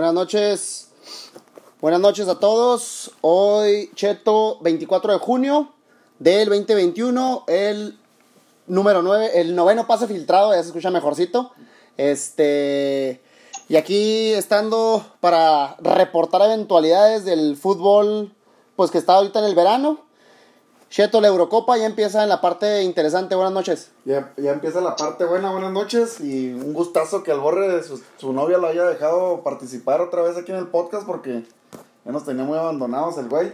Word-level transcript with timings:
Buenas 0.00 0.14
noches. 0.14 0.88
Buenas 1.82 2.00
noches 2.00 2.26
a 2.26 2.38
todos. 2.38 3.10
Hoy, 3.20 3.90
Cheto, 3.94 4.58
24 4.62 5.12
de 5.12 5.18
junio 5.18 5.74
del 6.18 6.48
2021, 6.48 7.44
el 7.46 7.98
número 8.66 9.02
9, 9.02 9.38
el 9.42 9.54
noveno 9.54 9.86
pase 9.86 10.06
filtrado, 10.06 10.54
ya 10.54 10.62
se 10.62 10.68
escucha 10.68 10.90
mejorcito. 10.90 11.52
Este. 11.98 13.20
Y 13.68 13.76
aquí 13.76 14.32
estando 14.32 15.04
para 15.20 15.76
reportar 15.80 16.40
eventualidades 16.46 17.26
del 17.26 17.58
fútbol, 17.58 18.32
pues 18.76 18.90
que 18.90 18.96
está 18.96 19.16
ahorita 19.16 19.40
en 19.40 19.44
el 19.44 19.54
verano. 19.54 20.06
Cheto, 20.90 21.20
la 21.20 21.28
Eurocopa 21.28 21.78
ya 21.78 21.86
empieza 21.86 22.24
en 22.24 22.28
la 22.28 22.40
parte 22.40 22.82
interesante. 22.82 23.36
Buenas 23.36 23.52
noches. 23.52 23.92
Ya, 24.04 24.32
ya 24.36 24.50
empieza 24.50 24.80
la 24.80 24.96
parte 24.96 25.24
buena, 25.24 25.52
buenas 25.52 25.70
noches. 25.70 26.20
Y 26.20 26.52
un 26.52 26.72
gustazo 26.74 27.22
que 27.22 27.30
al 27.30 27.38
borre 27.38 27.80
su, 27.84 28.02
su 28.16 28.32
novia 28.32 28.58
lo 28.58 28.66
haya 28.66 28.82
dejado 28.82 29.44
participar 29.44 30.00
otra 30.00 30.22
vez 30.22 30.36
aquí 30.36 30.50
en 30.50 30.58
el 30.58 30.66
podcast 30.66 31.06
porque 31.06 31.44
ya 32.04 32.10
nos 32.10 32.24
tenía 32.24 32.42
muy 32.42 32.58
abandonados 32.58 33.18
el 33.18 33.28
güey. 33.28 33.52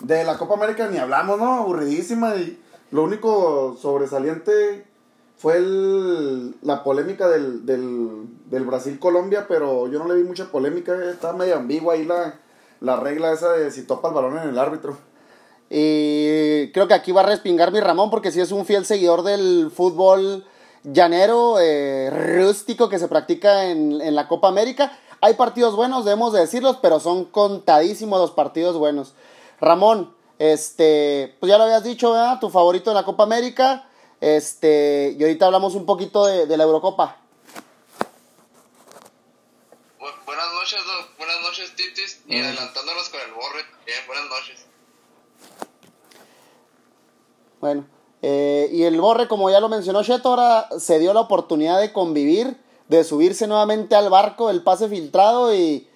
De 0.00 0.24
la 0.24 0.38
Copa 0.38 0.54
América 0.54 0.88
ni 0.88 0.96
hablamos, 0.96 1.38
¿no? 1.38 1.52
Aburridísima. 1.58 2.36
Y 2.36 2.58
lo 2.92 3.02
único 3.02 3.76
sobresaliente 3.78 4.86
fue 5.36 5.58
el, 5.58 6.54
la 6.62 6.82
polémica 6.82 7.28
del, 7.28 7.66
del, 7.66 8.24
del 8.46 8.64
Brasil-Colombia, 8.64 9.44
pero 9.46 9.86
yo 9.88 9.98
no 9.98 10.08
le 10.08 10.14
vi 10.14 10.22
mucha 10.26 10.46
polémica. 10.46 10.94
Estaba 11.10 11.36
medio 11.36 11.56
ambigua 11.56 11.92
ahí 11.92 12.06
la, 12.06 12.36
la 12.80 12.96
regla 12.96 13.32
esa 13.32 13.52
de 13.52 13.70
si 13.70 13.82
topa 13.82 14.08
el 14.08 14.14
balón 14.14 14.38
en 14.38 14.48
el 14.48 14.58
árbitro. 14.58 14.96
Y 15.72 16.72
creo 16.72 16.88
que 16.88 16.94
aquí 16.94 17.12
va 17.12 17.20
a 17.20 17.26
respingar 17.26 17.70
mi 17.70 17.78
Ramón 17.78 18.10
porque 18.10 18.32
sí 18.32 18.40
es 18.40 18.50
un 18.50 18.66
fiel 18.66 18.84
seguidor 18.84 19.22
del 19.22 19.70
fútbol 19.70 20.44
llanero, 20.82 21.60
eh, 21.60 22.10
rústico 22.10 22.88
que 22.88 22.98
se 22.98 23.06
practica 23.06 23.66
en, 23.66 24.00
en, 24.00 24.16
la 24.16 24.26
Copa 24.26 24.48
América. 24.48 24.98
Hay 25.20 25.34
partidos 25.34 25.76
buenos, 25.76 26.04
debemos 26.04 26.32
de 26.32 26.40
decirlos, 26.40 26.78
pero 26.82 26.98
son 26.98 27.24
contadísimos 27.26 28.18
los 28.18 28.32
partidos 28.32 28.76
buenos. 28.78 29.14
Ramón, 29.60 30.12
este, 30.40 31.36
pues 31.38 31.50
ya 31.50 31.58
lo 31.58 31.64
habías 31.64 31.84
dicho, 31.84 32.12
¿verdad? 32.12 32.40
Tu 32.40 32.50
favorito 32.50 32.90
en 32.90 32.96
la 32.96 33.04
Copa 33.04 33.22
América. 33.22 33.88
Este, 34.20 35.14
y 35.16 35.22
ahorita 35.22 35.46
hablamos 35.46 35.76
un 35.76 35.86
poquito 35.86 36.26
de, 36.26 36.46
de 36.46 36.56
la 36.56 36.64
Eurocopa. 36.64 37.16
buenas 40.26 40.52
noches, 40.52 40.80
buenas 41.16 41.40
noches, 41.42 41.76
Titis. 41.76 42.22
Y 42.26 42.40
adelantándonos 42.40 43.08
con 43.08 43.20
el 43.20 43.32
borre. 43.32 43.64
Bien, 43.86 43.98
buenas 44.06 44.24
noches. 44.30 44.69
Bueno, 47.60 47.86
eh, 48.22 48.68
y 48.72 48.82
el 48.84 49.00
Borre, 49.00 49.28
como 49.28 49.50
ya 49.50 49.60
lo 49.60 49.68
mencionó 49.68 50.02
Cheto, 50.02 50.30
ahora 50.30 50.68
se 50.78 50.98
dio 50.98 51.12
la 51.12 51.20
oportunidad 51.20 51.80
de 51.80 51.92
convivir, 51.92 52.56
de 52.88 53.04
subirse 53.04 53.46
nuevamente 53.46 53.94
al 53.94 54.10
barco, 54.10 54.50
el 54.50 54.62
pase 54.62 54.88
filtrado 54.88 55.54
y, 55.54 55.88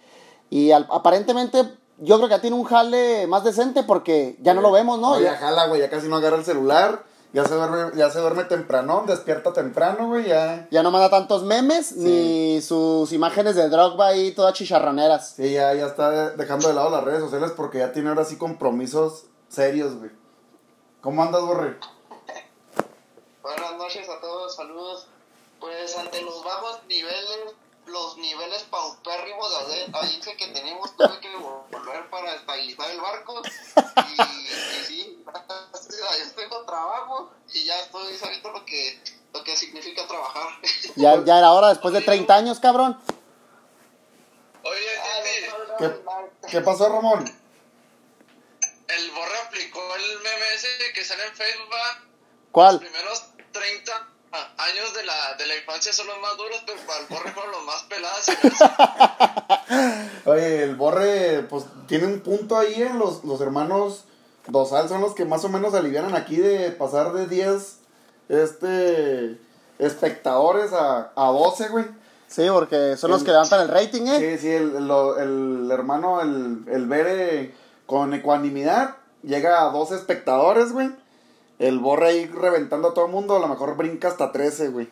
y 0.51 0.71
al, 0.71 0.87
aparentemente 0.91 1.65
yo 1.99 2.17
creo 2.17 2.29
que 2.29 2.35
ya 2.35 2.41
tiene 2.41 2.57
un 2.57 2.65
jale 2.65 3.27
más 3.27 3.45
decente 3.45 3.83
porque 3.83 4.37
ya 4.41 4.55
no 4.55 4.61
lo 4.61 4.73
vemos, 4.73 4.99
¿no? 4.99 5.15
No, 5.15 5.21
ya 5.21 5.37
jala, 5.37 5.67
güey, 5.67 5.81
ya 5.81 5.91
casi 5.91 6.09
no 6.09 6.17
agarra 6.17 6.37
el 6.37 6.45
celular, 6.45 7.05
ya 7.33 7.45
se 7.47 7.55
duerme, 7.55 7.97
ya 7.97 8.11
se 8.11 8.21
duerme 8.21 8.45
temprano, 8.45 9.05
despierta 9.07 9.53
temprano, 9.53 10.09
güey, 10.09 10.27
ya. 10.29 10.69
Ya 10.71 10.83
no 10.83 10.91
manda 10.91 11.11
tantos 11.11 11.43
memes 11.43 11.87
sí. 11.87 11.99
ni 11.99 12.63
sus 12.63 13.13
imágenes 13.13 13.57
de 13.57 13.69
Drogba 13.69 14.09
ahí 14.09 14.33
todas 14.33 14.55
chicharroneras. 14.55 15.35
Sí, 15.37 15.53
ya, 15.53 15.75
ya 15.75 15.87
está 15.87 16.31
dejando 16.31 16.69
de 16.69 16.75
lado 16.75 16.91
las 16.91 17.05
redes 17.05 17.21
sociales 17.21 17.53
porque 17.57 17.79
ya 17.79 17.93
tiene 17.93 18.09
ahora 18.09 18.25
sí 18.25 18.37
compromisos 18.37 19.27
serios, 19.49 19.97
güey. 19.97 20.11
¿Cómo 21.05 21.23
andas, 21.23 21.43
Borre? 21.43 21.77
Buenas 23.43 23.73
noches 23.77 24.09
a 24.09 24.19
todos, 24.23 24.57
saludos. 24.57 25.07
Pues 25.61 25.95
ante 25.99 26.23
los 26.23 26.43
bajos 26.43 26.81
niveles, 26.89 27.55
los 27.85 28.17
niveles 28.17 28.63
paupérrimos 28.71 29.51
de 29.51 29.93
audiencia 29.93 30.35
que 30.35 30.47
tenemos, 30.47 30.97
tuve 30.97 31.21
que 31.21 31.29
volver 31.37 32.09
para 32.09 32.37
estabilizar 32.37 32.91
el 32.91 33.03
barco. 33.03 33.43
Y, 33.45 34.23
y 34.23 34.85
sí, 34.87 35.25
yo 35.27 36.33
tengo 36.37 36.65
trabajo 36.65 37.33
y 37.53 37.67
ya 37.67 37.79
estoy 37.81 38.17
sabiendo 38.17 38.53
lo 38.53 38.65
que, 38.65 38.99
lo 39.35 39.45
que 39.45 39.59
significa 39.59 40.07
trabajar. 40.07 40.59
Ya, 40.97 41.23
ya 41.23 41.37
era 41.37 41.53
hora, 41.53 41.69
después 41.69 41.93
de 41.93 42.01
30 42.01 42.35
años, 42.35 42.61
cabrón. 42.61 42.99
Oye, 44.63 44.81
¿Qué, 45.79 46.03
¿Qué 46.49 46.61
pasó, 46.63 46.89
Ramón? 46.89 47.44
El 48.97 49.11
Borre 49.11 49.39
aplicó 49.47 49.81
el 49.97 50.19
meme 50.19 50.55
ese 50.55 50.69
que 50.95 51.05
sale 51.05 51.27
en 51.27 51.35
Facebook, 51.35 51.69
¿va? 51.73 52.03
¿Cuál? 52.53 52.75
Los 52.75 52.83
primeros 52.83 53.25
30 53.53 54.09
años 54.59 54.95
de 54.95 55.05
la, 55.05 55.35
de 55.37 55.47
la 55.47 55.57
infancia 55.57 55.93
son 55.93 56.07
los 56.09 56.21
más 56.21 56.37
duros, 56.37 56.63
pero 56.67 56.79
para 56.87 57.01
el 57.01 57.07
Borre 57.07 57.33
fueron 57.33 57.53
los 57.53 57.65
más 57.65 57.83
pelados. 57.85 58.27
Oye, 60.25 60.63
el 60.63 60.77
Borre, 60.77 61.47
pues, 61.49 61.65
tiene 61.87 62.07
un 62.07 62.21
punto 62.21 62.59
ahí 62.59 62.83
en 62.83 62.99
los, 62.99 63.25
los 63.25 63.41
hermanos 63.41 64.05
Dosal, 64.47 64.89
son 64.89 65.01
los 65.01 65.15
que 65.15 65.25
más 65.25 65.45
o 65.45 65.49
menos 65.49 65.75
alivianan 65.75 66.15
aquí 66.15 66.37
de 66.37 66.71
pasar 66.71 67.13
de 67.13 67.27
10, 67.27 67.79
este, 68.29 69.39
espectadores 69.79 70.73
a, 70.73 71.13
a 71.17 71.27
12, 71.31 71.69
güey. 71.69 71.87
Sí, 72.29 72.47
porque 72.51 72.97
son 72.97 73.11
el, 73.11 73.15
los 73.15 73.25
que 73.25 73.31
levantan 73.31 73.63
el 73.63 73.69
rating, 73.69 74.03
¿eh? 74.03 74.19
Sí, 74.19 74.39
sí, 74.43 74.51
el, 74.51 74.77
el, 74.77 74.91
el 75.65 75.71
hermano, 75.71 76.21
el, 76.21 76.65
el 76.71 76.87
Bere 76.87 77.55
con 77.87 78.15
ecuanimidad, 78.15 78.97
llega 79.23 79.63
a 79.63 79.71
12 79.71 79.95
espectadores, 79.95 80.73
güey. 80.73 80.91
El 81.59 81.79
borre 81.79 82.09
ahí 82.09 82.27
reventando 82.27 82.89
a 82.89 82.95
todo 82.95 83.07
el 83.07 83.13
mundo, 83.13 83.37
a 83.37 83.39
lo 83.39 83.49
mejor 83.49 83.77
brinca 83.77 84.09
hasta 84.09 84.33
13, 84.33 84.69
güey. 84.69 84.91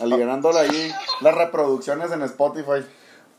Aliviándole 0.00 0.58
ahí 0.58 0.92
las 1.20 1.34
reproducciones 1.34 2.12
en 2.12 2.22
Spotify. 2.22 2.86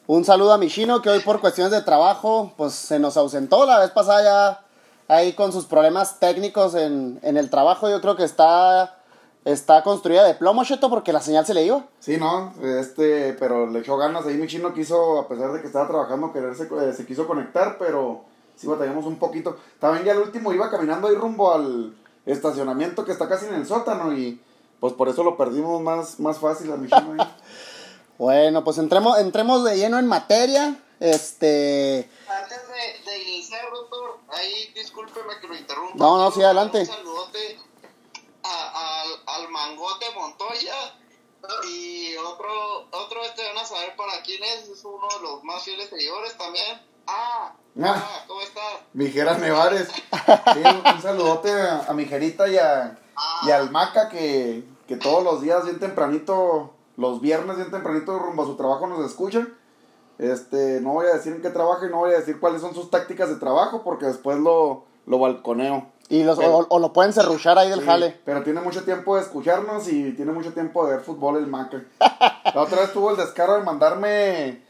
Un 0.08 0.26
saludo 0.26 0.54
a 0.54 0.58
mi 0.58 0.68
chino 0.70 1.02
que 1.02 1.10
hoy 1.10 1.20
por 1.20 1.40
cuestiones 1.40 1.72
de 1.72 1.82
trabajo, 1.82 2.54
pues 2.58 2.74
se 2.74 3.00
nos 3.00 3.16
ausentó 3.16 3.66
la 3.66 3.80
vez 3.80 3.92
pasada 3.92 4.24
ya 4.24 4.66
ahí 5.08 5.34
con 5.34 5.54
sus 5.54 5.66
problemas 5.66 6.20
técnicos 6.20 6.74
en, 6.76 7.20
en 7.22 7.38
el 7.38 7.50
trabajo. 7.50 7.90
Yo 7.90 8.02
creo 8.02 8.16
que 8.16 8.24
está 8.24 9.00
está 9.46 9.84
construida 9.84 10.26
de 10.26 10.36
plomo, 10.36 10.64
Cheto, 10.64 10.90
porque 10.90 11.14
la 11.14 11.22
señal 11.22 11.46
se 11.46 11.54
le 11.54 11.64
iba. 11.64 11.86
Sí, 12.00 12.18
no, 12.18 12.54
este, 12.62 13.34
pero 13.40 13.68
le 13.68 13.80
echó 13.80 13.98
ganas 13.98 14.26
ahí. 14.26 14.38
Mi 14.38 14.48
chino 14.48 14.74
quiso, 14.74 15.20
a 15.20 15.28
pesar 15.28 15.52
de 15.52 15.62
que 15.62 15.68
estaba 15.68 15.88
trabajando, 15.88 16.34
quererse, 16.34 16.68
se 16.94 17.06
quiso 17.06 17.28
conectar, 17.28 17.78
pero 17.78 18.26
sí 18.60 18.68
batallamos 18.68 19.06
un 19.06 19.18
poquito. 19.18 19.58
También 19.80 20.06
ya 20.06 20.12
el 20.12 20.20
último 20.20 20.54
iba 20.54 20.70
caminando 20.70 21.08
ahí 21.08 21.16
rumbo 21.16 21.54
al 21.54 21.96
estacionamiento 22.26 23.06
que 23.06 23.14
está 23.14 23.30
casi 23.30 23.46
en 23.46 23.54
el 23.54 23.66
sótano 23.66 24.14
y 24.14 24.42
pues 24.80 24.94
por 24.94 25.08
eso 25.08 25.24
lo 25.24 25.38
perdimos 25.38 25.82
más, 25.82 26.20
más 26.20 26.40
fácil 26.40 26.72
a 26.72 26.76
mi 26.76 26.90
ahí. 26.92 27.18
bueno, 28.18 28.64
pues 28.64 28.78
entremos, 28.78 29.18
entremos 29.20 29.64
de 29.64 29.78
lleno 29.78 29.98
en 29.98 30.08
materia. 30.08 30.78
Este. 31.00 32.10
Antes 32.28 32.60
de, 32.68 33.12
de 33.12 33.24
iniciar, 33.24 33.72
doctor, 33.72 34.18
ahí 34.28 34.74
discúlpeme 34.76 35.40
que 35.40 35.48
lo 35.48 35.56
interrumpa. 35.56 35.96
No, 35.96 36.18
no, 36.18 36.30
sí, 36.30 36.44
adelante. 36.44 36.80
Un 36.80 36.86
saludote 36.86 37.58
a, 38.44 39.04
a, 39.06 39.36
al 39.38 39.50
Mangote 39.50 40.06
Montoya. 40.14 40.76
Y 41.72 42.18
otro, 42.18 42.88
otro 42.92 43.24
este 43.24 43.48
van 43.48 43.58
a 43.60 43.66
saber 43.66 43.96
para 43.96 44.22
quién 44.24 44.44
es, 44.44 44.68
es 44.68 44.84
uno 44.84 45.08
de 45.16 45.22
los 45.24 45.44
más 45.46 45.64
fieles 45.64 45.90
seguidores 45.90 46.38
también. 46.38 46.82
Ah, 47.12 47.54
ah, 47.82 48.24
¿cómo 48.28 48.42
estás? 48.42 48.64
Mijeras 48.94 49.40
Nevares. 49.40 49.90
Sí, 50.54 50.62
un 50.96 51.02
saludote 51.02 51.52
a, 51.52 51.86
a 51.88 51.94
Mijerita 51.94 52.48
y, 52.48 52.58
a, 52.58 52.98
ah. 53.16 53.42
y 53.48 53.52
al 53.52 53.72
Maca 53.72 54.10
que, 54.10 54.64
que 54.88 54.96
todos 54.96 55.24
los 55.24 55.42
días, 55.42 55.66
bien 55.66 55.80
tempranito, 55.80 56.74
los 56.98 57.20
viernes, 57.20 57.58
bien 57.58 57.72
tempranito, 57.72 58.20
rumbo 58.20 58.44
a 58.44 58.46
su 58.46 58.56
trabajo 58.56 58.86
nos 58.86 59.04
escuchan. 59.06 59.56
Este, 60.20 60.82
no 60.82 60.94
voy 60.94 61.08
a 61.08 61.14
decir 61.14 61.34
en 61.34 61.42
qué 61.42 61.50
trabaja 61.50 61.88
y 61.88 61.90
no 61.90 61.98
voy 61.98 62.14
a 62.14 62.20
decir 62.20 62.40
cuáles 62.40 62.62
son 62.62 62.76
sus 62.76 62.92
tácticas 62.92 63.30
de 63.30 63.38
trabajo 63.38 63.82
porque 63.84 64.06
después 64.06 64.38
lo, 64.38 64.84
lo 65.08 65.18
balconeo. 65.18 65.88
Y 66.10 66.24
los, 66.24 66.38
pero, 66.38 66.58
o, 66.58 66.68
o, 66.70 66.80
lo 66.80 66.92
pueden 66.92 67.14
serruchar 67.14 67.58
ahí 67.58 67.70
del 67.70 67.80
sí, 67.80 67.86
jale. 67.86 68.20
Pero 68.26 68.44
tiene 68.44 68.62
mucho 68.62 68.84
tiempo 68.84 69.16
de 69.16 69.22
escucharnos 69.22 69.88
y 69.88 70.12
tiene 70.14 70.32
mucho 70.32 70.54
tiempo 70.54 70.86
de 70.86 70.94
ver 70.96 71.02
fútbol 71.02 71.38
el 71.38 71.48
Maca. 71.48 71.84
La 72.00 72.62
otra 72.62 72.82
vez 72.82 72.94
tuvo 72.94 73.12
el 73.12 73.18
descaro 73.18 73.56
de 73.56 73.64
mandarme 73.64 74.69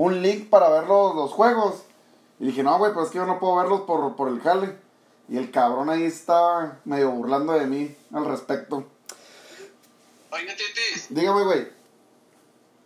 un 0.00 0.22
link 0.22 0.48
para 0.48 0.70
ver 0.70 0.84
los, 0.84 1.14
los 1.14 1.30
juegos. 1.30 1.82
Y 2.38 2.46
dije, 2.46 2.62
no, 2.62 2.78
güey, 2.78 2.92
pues 2.94 3.06
es 3.06 3.12
que 3.12 3.18
yo 3.18 3.26
no 3.26 3.38
puedo 3.38 3.56
verlos 3.56 3.82
por, 3.82 4.16
por 4.16 4.28
el 4.28 4.40
jale. 4.40 4.78
Y 5.28 5.36
el 5.36 5.50
cabrón 5.50 5.90
ahí 5.90 6.04
está 6.04 6.80
medio 6.84 7.10
burlando 7.10 7.52
de 7.52 7.66
mí 7.66 7.94
al 8.12 8.24
respecto. 8.24 8.84
Oye, 10.30 10.54
Titis. 10.54 11.06
Dígame, 11.10 11.42
güey. 11.44 11.68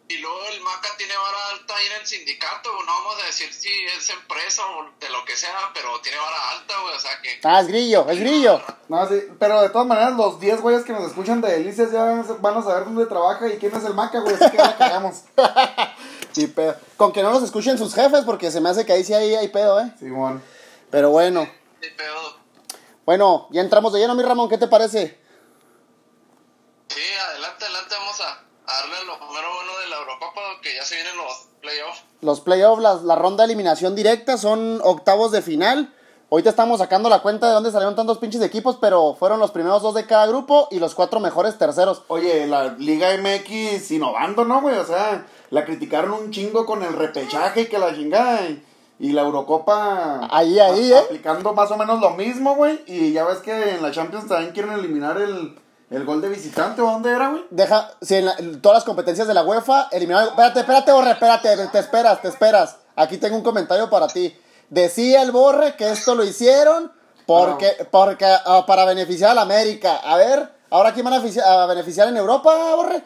Y 0.08 0.18
luego 0.18 0.38
el 0.52 0.60
Maca 0.60 0.88
tiene 0.98 1.14
vara 1.16 1.48
alta 1.52 1.74
ahí 1.76 1.86
en 1.86 2.00
el 2.00 2.06
sindicato, 2.06 2.70
no 2.84 2.92
vamos 2.92 3.22
a 3.22 3.26
decir 3.26 3.50
si 3.52 3.70
es 3.86 4.10
empresa 4.10 4.62
o 4.66 4.90
de 5.00 5.08
lo 5.08 5.24
que 5.24 5.34
sea, 5.34 5.70
pero 5.72 5.98
tiene 6.02 6.18
vara 6.18 6.50
alta, 6.50 6.74
güey, 6.82 6.94
o 6.94 7.00
sea 7.00 7.22
que... 7.22 7.40
Ah, 7.42 7.60
es 7.60 7.68
grillo, 7.68 8.06
es 8.10 8.20
grillo. 8.20 8.60
No, 8.88 9.08
sí, 9.08 9.22
pero 9.38 9.62
de 9.62 9.70
todas 9.70 9.86
maneras 9.86 10.12
los 10.12 10.38
10 10.38 10.60
güeyes 10.60 10.84
que 10.84 10.92
nos 10.92 11.08
escuchan 11.08 11.40
de 11.40 11.52
Delicias 11.52 11.90
ya 11.90 12.04
van 12.04 12.56
a 12.58 12.62
saber 12.62 12.84
dónde 12.84 13.06
trabaja 13.06 13.48
y 13.48 13.56
quién 13.56 13.74
es 13.74 13.84
el 13.84 13.94
Maca, 13.94 14.20
güey, 14.20 14.34
así 14.34 14.50
que 14.50 14.58
ya 14.58 14.66
la 14.66 14.76
cagamos. 14.76 15.22
sí, 16.34 16.46
pedo. 16.48 16.76
Con 16.96 17.12
que 17.12 17.22
no 17.22 17.30
nos 17.30 17.42
escuchen 17.42 17.78
sus 17.78 17.94
jefes, 17.94 18.24
porque 18.24 18.50
se 18.50 18.60
me 18.60 18.68
hace 18.68 18.84
que 18.84 18.92
ahí 18.92 19.04
sí 19.04 19.14
hay, 19.14 19.34
hay 19.34 19.48
pedo, 19.48 19.80
¿eh? 19.80 19.92
Sí, 19.98 20.10
bueno. 20.10 20.42
Pero 20.90 21.10
bueno. 21.10 21.48
Sí, 21.80 21.88
pedo. 21.96 22.44
Bueno, 23.06 23.48
ya 23.50 23.60
entramos 23.60 23.92
de 23.92 24.00
lleno, 24.00 24.14
mi 24.14 24.22
Ramón, 24.22 24.48
¿qué 24.48 24.58
te 24.58 24.66
parece? 24.68 25.18
Sí, 26.88 27.00
adelante, 27.30 27.64
adelante, 27.64 27.94
vamos 27.98 28.20
a 28.20 28.44
a 28.66 28.80
darle 28.80 29.04
lo 29.06 29.18
primero 29.18 29.48
bueno 29.54 29.78
de 29.78 29.88
la 29.88 29.96
Eurocopa, 29.98 30.40
que 30.62 30.74
ya 30.74 30.84
se 30.84 30.94
vienen 30.96 31.16
los 31.16 31.48
playoffs. 31.60 32.02
Los 32.20 32.40
playoffs, 32.40 32.82
la, 32.82 32.94
la 32.94 33.14
ronda 33.14 33.42
de 33.42 33.52
eliminación 33.52 33.94
directa, 33.94 34.38
son 34.38 34.80
octavos 34.82 35.32
de 35.32 35.42
final. 35.42 35.94
Ahorita 36.30 36.50
estamos 36.50 36.78
sacando 36.78 37.10
la 37.10 37.20
cuenta 37.20 37.46
de 37.46 37.52
dónde 37.52 37.70
salieron 37.70 37.94
tantos 37.94 38.18
pinches 38.18 38.40
equipos, 38.42 38.78
pero 38.80 39.14
fueron 39.14 39.38
los 39.38 39.50
primeros 39.50 39.82
dos 39.82 39.94
de 39.94 40.06
cada 40.06 40.26
grupo 40.26 40.68
y 40.70 40.78
los 40.78 40.94
cuatro 40.94 41.20
mejores 41.20 41.58
terceros. 41.58 42.02
Oye, 42.08 42.46
la 42.46 42.68
Liga 42.78 43.10
MX 43.16 43.90
innovando, 43.90 44.44
¿no, 44.44 44.62
güey? 44.62 44.76
O 44.76 44.86
sea, 44.86 45.26
la 45.54 45.64
criticaron 45.64 46.12
un 46.12 46.30
chingo 46.30 46.66
con 46.66 46.82
el 46.82 46.92
repechaje 46.92 47.62
y 47.62 47.66
que 47.66 47.78
la 47.78 47.94
chingada. 47.94 48.42
Y, 48.48 48.62
y 49.00 49.12
la 49.12 49.22
Eurocopa. 49.22 50.28
Ahí, 50.30 50.58
ahí, 50.60 50.92
a- 50.92 50.98
¿eh? 50.98 51.02
Aplicando 51.06 51.52
más 51.52 51.70
o 51.70 51.76
menos 51.76 52.00
lo 52.00 52.10
mismo, 52.10 52.54
güey. 52.54 52.80
Y 52.86 53.12
ya 53.12 53.24
ves 53.24 53.38
que 53.38 53.70
en 53.74 53.82
la 53.82 53.90
Champions 53.90 54.28
también 54.28 54.52
quieren 54.52 54.72
eliminar 54.72 55.16
el, 55.20 55.58
el 55.90 56.04
gol 56.04 56.20
de 56.20 56.28
visitante. 56.28 56.80
¿O 56.80 56.86
dónde 56.86 57.10
era, 57.10 57.28
güey? 57.30 57.44
Deja, 57.50 57.90
si 58.00 58.14
en, 58.16 58.26
la- 58.26 58.34
en 58.38 58.60
todas 58.62 58.76
las 58.78 58.84
competencias 58.84 59.26
de 59.26 59.34
la 59.34 59.42
UEFA 59.42 59.88
eliminaron. 59.90 60.28
Espérate, 60.28 60.60
espérate, 60.60 60.92
Borre, 60.92 61.10
espérate, 61.10 61.56
te 61.68 61.78
esperas, 61.78 62.22
te 62.22 62.28
esperas. 62.28 62.76
Aquí 62.96 63.18
tengo 63.18 63.36
un 63.36 63.42
comentario 63.42 63.90
para 63.90 64.06
ti. 64.06 64.36
Decía 64.70 65.22
el 65.22 65.32
Borre 65.32 65.74
que 65.76 65.90
esto 65.90 66.14
lo 66.14 66.24
hicieron 66.24 66.92
porque, 67.26 67.86
porque 67.90 68.24
ah, 68.26 68.64
para 68.66 68.84
beneficiar 68.84 69.30
a 69.32 69.34
la 69.34 69.42
América. 69.42 69.96
A 70.04 70.16
ver, 70.16 70.50
¿ahora 70.70 70.92
quién 70.92 71.04
van 71.04 71.14
a 71.14 71.66
beneficiar 71.66 72.08
en 72.08 72.16
Europa, 72.16 72.74
Borre? 72.76 73.02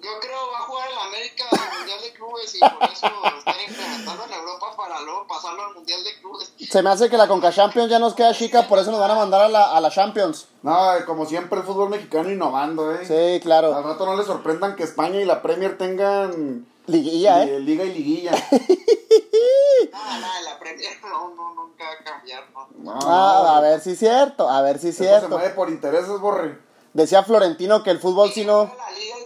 Yo 0.00 0.10
creo 0.20 0.38
va 0.52 0.58
a 0.58 0.62
jugar 0.62 0.88
el 0.92 0.98
América 0.98 1.44
al 1.50 1.78
Mundial 1.78 2.00
de 2.00 2.12
Clubes 2.12 2.54
y 2.54 2.60
por 2.60 2.84
eso 2.90 3.06
están 3.38 3.56
implementando 3.66 4.24
en 4.24 4.32
Europa 4.32 4.66
para 4.76 5.00
luego 5.00 5.26
pasarlo 5.26 5.64
al 5.66 5.74
Mundial 5.74 6.04
de 6.04 6.20
Clubes. 6.20 6.52
Se 6.70 6.82
me 6.82 6.90
hace 6.90 7.10
que 7.10 7.16
la 7.16 7.26
Conca 7.26 7.50
Champions 7.52 7.90
ya 7.90 7.98
nos 7.98 8.14
queda 8.14 8.32
chica, 8.32 8.68
por 8.68 8.78
eso 8.78 8.90
nos 8.92 9.00
van 9.00 9.10
a 9.10 9.14
mandar 9.16 9.40
a 9.42 9.48
la, 9.48 9.76
a 9.76 9.80
la 9.80 9.90
Champions. 9.90 10.46
No, 10.62 10.76
como 11.06 11.26
siempre 11.26 11.58
el 11.58 11.64
fútbol 11.66 11.88
mexicano 11.90 12.30
innovando, 12.30 12.92
¿eh? 12.94 13.04
Sí, 13.06 13.34
Al 13.36 13.40
claro. 13.40 13.82
rato 13.82 14.06
no 14.06 14.16
les 14.16 14.26
sorprendan 14.26 14.76
que 14.76 14.84
España 14.84 15.20
y 15.20 15.24
la 15.24 15.42
Premier 15.42 15.76
tengan 15.76 16.66
Liguilla, 16.86 17.44
li- 17.44 17.50
¿eh? 17.50 17.60
liga 17.60 17.84
y 17.84 17.92
liguilla. 17.92 18.32
Nada, 19.92 20.18
nada, 20.20 20.40
la 20.42 20.58
Premier 20.58 20.90
no, 21.02 21.34
no, 21.34 21.54
nunca 21.54 21.84
va 21.84 21.92
a 21.92 22.04
cambiar, 22.04 22.44
¿no? 22.52 22.68
No, 22.78 22.98
Ah, 23.02 23.56
a 23.56 23.60
ver 23.60 23.80
si 23.80 23.90
es 23.92 23.98
cierto, 23.98 24.48
a 24.48 24.62
ver 24.62 24.78
si 24.78 24.88
es 24.88 25.00
Esto 25.00 25.04
se 25.04 25.08
cierto. 25.18 25.28
mueve 25.36 25.50
por 25.54 25.68
intereses, 25.70 26.18
borre. 26.20 26.58
Decía 26.94 27.22
Florentino 27.22 27.82
que 27.82 27.90
el 27.90 27.98
fútbol 28.00 28.32
si 28.32 28.44
no... 28.44 28.64
La 28.64 28.90
liga 28.92 29.17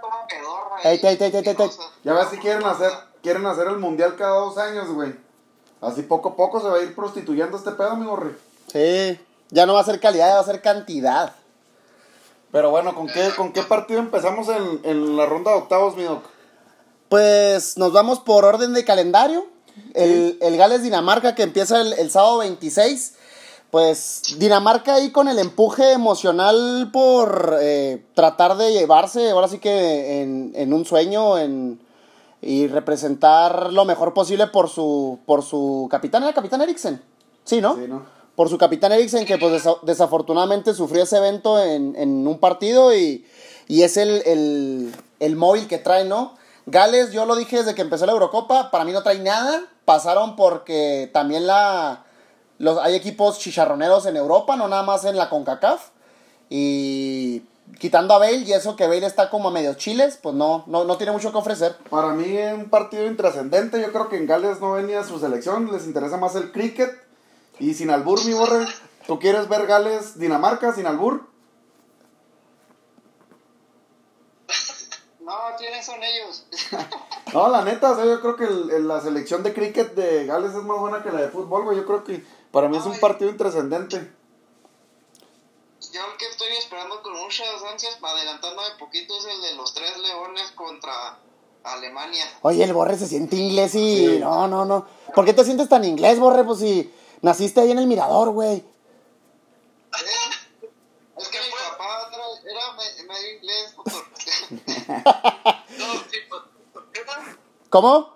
toma 0.00 0.26
pedorra. 0.28 0.80
Ey, 0.82 1.00
ahí, 1.02 1.16
ey, 1.18 1.18
ey, 1.20 1.30
ey, 1.32 1.36
ey, 1.36 1.48
ey. 1.48 1.54
cosa. 1.54 1.82
Ya 2.02 2.12
ves 2.14 2.26
que 2.28 2.38
quieren 2.38 2.64
hacer, 2.64 2.90
quieren 3.22 3.46
hacer 3.46 3.66
el 3.68 3.78
mundial 3.78 4.16
cada 4.16 4.36
dos 4.36 4.58
años, 4.58 4.88
güey. 4.92 5.14
Así 5.80 6.02
poco 6.02 6.30
a 6.30 6.36
poco 6.36 6.60
se 6.60 6.68
va 6.68 6.76
a 6.76 6.82
ir 6.82 6.94
prostituyendo 6.94 7.56
este 7.56 7.72
pedo, 7.72 7.96
mi 7.96 8.06
borre. 8.06 8.36
Sí, 8.72 9.20
ya 9.50 9.66
no 9.66 9.74
va 9.74 9.80
a 9.80 9.84
ser 9.84 10.00
calidad, 10.00 10.28
ya 10.28 10.34
va 10.36 10.40
a 10.40 10.44
ser 10.44 10.62
cantidad. 10.62 11.34
Pero 12.50 12.70
bueno, 12.70 12.94
¿con 12.94 13.08
qué, 13.08 13.30
con 13.36 13.52
qué 13.52 13.62
partido 13.62 14.00
empezamos 14.00 14.48
en, 14.48 14.80
en 14.84 15.16
la 15.16 15.26
ronda 15.26 15.50
de 15.50 15.58
octavos, 15.58 15.96
mi 15.96 16.04
doc? 16.04 16.24
Pues 17.08 17.76
nos 17.76 17.92
vamos 17.92 18.20
por 18.20 18.44
orden 18.44 18.72
de 18.72 18.84
calendario. 18.84 19.46
El, 19.92 20.38
el 20.40 20.56
Gales-Dinamarca 20.56 21.34
que 21.34 21.42
empieza 21.42 21.80
el, 21.80 21.92
el 21.94 22.10
sábado 22.10 22.38
26. 22.38 23.14
Pues 23.74 24.22
Dinamarca 24.38 24.94
ahí 24.94 25.10
con 25.10 25.26
el 25.26 25.36
empuje 25.40 25.90
emocional 25.94 26.90
por 26.92 27.56
eh, 27.60 28.06
tratar 28.14 28.56
de 28.56 28.72
llevarse, 28.72 29.30
ahora 29.30 29.48
sí 29.48 29.58
que 29.58 30.22
en, 30.22 30.52
en 30.54 30.72
un 30.72 30.84
sueño 30.84 31.36
en, 31.38 31.80
y 32.40 32.68
representar 32.68 33.72
lo 33.72 33.84
mejor 33.84 34.14
posible 34.14 34.46
por 34.46 34.68
su, 34.70 35.18
por 35.26 35.42
su 35.42 35.88
capitán, 35.90 36.22
¿era 36.22 36.32
capitán 36.32 36.62
Eriksen? 36.62 37.02
Sí, 37.42 37.60
¿no? 37.60 37.74
Sí, 37.74 37.86
¿no? 37.88 38.04
por 38.36 38.48
su 38.48 38.58
capitán 38.58 38.92
Eriksen, 38.92 39.26
que 39.26 39.38
pues 39.38 39.64
desa- 39.64 39.80
desafortunadamente 39.82 40.72
sufrió 40.72 41.02
ese 41.02 41.16
evento 41.16 41.60
en, 41.60 41.96
en 41.96 42.28
un 42.28 42.38
partido 42.38 42.94
y, 42.94 43.26
y 43.66 43.82
es 43.82 43.96
el, 43.96 44.22
el, 44.24 44.94
el 45.18 45.34
móvil 45.34 45.66
que 45.66 45.78
trae, 45.78 46.04
¿no? 46.04 46.36
Gales, 46.66 47.10
yo 47.10 47.26
lo 47.26 47.34
dije 47.34 47.56
desde 47.56 47.74
que 47.74 47.82
empezó 47.82 48.06
la 48.06 48.12
Eurocopa, 48.12 48.70
para 48.70 48.84
mí 48.84 48.92
no 48.92 49.02
trae 49.02 49.18
nada, 49.18 49.64
pasaron 49.84 50.36
porque 50.36 51.10
también 51.12 51.48
la, 51.48 52.03
los, 52.58 52.78
hay 52.78 52.94
equipos 52.94 53.38
chicharroneros 53.38 54.06
en 54.06 54.16
Europa, 54.16 54.56
no 54.56 54.68
nada 54.68 54.82
más 54.82 55.04
en 55.04 55.16
la 55.16 55.28
CONCACAF, 55.28 55.88
y 56.50 57.40
quitando 57.78 58.14
a 58.14 58.18
Bale 58.18 58.36
y 58.38 58.52
eso 58.52 58.76
que 58.76 58.86
Bale 58.86 59.06
está 59.06 59.30
como 59.30 59.48
a 59.48 59.52
medios 59.52 59.76
chiles, 59.76 60.18
pues 60.22 60.34
no, 60.34 60.64
no, 60.66 60.84
no 60.84 60.96
tiene 60.96 61.12
mucho 61.12 61.32
que 61.32 61.38
ofrecer. 61.38 61.76
Para 61.90 62.08
mí 62.08 62.36
es 62.36 62.52
un 62.54 62.68
partido 62.70 63.06
intrascendente. 63.06 63.80
Yo 63.80 63.90
creo 63.92 64.08
que 64.08 64.16
en 64.18 64.26
Gales 64.26 64.60
no 64.60 64.72
venía 64.72 65.02
su 65.04 65.18
selección. 65.18 65.72
Les 65.72 65.86
interesa 65.86 66.16
más 66.18 66.34
el 66.36 66.52
cricket. 66.52 66.90
Y 67.58 67.74
sin 67.74 67.90
albur, 67.90 68.22
mi 68.24 68.34
borre. 68.34 68.66
¿Tú 69.06 69.18
quieres 69.18 69.48
ver 69.48 69.66
Gales, 69.66 70.18
Dinamarca, 70.18 70.72
sin 70.74 70.86
albur? 70.86 71.26
No, 75.20 75.32
¿quiénes 75.58 75.84
son 75.86 76.00
ellos? 76.02 76.46
No, 77.32 77.48
la 77.48 77.64
neta, 77.64 77.90
o 77.90 77.96
sea, 77.96 78.04
yo 78.04 78.20
creo 78.20 78.36
que 78.36 78.44
el- 78.44 78.70
el- 78.70 78.86
la 78.86 79.00
selección 79.00 79.42
de 79.42 79.52
cricket 79.54 79.94
de 79.94 80.24
Gales 80.26 80.50
es 80.54 80.62
más 80.62 80.78
buena 80.78 81.02
que 81.02 81.10
la 81.10 81.22
de 81.22 81.28
fútbol, 81.30 81.64
güey. 81.64 81.76
Yo 81.78 81.84
creo 81.86 82.04
que 82.04 82.24
para 82.54 82.68
mí 82.68 82.76
es 82.78 82.86
un 82.86 82.98
partido 83.00 83.30
intrascendente. 83.30 84.10
Yo 85.92 86.00
el 86.10 86.16
que 86.16 86.26
estoy 86.28 86.48
esperando 86.56 87.02
con 87.02 87.12
muchas 87.20 87.46
ansias, 87.70 87.98
adelantándome 88.02 88.68
poquito, 88.78 89.16
es 89.18 89.26
el 89.26 89.42
de 89.42 89.54
los 89.56 89.74
tres 89.74 89.98
leones 89.98 90.50
contra 90.52 91.18
Alemania. 91.62 92.24
Oye, 92.42 92.64
el 92.64 92.72
Borre 92.72 92.96
se 92.96 93.06
siente 93.06 93.36
inglés 93.36 93.74
y... 93.74 93.96
Sí. 93.98 94.18
No, 94.18 94.48
no, 94.48 94.64
no. 94.64 94.86
¿Por 95.14 95.24
qué 95.24 95.34
te 95.34 95.44
sientes 95.44 95.68
tan 95.68 95.84
inglés, 95.84 96.18
Borre? 96.18 96.42
Pues 96.44 96.60
si 96.60 96.92
naciste 97.22 97.60
ahí 97.60 97.70
en 97.70 97.78
el 97.78 97.86
Mirador, 97.86 98.30
güey. 98.30 98.64
Es 101.16 101.28
que 101.28 101.38
mi 101.38 101.50
papá 101.50 102.10
era 102.44 102.72
me- 102.72 103.02
medio 103.04 103.36
inglés. 103.36 103.74
no, 105.78 105.92
sin, 106.10 106.28
pa- 106.28 106.48
¿Cómo? 107.70 108.13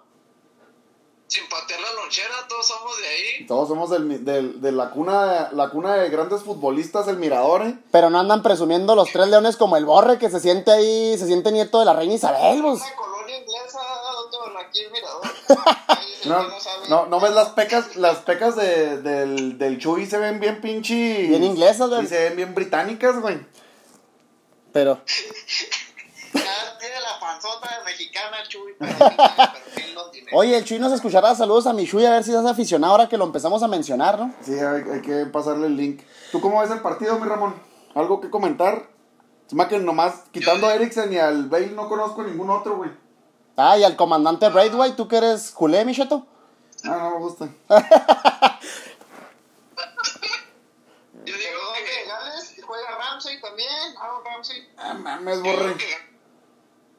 Todos 3.49 3.67
somos 3.69 3.89
del, 3.89 4.61
de 4.61 4.73
la 4.73 4.91
cuna, 4.91 5.49
la 5.53 5.71
cuna 5.71 5.95
de 5.95 6.11
grandes 6.11 6.43
futbolistas, 6.43 7.09
el 7.09 7.17
Mirador, 7.17 7.63
¿eh? 7.63 7.79
Pero 7.91 8.11
no 8.11 8.21
andan 8.21 8.43
presumiendo 8.43 8.95
los 8.95 9.11
tres 9.11 9.27
leones 9.29 9.57
como 9.57 9.79
el 9.79 9.87
Borre, 9.87 10.19
que 10.19 10.29
se 10.29 10.39
siente 10.39 10.71
ahí, 10.71 11.17
se 11.17 11.27
siente 11.27 11.51
nieto 11.51 11.79
de 11.79 11.87
la 11.87 11.95
reina 11.95 12.13
Isabel, 12.13 12.61
pues. 12.61 12.83
Una 12.83 12.95
colonia 12.95 13.39
inglesa, 13.39 13.81
doctor, 14.13 14.53
aquí 14.59 14.81
el 14.81 14.91
mirador. 14.93 15.23
No, 16.91 17.07
no 17.07 17.21
ves 17.21 17.33
las 17.33 17.51
pecas, 17.51 17.97
las 17.97 18.19
pecas 18.19 18.57
de, 18.57 19.01
del, 19.01 19.57
del 19.57 19.79
Chuy 19.79 20.05
se 20.05 20.19
ven 20.19 20.41
bien 20.41 20.61
pinche. 20.61 21.27
Bien 21.29 21.45
inglesas, 21.45 21.89
güey. 21.89 22.03
Sí, 22.03 22.09
se 22.09 22.25
ven 22.25 22.37
bien 22.37 22.55
británicas, 22.55 23.21
güey. 23.21 23.47
Pero... 24.73 25.01
Panzota 27.29 27.69
mexicana, 27.85 28.41
el 28.41 28.49
Chuy, 28.49 28.75
pero 28.79 30.11
tiene. 30.11 30.31
Oye, 30.33 30.57
el 30.57 30.65
Chuy 30.65 30.79
nos 30.79 30.93
escuchará. 30.93 31.35
Saludos 31.35 31.67
a 31.67 31.75
Michuy, 31.75 32.07
a 32.07 32.11
ver 32.13 32.25
si 32.25 32.31
estás 32.31 32.47
aficionado 32.47 32.95
ahora 32.95 33.07
que 33.07 33.19
lo 33.19 33.27
empezamos 33.27 33.63
a 33.63 33.69
mencionar, 33.69 34.19
¿no? 34.19 34.33
Sí, 34.41 34.55
hay, 34.59 34.83
hay 34.91 35.03
que 35.03 35.27
pasarle 35.27 35.67
el 35.67 35.77
link. 35.77 36.01
¿Tú 36.33 36.41
cómo 36.41 36.63
ves 36.63 36.71
el 36.71 36.81
partido, 36.81 37.19
mi 37.19 37.29
Ramón? 37.29 37.55
¿Algo 37.95 38.23
que 38.23 38.31
comentar? 38.31 38.89
Es 39.47 39.53
más 39.53 39.69
que 39.69 39.79
nomás, 39.79 40.23
quitando 40.33 40.69
a 40.69 40.75
Eriksen 40.75 41.13
y 41.13 41.19
al 41.19 41.51
Bale, 41.51 41.73
no 41.73 41.87
conozco 41.91 42.23
ningún 42.23 42.49
otro, 42.49 42.79
güey. 42.79 42.91
Ah, 43.59 43.77
y 43.77 43.85
al 43.85 43.95
comandante 43.95 44.49
Braithwaite, 44.49 44.97
¿tú 44.97 45.07
que 45.07 45.19
eres 45.19 45.51
culé, 45.51 45.85
Micheto? 45.85 46.27
Ah, 46.85 46.97
no 46.97 47.11
me 47.11 47.19
gusta. 47.19 47.45
Yo 51.27 51.35
digo 51.37 51.61
que 51.75 52.09
Gales 52.09 52.55
juega 52.67 52.89
Ramsey 52.97 53.39
también, 53.43 53.97
Aaron 54.01 54.25
Ramsey. 54.25 54.67
Ah, 54.79 54.95
mames, 54.95 55.37
Yo 55.37 55.45
borre. 55.45 55.77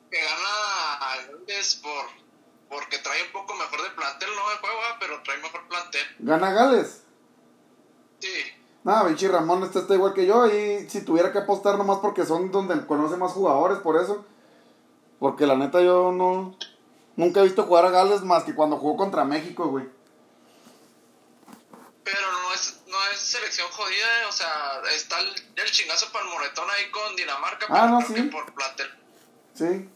Que, 0.10 0.18
gana 0.18 0.94
a 1.02 1.16
Gales 1.28 1.76
por, 1.84 2.06
porque 2.70 2.98
trae 3.00 3.24
un 3.24 3.32
poco 3.32 3.56
mejor 3.56 3.82
de 3.84 3.90
plantel, 3.92 4.30
no 4.36 4.50
de 4.50 4.56
juego, 4.58 4.80
ah, 4.90 4.98
pero 5.00 5.22
trae 5.24 5.38
mejor 5.40 5.68
plantel. 5.68 6.02
¿Gana 6.20 6.52
Gales? 6.52 7.04
Sí. 8.20 8.28
Nada, 8.84 9.04
Vinci 9.04 9.28
Ramón 9.28 9.64
este 9.64 9.80
está 9.80 9.94
igual 9.94 10.14
que 10.14 10.26
yo. 10.26 10.48
Y 10.48 10.90
si 10.90 11.02
tuviera 11.02 11.32
que 11.32 11.40
apostar 11.40 11.78
nomás 11.78 12.00
porque 12.00 12.26
son 12.26 12.52
donde 12.52 12.86
conoce 12.88 13.18
más 13.18 13.32
jugadores, 13.34 13.80
por 13.80 14.02
eso. 14.02 14.26
Porque 15.20 15.46
la 15.46 15.56
neta 15.56 15.82
yo 15.82 16.12
no. 16.12 16.56
Nunca 17.18 17.42
he 17.42 17.44
visto 17.44 17.64
jugar 17.64 17.86
a 17.86 17.90
Gales 17.92 18.22
más 18.22 18.44
que 18.46 18.56
cuando 18.56 18.78
jugó 18.78 18.96
contra 18.96 19.26
México, 19.26 19.68
güey. 19.68 19.86
Pero 22.04 22.32
no 22.32 22.54
es, 22.54 22.80
no 22.88 22.98
es 23.12 23.20
selección 23.20 23.68
jodida, 23.72 24.22
eh, 24.22 24.26
o 24.28 24.32
sea, 24.32 24.82
está 24.96 25.20
el, 25.20 25.28
el 25.56 25.72
chingazo 25.72 26.12
para 26.12 26.24
el 26.26 26.32
moretón 26.32 26.68
ahí 26.72 26.90
con 26.90 27.16
Dinamarca, 27.16 27.66
Ah, 27.70 27.82
pero 27.82 27.88
no, 27.88 28.02
sí. 28.02 28.14
que 28.14 28.24
por 28.24 28.52
plantel. 28.54 28.88
Sí. 29.54 29.90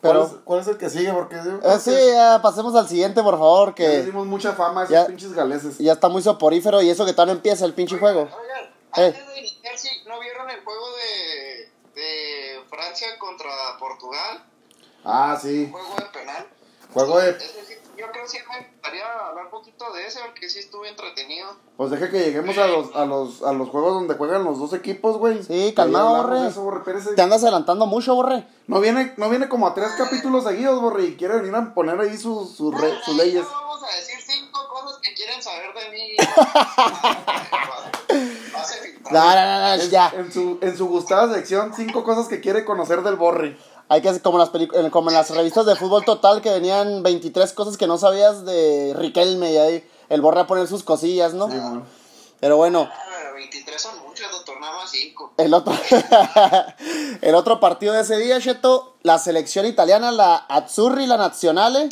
Pero- 0.00 0.20
¿Cuál 0.20 0.32
es, 0.32 0.40
cuál 0.44 0.60
es 0.60 0.66
el 0.68 0.78
que 0.78 0.90
sigue? 0.90 1.12
Porque 1.12 1.36
Eh, 1.36 1.78
sí, 1.80 1.92
ya 2.12 2.40
pasemos 2.40 2.74
al 2.76 2.88
siguiente, 2.88 3.20
por 3.22 3.34
favor, 3.36 3.70
ya 3.70 3.74
que 3.74 4.02
dimos 4.04 4.26
mucha 4.26 4.52
fama 4.52 4.82
a 4.82 4.84
esos 4.84 4.92
Ya- 4.94 5.06
pinches 5.06 5.32
galeses. 5.32 5.78
ya 5.78 5.92
está 5.92 6.08
muy 6.08 6.22
soporífero 6.22 6.80
y 6.82 6.88
eso 6.90 7.04
que 7.04 7.12
todavía 7.12 7.34
no 7.34 7.38
empieza 7.38 7.64
el 7.64 7.74
pinche 7.74 7.98
juego. 7.98 8.20
Oigan, 8.22 8.64
Eh. 8.96 9.06
antes 9.06 9.26
de 9.26 9.38
iniciar, 9.40 9.76
sí, 9.76 9.88
¿no 10.06 10.20
vieron 10.20 10.48
el 10.50 10.62
juego 10.62 10.86
de, 10.96 12.00
de 12.00 12.60
Francia 12.70 13.08
contra 13.18 13.50
Portugal? 13.80 14.44
Ah, 15.04 15.36
sí. 15.40 15.68
Juego 15.70 15.94
de 15.96 16.04
penal. 16.18 16.46
Juego 16.94 17.18
de. 17.18 17.30
Ese 17.30 17.64
sí, 17.66 17.74
yo 17.98 18.06
creo 18.10 18.24
que 18.24 18.30
sí 18.30 18.38
me 18.50 18.68
gustaría 18.70 19.04
hablar 19.26 19.44
un 19.46 19.50
poquito 19.50 19.92
de 19.92 20.06
ese, 20.06 20.20
porque 20.24 20.48
sí 20.48 20.60
estuve 20.60 20.88
entretenido. 20.88 21.48
Pues 21.76 21.90
deja 21.90 22.08
que 22.10 22.18
lleguemos 22.20 22.56
a 22.58 22.66
los, 22.66 22.94
a 22.96 23.04
los, 23.04 23.42
a 23.42 23.52
los 23.52 23.68
juegos 23.68 23.94
donde 23.94 24.14
juegan 24.14 24.44
los 24.44 24.58
dos 24.58 24.72
equipos, 24.72 25.18
güey. 25.18 25.42
Sí, 25.42 25.72
calmado, 25.74 26.22
Borre. 26.22 26.48
eso, 26.48 26.62
Borre, 26.62 26.78
espérese. 26.78 27.14
Te 27.14 27.22
andas 27.22 27.42
adelantando 27.42 27.86
mucho, 27.86 28.14
Borre. 28.14 28.46
No 28.66 28.80
viene, 28.80 29.12
no 29.16 29.28
viene 29.28 29.48
como 29.48 29.66
a 29.66 29.74
tres 29.74 29.90
capítulos 29.98 30.44
seguidos, 30.44 30.80
Borre, 30.80 31.04
y 31.04 31.16
quiere 31.16 31.36
venir 31.36 31.54
a 31.54 31.74
poner 31.74 31.98
ahí 32.00 32.16
sus, 32.16 32.54
sus, 32.56 32.72
re- 32.80 32.98
sus 33.04 33.16
leyes. 33.16 33.42
no 33.44 33.50
vamos 33.50 33.82
a 33.82 33.96
decir 33.96 34.16
cinco 34.20 34.60
cosas 34.68 34.98
que 35.02 35.12
quieren 35.14 35.42
saber 35.42 35.72
de 35.74 35.90
mí. 35.90 36.16
No, 39.10 39.20
no, 39.24 39.34
no, 39.34 39.76
no, 39.76 39.84
ya. 39.84 40.12
En 40.16 40.30
su, 40.30 40.58
en 40.60 40.76
su 40.76 40.86
gustada 40.86 41.32
sección, 41.32 41.72
cinco 41.74 42.04
cosas 42.04 42.28
que 42.28 42.40
quiere 42.40 42.64
conocer 42.66 43.02
del 43.02 43.16
Borre. 43.16 43.56
Hay 43.90 44.02
que 44.02 44.08
hacer 44.10 44.20
como, 44.22 44.38
las 44.38 44.50
eh, 44.54 44.90
como 44.90 45.10
en 45.10 45.16
las 45.16 45.30
revistas 45.30 45.64
de 45.64 45.74
fútbol 45.76 46.04
total 46.04 46.42
que 46.42 46.50
venían 46.50 47.02
23 47.02 47.52
cosas 47.54 47.76
que 47.76 47.86
no 47.86 47.96
sabías 47.96 48.44
de 48.44 48.94
Riquelme 48.96 49.52
y 49.52 49.56
ahí 49.56 49.90
el 50.10 50.20
Borre 50.20 50.40
a 50.40 50.46
poner 50.46 50.66
sus 50.66 50.82
cosillas, 50.82 51.32
¿no? 51.34 51.50
Sí, 51.50 51.56
man. 51.56 51.84
Pero 52.40 52.56
bueno, 52.56 52.88
Ah, 52.92 53.04
pero 53.22 53.34
23 53.34 53.80
son 53.80 53.98
muchos, 54.06 54.30
doctor, 54.30 54.60
nada 54.60 54.74
más 54.76 54.90
5. 54.90 55.32
el 55.38 55.54
otro, 55.54 55.72
el 57.22 57.34
otro 57.34 57.60
partido 57.60 57.94
de 57.94 58.02
ese 58.02 58.16
día, 58.18 58.40
Cheto, 58.40 58.96
la 59.02 59.18
selección 59.18 59.66
italiana, 59.66 60.12
la 60.12 60.36
Azzurri, 60.36 61.06
la 61.06 61.16
Nazionale. 61.16 61.88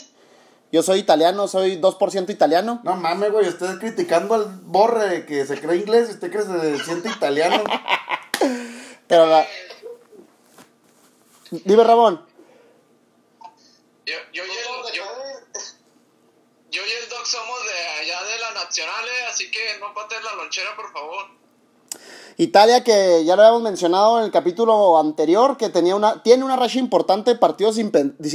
Yo 0.72 0.82
soy 0.82 0.98
italiano, 0.98 1.48
soy 1.48 1.80
2% 1.80 2.30
italiano. 2.30 2.80
No 2.84 2.96
mames, 2.96 3.32
güey, 3.32 3.48
usted 3.48 3.78
criticando 3.78 4.34
al 4.34 4.46
Borre 4.64 5.24
que 5.24 5.46
se 5.46 5.58
cree 5.60 5.78
inglés 5.78 6.08
y 6.10 6.12
usted 6.14 6.30
que 6.30 6.42
se 6.42 6.84
siente 6.84 7.08
italiano. 7.08 7.62
Pero 9.08 9.26
la... 9.26 9.46
Dime, 11.64 11.84
Ramón. 11.84 12.24
Yo, 14.06 14.14
yo, 14.32 14.42
y 14.44 14.50
el, 14.50 14.94
yo, 14.94 15.04
yo 16.70 16.80
y 16.82 17.02
el 17.02 17.08
Doc 17.08 17.24
somos 17.24 17.58
de 17.64 17.88
allá 18.02 18.22
de 18.24 18.38
la 18.38 18.64
Nacional, 18.64 19.04
eh, 19.04 19.26
así 19.30 19.50
que 19.50 19.78
no 19.80 19.92
pates 19.94 20.22
la 20.22 20.34
lonchera, 20.34 20.76
por 20.76 20.92
favor. 20.92 21.24
Italia, 22.38 22.84
que 22.84 23.24
ya 23.24 23.34
lo 23.34 23.42
habíamos 23.42 23.62
mencionado 23.62 24.18
en 24.18 24.26
el 24.26 24.30
capítulo 24.30 24.98
anterior, 24.98 25.56
que 25.56 25.70
tenía 25.70 25.96
una, 25.96 26.22
tiene 26.22 26.44
una 26.44 26.56
racha 26.56 26.78
importante 26.78 27.32
de 27.32 27.38
partidos 27.38 27.76
sin, 27.76 27.90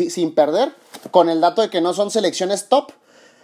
sin 0.10 0.34
perder, 0.34 0.76
con 1.12 1.30
el 1.30 1.40
dato 1.40 1.62
de 1.62 1.70
que 1.70 1.82
no 1.82 1.94
son 1.94 2.10
selecciones 2.12 2.68
top. 2.68 2.92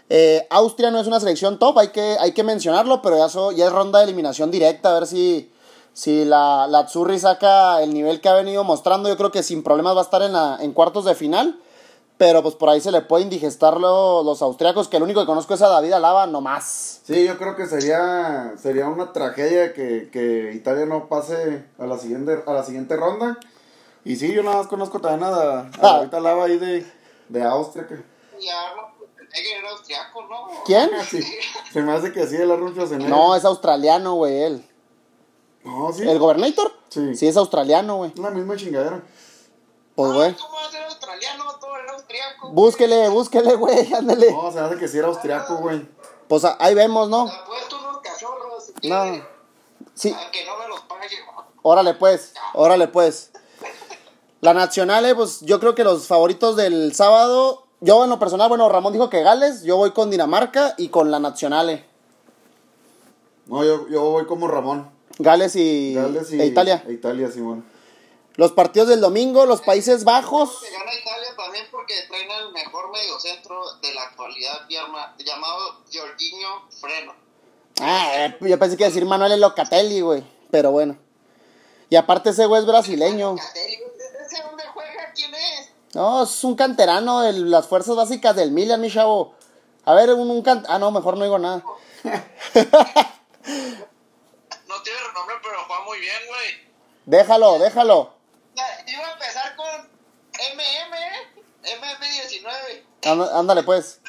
Eh, 0.10 0.48
Austria 0.50 0.90
no 0.90 1.00
es 1.00 1.08
una 1.08 1.20
selección 1.20 1.60
top, 1.60 1.78
hay 1.78 1.90
que, 1.90 2.18
hay 2.20 2.32
que 2.32 2.44
mencionarlo, 2.44 3.02
pero 3.02 3.18
ya, 3.18 3.30
so- 3.30 3.52
ya 3.52 3.68
es 3.68 3.72
ronda 3.72 4.00
de 4.00 4.06
eliminación 4.06 4.50
directa, 4.50 4.90
a 4.90 5.00
ver 5.00 5.08
si, 5.08 5.52
si 5.98 6.26
la, 6.26 6.68
la 6.68 6.80
Azzurri 6.80 7.18
saca 7.18 7.82
el 7.82 7.92
nivel 7.92 8.22
que 8.22 8.30
ha 8.30 8.34
venido 8.36 8.64
mostrando. 8.64 9.10
Yo 9.10 9.18
creo 9.18 9.32
que 9.32 9.42
sin 9.42 9.64
problemas 9.64 9.96
va 9.96 10.02
a 10.02 10.04
estar 10.04 10.22
en, 10.22 10.34
la, 10.34 10.58
en 10.62 10.72
cuartos 10.74 11.06
de 11.06 11.16
final, 11.16 11.60
pero 12.20 12.44
pues 12.44 12.54
por 12.54 12.70
ahí 12.70 12.80
se 12.82 12.92
le 12.92 13.02
puede 13.02 13.24
indigestar 13.24 13.80
lo- 13.80 14.22
los 14.22 14.44
austriacos, 14.44 14.88
que 14.90 14.98
el 14.98 15.04
único 15.04 15.22
que 15.22 15.26
conozco 15.26 15.56
es 15.56 15.62
a 15.64 15.70
David 15.70 15.94
Alaba, 15.94 16.28
nomás. 16.28 17.02
Sí, 17.04 17.26
yo 17.26 17.38
creo 17.40 17.56
que 17.56 17.66
sería, 17.66 18.54
sería 18.62 18.88
una 18.88 19.12
tragedia 19.12 19.74
que, 19.74 20.10
que 20.12 20.52
Italia 20.54 20.86
no 20.86 21.08
pase 21.08 21.66
a 21.80 21.86
la 21.88 21.98
siguiente, 21.98 22.44
a 22.46 22.52
la 22.54 22.64
siguiente 22.64 22.96
ronda. 22.96 23.40
Y 24.06 24.18
sí, 24.18 24.32
yo 24.32 24.44
nada 24.44 24.58
más 24.58 24.68
conozco 24.68 25.00
también 25.00 25.24
a, 25.24 25.30
a 25.30 25.60
Ah. 25.82 25.98
David 26.00 26.14
Alaba 26.14 26.46
ahí 26.46 26.58
de, 26.60 26.86
de 27.30 27.44
Austria. 27.44 27.88
Que, 27.88 27.96
Ya, 28.40 28.76
no, 28.76 28.84
Schwarzenegger 28.94 29.58
era 29.60 29.70
austriaco, 29.72 30.22
¿no? 30.30 30.48
¿Quién? 30.64 30.90
sí, 31.10 31.24
se 31.74 31.82
me 31.82 31.92
hace 31.94 32.12
que 32.14 32.22
así 32.22 32.36
el 32.36 32.52
Arnold 32.52 32.74
Schwarzenegger. 32.76 33.10
No, 33.10 33.36
es 33.36 33.44
australiano, 33.46 34.14
güey, 34.14 34.44
él. 34.44 34.66
No, 35.68 35.92
sí. 35.94 36.04
¿El 36.08 36.18
Gobernator? 36.20 36.72
Sí. 36.90 37.16
Sí, 37.16 37.28
es 37.28 37.38
australiano, 37.38 37.98
güey. 37.98 38.12
Es 38.14 38.20
la 38.20 38.30
misma 38.32 38.56
chingadera. 38.56 39.04
Pues, 39.96 40.12
Ah, 40.12 40.14
güey. 40.16 40.36
¿Cómo 40.36 40.56
va 40.56 40.66
a 40.68 40.72
ser 40.72 40.84
australiano? 40.84 41.44
Todo 41.60 41.76
era 41.76 41.94
austriaco. 41.94 42.50
Búsquele, 42.52 43.10
búsquele, 43.10 43.56
güey, 43.56 43.94
ándale. 43.98 44.32
No, 44.32 44.52
se 44.52 44.60
hace 44.60 44.78
que 44.78 44.88
sí 44.88 44.98
era 44.98 45.08
austriaco, 45.08 45.58
güey. 45.58 45.88
Pues 46.28 46.44
ahí 46.60 46.74
vemos, 46.76 47.10
¿no? 47.10 47.26
Me 47.26 47.32
ha 47.32 47.46
puesto 47.46 47.78
unos 47.80 47.98
cachorros. 48.02 48.64
si 48.82 48.90
No. 48.90 49.38
Sí, 49.94 50.16
Aunque 50.18 50.46
no 50.46 50.58
me 50.58 50.68
los 50.68 50.80
pague. 50.82 51.08
órale 51.64 51.94
pues, 51.96 52.34
órale 52.54 52.88
pues. 52.88 53.32
La 54.42 54.54
Nacional, 54.54 55.16
pues 55.16 55.42
yo 55.42 55.60
creo 55.60 55.74
que 55.74 55.84
los 55.84 56.06
favoritos 56.08 56.56
del 56.56 56.94
sábado, 56.94 57.66
yo 57.82 58.04
en 58.04 58.10
lo 58.12 58.20
personal, 58.20 58.50
bueno, 58.50 58.70
Ramón 58.70 58.94
dijo 58.94 59.10
que 59.10 59.24
Gales, 59.24 59.64
yo 59.64 59.78
voy 59.78 59.92
con 59.92 60.12
Dinamarca 60.12 60.76
y 60.78 60.90
con 60.90 61.10
la 61.10 61.20
Nacional. 61.20 61.84
No, 63.48 63.64
yo, 63.64 63.88
yo 63.90 64.02
voy 64.12 64.26
como 64.28 64.48
Ramón. 64.48 64.92
Gales 65.20 65.56
y, 65.56 65.94
Gales 65.96 66.32
y 66.32 66.42
e 66.42 66.46
Italia. 66.46 66.84
e 66.88 66.94
Italia, 66.94 67.32
Simón. 67.32 67.66
Los 68.36 68.52
partidos 68.52 68.88
del 68.90 69.02
domingo, 69.02 69.46
los 69.48 69.62
Países 69.62 70.04
Bajos. 70.04 70.60
Se 70.62 70.70
gana 70.72 70.94
Italia 70.94 71.30
también 71.36 71.66
porque 71.72 71.96
traen 72.08 72.30
el 72.30 72.52
mejor 72.54 72.92
mediocentro 72.92 73.60
de 73.82 73.94
la 73.96 74.04
actualidad 74.04 74.68
llama- 74.70 75.16
llamado 75.18 75.82
Jorginho 75.92 76.70
Freno. 76.80 77.14
Ah, 77.82 78.10
eh, 78.14 78.38
yo 78.42 78.60
pensé 78.60 78.78
que 78.78 78.84
iba 78.84 78.88
a 78.88 78.90
decir 78.90 79.06
Manuel 79.06 79.40
Locatelli, 79.42 80.02
güey, 80.02 80.24
pero 80.52 80.70
bueno. 80.72 80.98
Y 81.90 81.96
aparte 81.96 82.30
ese 82.30 82.46
güey 82.46 82.62
es 82.62 82.68
brasileño. 82.68 83.36
¿Ese 83.38 84.44
dónde 84.44 84.64
juega? 84.74 85.12
¿Quién 85.16 85.34
es? 85.34 85.72
No, 85.96 86.24
es 86.24 86.44
un 86.44 86.56
canterano 86.56 87.22
de 87.22 87.34
las 87.34 87.66
fuerzas 87.66 87.96
básicas 87.96 88.36
del 88.36 88.52
Milan, 88.52 88.82
mi 88.82 88.92
chavo. 88.92 89.34
A 89.86 89.94
ver, 89.96 90.14
un, 90.14 90.30
un 90.30 90.42
can... 90.44 90.64
Ah, 90.68 90.78
no, 90.78 90.92
mejor 90.92 91.18
no 91.18 91.24
digo 91.24 91.40
nada. 91.40 91.64
Tiene 94.88 95.00
renombre, 95.10 95.36
pero 95.44 95.58
juega 95.68 95.84
muy 95.84 96.00
bien, 96.00 96.16
güey. 96.30 96.68
Déjalo, 97.06 97.60
déjalo. 97.60 98.14
Iba 98.88 99.08
a 99.08 99.12
empezar 99.14 99.56
con 99.58 99.68
MM, 100.34 100.96
¿eh? 100.96 101.78
MM19. 101.78 103.12
Anda- 103.12 103.38
Ándale, 103.40 103.64
pues. 103.64 104.00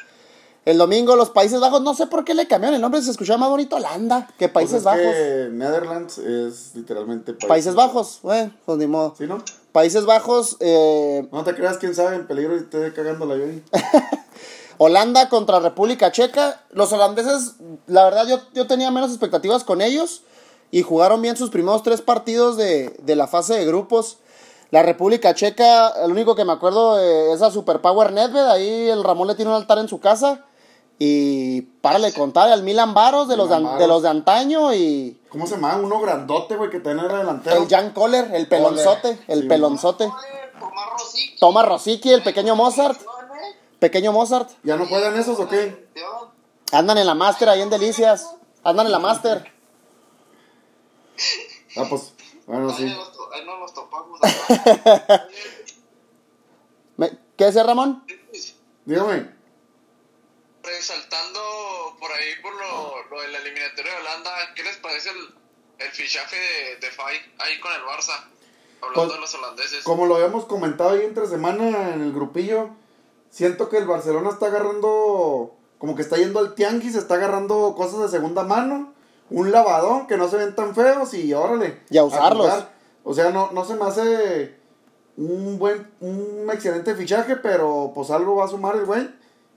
El 0.65 0.77
domingo 0.77 1.15
los 1.17 1.31
Países 1.31 1.59
Bajos, 1.59 1.81
no 1.81 1.93
sé 1.95 2.07
por 2.07 2.23
qué 2.23 2.33
le 2.33 2.47
cambiaron 2.47 2.75
el 2.75 2.81
nombre, 2.81 3.01
se 3.01 3.11
escuchaba 3.11 3.37
más 3.39 3.49
bonito 3.49 3.75
Holanda 3.77 4.27
que 4.37 4.47
Países 4.49 4.83
Pues 4.83 4.95
es 4.95 5.01
Bajos. 5.01 5.15
que 5.15 5.49
Netherlands 5.51 6.17
es 6.19 6.75
literalmente 6.75 7.33
Países 7.33 7.75
Bajos, 7.75 8.19
bueno, 8.21 8.53
pues 8.65 8.77
ni 8.77 8.85
modo. 8.87 9.15
¿Sí, 9.17 9.25
no? 9.25 9.43
Países 9.71 10.05
Bajos, 10.05 10.57
eh, 10.59 11.27
No 11.31 11.43
te 11.43 11.55
creas, 11.55 11.77
quién 11.77 11.95
sabe, 11.95 12.15
en 12.17 12.27
peligro 12.27 12.55
y 12.55 12.59
esté 12.59 12.93
cagándola 12.93 13.35
yo 13.37 13.45
ahí. 13.45 13.63
Holanda 14.77 15.27
contra 15.29 15.59
República 15.59 16.11
Checa. 16.11 16.61
Los 16.71 16.91
holandeses, 16.93 17.55
la 17.87 18.03
verdad, 18.05 18.27
yo, 18.27 18.39
yo 18.53 18.67
tenía 18.67 18.91
menos 18.91 19.09
expectativas 19.11 19.63
con 19.63 19.81
ellos 19.81 20.23
y 20.71 20.81
jugaron 20.83 21.21
bien 21.21 21.37
sus 21.37 21.49
primeros 21.49 21.83
tres 21.83 22.01
partidos 22.01 22.57
de, 22.57 22.89
de 23.01 23.15
la 23.15 23.27
fase 23.27 23.55
de 23.55 23.65
grupos. 23.65 24.17
La 24.71 24.83
República 24.83 25.33
Checa, 25.33 25.89
el 26.03 26.11
único 26.11 26.35
que 26.35 26.45
me 26.45 26.53
acuerdo 26.53 26.99
eh, 26.99 27.33
es 27.33 27.41
a 27.41 27.49
Superpower 27.49 28.13
Nedved. 28.13 28.45
Ahí 28.47 28.87
el 28.89 29.03
Ramón 29.03 29.27
le 29.27 29.35
tiene 29.35 29.49
un 29.49 29.57
altar 29.57 29.79
en 29.79 29.87
su 29.87 29.99
casa. 29.99 30.45
Y 31.01 31.61
párale 31.61 32.07
de 32.11 32.13
contar 32.13 32.51
al 32.51 32.61
Milan 32.61 32.93
Baros 32.93 33.29
de 33.29 33.37
los 33.37 33.49
de, 33.49 33.55
de 33.55 33.87
los 33.87 34.03
de 34.03 34.09
antaño 34.09 34.73
y 34.73 35.19
¿Cómo 35.29 35.47
se 35.47 35.55
llama? 35.55 35.77
Uno 35.77 35.99
grandote, 36.01 36.57
güey, 36.57 36.69
que 36.69 36.77
era 36.77 37.17
delantero. 37.17 37.63
el 37.63 37.69
Jan 37.69 37.91
Kohler, 37.93 38.29
el 38.33 38.47
pelonzote, 38.47 39.17
el 39.27 39.43
Sí, 39.43 39.47
pelonzote. 39.47 40.11
Tomás 41.39 41.65
Rosicky. 41.65 41.65
Rosicky, 41.65 42.11
el 42.11 42.21
pequeño 42.23 42.55
Mozart. 42.55 42.99
Pequeño 43.79 44.11
Mozart. 44.11 44.49
¿Ya 44.63 44.75
no 44.75 44.85
juegan 44.87 45.17
esos 45.17 45.39
o 45.39 45.47
qué? 45.47 45.87
Andan 46.73 46.97
en 46.97 47.07
la 47.07 47.15
Master 47.15 47.47
ahí 47.47 47.61
en 47.61 47.69
Delicias. 47.69 48.35
Andan 48.63 48.87
en 48.87 48.91
la 48.91 48.99
Master. 48.99 49.51
Ah, 51.77 51.85
pues, 51.89 52.13
bueno, 52.45 52.73
sí. 52.75 52.83
ahí 52.83 53.45
no 53.45 53.59
nos 53.59 53.73
topamos. 53.73 54.19
¿Qué 57.37 57.45
decía 57.45 57.63
Ramón? 57.63 58.03
Dígame. 58.85 59.29
Resaltando 60.63 61.39
por 61.99 62.11
ahí 62.11 62.35
por 62.41 62.53
lo, 62.53 63.03
lo 63.09 63.21
de 63.21 63.29
la 63.29 63.37
eliminatoria 63.39 63.93
de 63.93 63.99
Holanda, 64.01 64.31
¿qué 64.55 64.63
les 64.63 64.77
parece 64.77 65.09
el, 65.11 65.33
el 65.79 65.91
fichaje 65.91 66.35
de, 66.35 66.75
de 66.85 66.91
Fay 66.91 67.17
ahí 67.39 67.59
con 67.59 67.71
el 67.71 67.81
Barça? 67.81 68.25
Hablando 68.81 69.03
Pues, 69.07 69.13
de 69.13 69.19
los 69.19 69.33
holandeses. 69.35 69.83
Como 69.83 70.05
lo 70.05 70.15
habíamos 70.15 70.45
comentado 70.45 70.91
ahí 70.91 71.01
entre 71.03 71.27
semana 71.27 71.93
en 71.93 72.01
el 72.01 72.11
grupillo, 72.13 72.69
siento 73.29 73.69
que 73.69 73.77
el 73.77 73.87
Barcelona 73.87 74.29
está 74.31 74.47
agarrando, 74.47 75.55
como 75.77 75.95
que 75.95 76.01
está 76.01 76.17
yendo 76.17 76.39
al 76.39 76.55
tianguis, 76.55 76.95
está 76.95 77.15
agarrando 77.15 77.73
cosas 77.75 78.01
de 78.01 78.09
segunda 78.09 78.43
mano, 78.43 78.93
un 79.31 79.51
lavadón 79.51 80.07
que 80.07 80.17
no 80.17 80.27
se 80.27 80.37
ven 80.37 80.55
tan 80.55 80.73
feos 80.75 81.13
y 81.13 81.33
órale. 81.33 81.81
Y 81.89 81.97
a 81.97 82.03
usarlos. 82.03 82.65
O 83.03 83.13
sea, 83.13 83.29
no, 83.31 83.51
no 83.51 83.63
se 83.65 83.75
me 83.75 83.85
hace 83.85 84.55
un 85.17 85.57
buen, 85.59 85.89
un 85.99 86.49
excelente 86.51 86.95
fichaje, 86.95 87.35
pero 87.37 87.91
pues 87.93 88.09
algo 88.11 88.35
va 88.35 88.45
a 88.45 88.49
sumar 88.49 88.75
el 88.75 88.85
güey. 88.85 89.09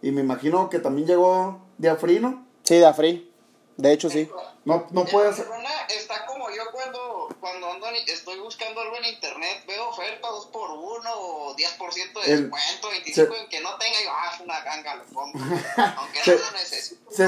Y 0.03 0.11
me 0.11 0.21
imagino 0.23 0.69
que 0.69 0.79
también 0.79 1.07
llegó 1.07 1.61
de 1.79 1.89
Afrino. 1.89 2.45
Sí, 2.65 2.77
de 2.79 2.87
Afri. 2.87 3.33
De 3.77 3.93
hecho, 3.93 4.11
sí. 4.11 4.29
No, 4.65 4.87
no 4.91 5.05
puede 5.05 5.33
ser. 5.33 5.47
Barcelona 5.47 5.71
está 5.89 6.27
como 6.27 6.49
yo 6.51 6.63
cuando, 6.73 7.29
cuando 7.41 7.71
ando 7.71 7.82
en- 7.82 7.82
estoy 7.95 8.39
buscando 8.41 8.81
algo 8.81 8.97
en 8.97 9.05
internet, 9.07 9.65
veo 9.67 9.89
oferta 9.89 10.29
2 10.29 10.47
por 10.47 10.71
1 10.71 11.11
o 11.15 11.55
10% 11.57 12.21
de 12.21 12.33
El- 12.33 12.51
descuento, 12.51 12.89
25 12.89 13.35
se- 13.35 13.41
en 13.41 13.49
que 13.49 13.61
no 13.61 13.77
tenga, 13.79 14.01
y 14.01 14.05
yo, 14.05 14.11
ah, 14.13 14.31
es 14.35 14.41
una 14.41 14.61
ganga, 14.61 14.95
lo 14.97 15.05
compro. 15.07 15.41
Aunque 15.99 16.21
Se- 16.23 16.35
no 16.37 16.41
lo 16.41 16.51
necesito, 16.53 17.11
se. 17.11 17.27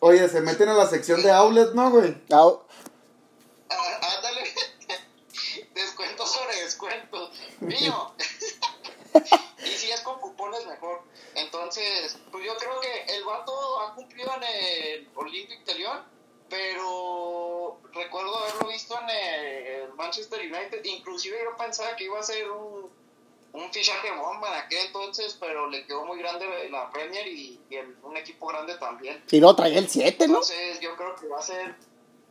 Oye, 0.00 0.28
se 0.28 0.40
meten 0.40 0.68
a 0.68 0.74
la 0.74 0.86
sección 0.86 1.22
de 1.22 1.30
outlet, 1.30 1.72
¿no, 1.74 1.90
güey? 1.90 2.16
Ah, 2.32 2.50
Ah, 3.70 4.14
Ándale, 4.16 4.44
descuento 5.74 6.26
sobre 6.26 6.56
descuento. 6.62 7.30
Mío. 7.60 8.14
y 9.64 9.68
si 9.70 9.90
es 9.90 10.00
con 10.00 10.18
cupones 10.20 10.64
mejor. 10.66 11.02
Entonces, 11.34 12.16
pues 12.32 12.44
yo 12.44 12.56
creo 12.56 12.80
que 12.80 13.02
el 13.16 13.24
vato 13.24 13.80
ha 13.82 13.94
cumplido 13.94 14.32
en 14.36 14.42
el 14.44 15.08
Olympic 15.14 15.64
de 15.64 15.74
Lyon, 15.74 16.02
pero 16.48 17.78
recuerdo 17.92 18.36
haberlo 18.38 18.68
visto 18.68 18.98
en 19.00 19.10
el 19.10 19.94
Manchester 19.94 20.40
United. 20.40 20.84
Inclusive 20.84 21.36
yo 21.44 21.56
pensaba 21.56 21.94
que 21.96 22.04
iba 22.04 22.18
a 22.18 22.22
ser 22.22 22.50
un, 22.50 22.90
un 23.52 23.72
fichaje 23.72 24.10
bomba 24.16 24.48
en 24.48 24.54
aquel 24.64 24.86
entonces, 24.86 25.36
pero 25.40 25.68
le 25.68 25.86
quedó 25.86 26.04
muy 26.04 26.18
grande 26.18 26.46
la 26.70 26.90
Premier 26.90 27.26
y, 27.26 27.60
y 27.70 27.74
el- 27.76 27.96
un 28.02 28.16
equipo 28.16 28.46
grande 28.48 28.74
también. 28.76 29.22
Y 29.30 29.40
luego 29.40 29.56
traía 29.56 29.78
el 29.78 29.88
7, 29.88 30.26
¿no? 30.28 30.34
Entonces 30.34 30.80
yo 30.80 30.96
creo 30.96 31.14
que 31.16 31.28
va 31.28 31.38
a 31.38 31.42
ser 31.42 31.74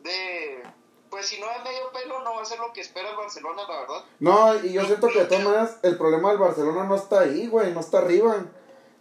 de... 0.03 0.63
Pues 1.09 1.25
si 1.25 1.39
no 1.39 1.49
es 1.49 1.63
medio 1.63 1.89
pelo, 1.93 2.19
no 2.21 2.35
va 2.35 2.41
a 2.41 2.45
ser 2.45 2.59
lo 2.59 2.73
que 2.73 2.81
espera 2.81 3.09
el 3.11 3.15
Barcelona, 3.15 3.61
la 3.67 3.79
verdad. 3.79 4.03
No, 4.19 4.55
y 4.65 4.73
yo 4.73 4.83
siento 4.85 5.07
que 5.07 5.19
de 5.19 5.25
todas 5.25 5.43
maneras 5.45 5.77
el 5.83 5.97
problema 5.97 6.29
del 6.29 6.37
Barcelona 6.37 6.83
no 6.83 6.95
está 6.97 7.21
ahí, 7.21 7.47
güey, 7.47 7.71
no 7.71 7.79
está 7.79 7.99
arriba. 7.99 8.45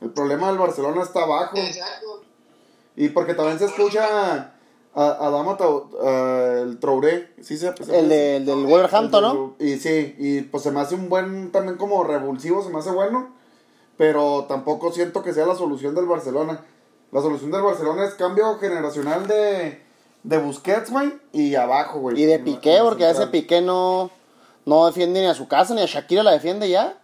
El 0.01 0.11
problema 0.13 0.47
del 0.49 0.59
Barcelona 0.59 1.03
está 1.03 1.23
abajo. 1.25 1.57
Exacto. 1.57 2.23
Y 2.95 3.09
porque 3.09 3.35
también 3.35 3.59
se 3.59 3.65
escucha 3.65 4.55
a, 4.97 5.27
a 5.27 5.31
Dama 5.31 5.57
Tau- 5.57 5.91
a 6.03 6.61
el 6.63 6.81
Traoré, 6.81 7.33
¿sí 7.43 7.57
se 7.57 7.73
se- 7.77 7.99
El, 7.99 8.09
de- 8.09 8.37
el 8.39 8.47
del 8.47 8.65
Wolverhampton, 8.67 9.23
¿no? 9.23 9.55
Y 9.61 9.77
sí, 9.77 10.17
y 10.19 10.41
pues 10.41 10.63
se 10.65 10.73
me 10.73 10.81
hace 10.81 10.95
un 10.97 11.09
buen, 11.09 11.53
también 11.53 11.77
como 11.77 12.03
revulsivo, 12.03 12.63
se 12.65 12.71
me 12.71 12.79
hace 12.81 12.91
bueno. 12.91 13.33
Pero 13.99 14.45
tampoco 14.49 14.93
siento 14.93 15.23
que 15.23 15.33
sea 15.33 15.47
la 15.47 15.55
solución 15.55 15.95
del 15.95 16.07
Barcelona. 16.07 16.65
La 17.13 17.21
solución 17.23 17.51
del 17.51 17.63
Barcelona 17.63 18.05
es 18.05 18.15
cambio 18.15 18.59
generacional 18.59 19.27
de, 19.27 19.81
de 20.23 20.39
Busquets, 20.39 20.91
güey, 20.91 21.13
y 21.33 21.55
abajo, 21.55 22.01
güey. 22.01 22.21
Y 22.21 22.27
de 22.27 22.39
Piqué, 22.39 22.79
porque 22.83 23.05
a 23.07 23.11
ese. 23.13 23.27
Piqué 23.29 23.61
no, 23.63 24.11
no 24.67 24.87
defiende 24.87 25.21
ni 25.21 25.27
a 25.27 25.35
su 25.35 25.47
casa, 25.49 25.73
ni 25.75 25.81
a 25.83 25.87
Shakira 25.87 26.23
la 26.23 26.33
defiende 26.33 26.69
ya. 26.69 26.99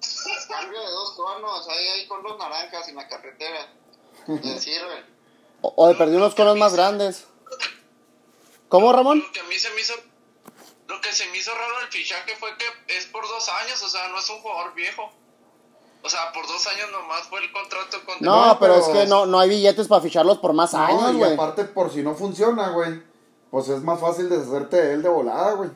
Cambio 0.48 0.78
de 0.80 0.86
dos 0.86 1.16
tonos, 1.16 1.68
ahí, 1.68 2.00
ahí 2.00 2.06
con 2.08 2.22
los 2.22 2.38
naranjas 2.38 2.88
en 2.88 2.96
la 2.96 3.08
carretera. 3.08 3.60
Le 4.26 4.58
sirve. 4.60 5.11
O, 5.62 5.72
o 5.76 5.88
de 5.88 5.94
perdió 5.94 6.18
unos 6.18 6.34
conos 6.34 6.56
más 6.56 6.74
grandes. 6.74 7.26
¿Cómo, 8.68 8.92
Ramón? 8.92 9.18
Lo 9.20 9.32
que 9.32 9.40
a 9.40 9.44
mí 9.44 9.54
se 9.56 9.70
me 9.70 9.80
hizo. 9.80 9.94
Lo 10.88 11.00
que 11.00 11.12
se 11.12 11.26
me 11.30 11.38
hizo 11.38 11.50
raro 11.54 11.80
el 11.84 11.88
fichaje 11.88 12.32
fue 12.38 12.50
que 12.58 12.96
es 12.96 13.06
por 13.06 13.22
dos 13.26 13.48
años, 13.64 13.82
o 13.82 13.88
sea, 13.88 14.08
no 14.08 14.18
es 14.18 14.28
un 14.30 14.38
jugador 14.40 14.74
viejo. 14.74 15.10
O 16.04 16.08
sea, 16.10 16.32
por 16.32 16.46
dos 16.46 16.66
años 16.66 16.90
nomás 16.90 17.22
fue 17.28 17.40
el 17.44 17.52
contrato 17.52 17.98
con. 18.04 18.16
No, 18.20 18.46
No, 18.46 18.58
pero, 18.58 18.74
pero- 18.74 18.86
es 18.86 18.88
que 19.02 19.06
no, 19.08 19.24
no 19.26 19.38
hay 19.38 19.48
billetes 19.48 19.88
para 19.88 20.02
ficharlos 20.02 20.38
por 20.38 20.52
más 20.52 20.72
No, 20.72 20.80
años, 20.80 21.16
güey. 21.16 21.34
aparte, 21.34 21.64
por 21.64 21.90
si 21.92 22.02
no 22.02 22.14
funciona, 22.14 22.70
güey, 22.70 23.02
pues 23.50 23.68
es 23.68 23.82
más 23.82 24.00
fácil 24.00 24.28
deshacerte 24.28 24.76
de 24.76 24.94
él 24.94 25.02
de 25.02 25.08
volada, 25.08 25.52
güey. 25.52 25.70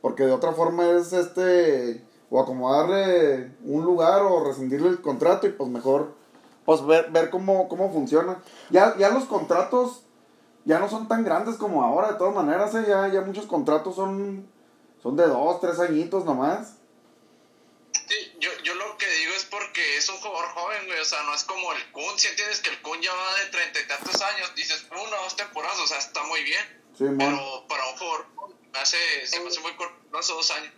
Porque 0.00 0.22
de 0.24 0.32
otra 0.32 0.52
forma 0.52 0.88
es 0.90 1.12
este. 1.12 2.04
O 2.30 2.40
acomodarle 2.40 3.52
un 3.64 3.84
lugar 3.84 4.22
o 4.22 4.42
rescindirle 4.44 4.88
el 4.88 5.00
contrato 5.02 5.46
y 5.46 5.50
pues 5.50 5.68
mejor. 5.70 6.14
Pues 6.64 6.84
ver, 6.86 7.10
ver 7.10 7.30
cómo, 7.30 7.68
cómo 7.68 7.92
funciona. 7.92 8.42
Ya, 8.70 8.96
ya 8.96 9.10
los 9.10 9.24
contratos 9.24 10.04
ya 10.64 10.78
no 10.78 10.88
son 10.88 11.08
tan 11.08 11.24
grandes 11.24 11.56
como 11.56 11.84
ahora, 11.84 12.12
de 12.12 12.18
todas 12.18 12.34
maneras, 12.34 12.74
¿eh? 12.74 12.84
ya, 12.88 13.08
ya 13.08 13.20
muchos 13.20 13.46
contratos 13.46 13.96
son, 13.96 14.48
son 15.02 15.16
de 15.16 15.26
dos, 15.26 15.60
tres 15.60 15.78
añitos 15.78 16.24
nomás. 16.24 16.74
Sí, 18.08 18.32
yo, 18.40 18.50
yo 18.62 18.74
lo 18.74 18.96
que 18.96 19.06
digo 19.06 19.32
es 19.36 19.44
porque 19.44 19.96
es 19.96 20.08
un 20.08 20.16
jugador 20.16 20.46
joven, 20.48 20.86
güey. 20.86 20.98
O 20.98 21.04
sea, 21.04 21.22
no 21.22 21.34
es 21.34 21.44
como 21.44 21.72
el 21.72 21.92
Kun. 21.92 22.18
Si 22.18 22.28
entiendes 22.28 22.60
que 22.60 22.70
el 22.70 22.82
Kun 22.82 23.00
ya 23.00 23.12
va 23.12 23.44
de 23.44 23.50
treinta 23.50 23.80
y 23.80 23.86
tantos 23.86 24.20
años, 24.20 24.54
dices 24.54 24.86
una 24.90 25.20
o 25.20 25.24
dos 25.24 25.36
temporadas, 25.36 25.78
o 25.78 25.86
sea, 25.86 25.98
está 25.98 26.22
muy 26.24 26.42
bien. 26.42 26.64
Sí. 26.98 27.04
Pero 27.18 27.66
para 27.68 27.86
un 27.88 27.98
jugador, 27.98 28.26
me 28.72 28.78
hace, 28.78 28.96
se 29.26 29.40
me 29.40 29.48
hace 29.48 29.60
muy 29.60 29.74
corto, 29.76 30.18
hace 30.18 30.32
dos 30.32 30.50
años. 30.50 30.72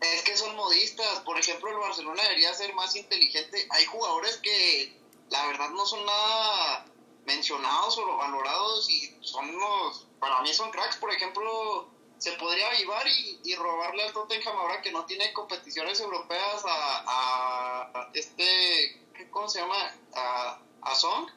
Es 0.00 0.22
que 0.22 0.36
son 0.36 0.56
modistas. 0.56 1.20
Por 1.20 1.38
ejemplo, 1.38 1.70
el 1.70 1.76
Barcelona 1.76 2.22
debería 2.22 2.54
ser 2.54 2.72
más 2.74 2.94
inteligente. 2.96 3.66
Hay 3.70 3.84
jugadores 3.86 4.36
que 4.38 4.97
la 5.30 5.46
verdad 5.46 5.70
no 5.70 5.84
son 5.86 6.04
nada 6.06 6.84
mencionados 7.26 7.98
o 7.98 8.16
valorados 8.16 8.88
y 8.90 9.14
son 9.20 9.50
los, 9.58 10.06
para 10.18 10.40
mí 10.42 10.52
son 10.54 10.70
cracks. 10.70 10.96
Por 10.96 11.12
ejemplo, 11.12 11.88
se 12.18 12.32
podría 12.32 12.68
avivar 12.68 13.06
y, 13.06 13.40
y 13.44 13.54
robarle 13.56 14.04
al 14.04 14.12
Tottenham 14.12 14.56
ahora 14.56 14.80
que 14.80 14.90
no 14.92 15.04
tiene 15.04 15.32
competiciones 15.32 16.00
europeas 16.00 16.64
a, 16.66 17.04
a- 17.06 18.08
este, 18.14 19.04
¿qué- 19.14 19.30
¿cómo 19.30 19.48
se 19.48 19.60
llama? 19.60 19.76
A, 20.14 20.58
a 20.82 20.94
Song. 20.94 21.28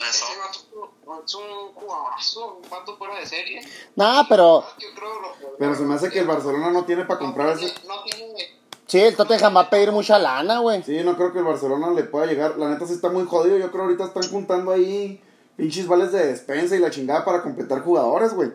Eso. 0.00 0.26
Ese 0.26 0.38
vato 0.38 1.24
es 1.26 1.34
un 1.34 1.74
jugadorazo, 1.74 2.54
un 2.62 2.70
vato 2.70 2.96
fuera 2.96 3.16
de 3.18 3.26
serie. 3.26 3.60
Nah, 3.96 4.22
pero 4.28 4.64
Yo 4.78 4.94
creo 4.94 5.20
lo- 5.20 5.56
Pero 5.58 5.74
se 5.74 5.82
me 5.82 5.96
hace 5.96 6.08
que 6.10 6.20
el 6.20 6.26
Barcelona 6.26 6.70
no 6.70 6.84
tiene 6.84 7.04
para 7.04 7.18
comprar 7.18 7.48
ese. 7.50 7.74
No 7.86 8.02
tiene 8.04 8.60
sí, 8.88 8.98
el 9.00 9.14
Tottenham 9.14 9.56
va 9.56 9.60
a 9.60 9.70
pedir 9.70 9.92
mucha 9.92 10.18
lana, 10.18 10.58
güey. 10.58 10.82
Sí, 10.82 11.00
no 11.04 11.16
creo 11.16 11.32
que 11.32 11.38
el 11.38 11.44
Barcelona 11.44 11.92
le 11.92 12.02
pueda 12.02 12.26
llegar. 12.26 12.58
La 12.58 12.68
neta 12.68 12.84
sí 12.86 12.94
está 12.94 13.08
muy 13.10 13.24
jodido. 13.24 13.56
Yo 13.56 13.70
creo 13.70 13.84
ahorita 13.84 14.04
están 14.06 14.28
juntando 14.28 14.72
ahí 14.72 15.22
pinches 15.56 15.86
vales 15.86 16.10
de 16.12 16.26
despensa 16.26 16.74
y 16.74 16.80
la 16.80 16.90
chingada 16.90 17.24
para 17.24 17.42
completar 17.42 17.82
jugadores, 17.82 18.34
güey. 18.34 18.50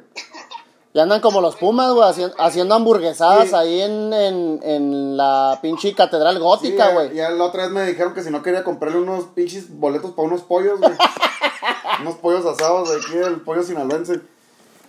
Ya 0.94 1.04
andan 1.04 1.22
como 1.22 1.42
los 1.42 1.56
Pumas, 1.56 1.92
güey, 1.92 2.08
haciendo, 2.08 2.36
haciendo 2.38 2.76
hamburguesadas 2.76 3.50
Sí. 3.50 3.56
ahí 3.56 3.82
en, 3.82 4.14
en, 4.14 4.60
en 4.62 5.18
la 5.18 5.58
pinche 5.62 5.96
catedral 5.96 6.36
Sí, 6.36 6.42
gótica, 6.42 6.90
güey. 6.90 7.16
Ya, 7.16 7.32
la 7.32 7.46
otra 7.46 7.64
vez 7.64 7.72
me 7.72 7.84
dijeron 7.86 8.14
que 8.14 8.22
si 8.22 8.30
no 8.30 8.44
quería 8.44 8.64
comprarle 8.64 9.00
unos 9.00 9.26
pinches 9.34 9.70
boletos 9.76 10.12
para 10.12 10.28
unos 10.28 10.44
pollos, 10.44 10.80
güey. 10.80 10.94
unos 12.02 12.16
pollos 12.18 12.46
asados 12.46 12.90
de 12.92 12.98
aquí 12.98 13.16
del 13.18 13.42
pollo 13.42 13.64
sinaloense. 13.64 14.22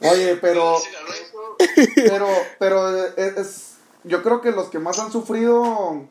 Oye, 0.02 0.36
pero, 0.36 0.76
pero, 1.94 2.26
pero 2.58 3.04
es, 3.16 3.36
es- 3.38 3.73
yo 4.04 4.22
creo 4.22 4.40
que 4.40 4.52
los 4.52 4.68
que 4.68 4.78
más 4.78 4.98
han 4.98 5.10
sufrido 5.10 6.02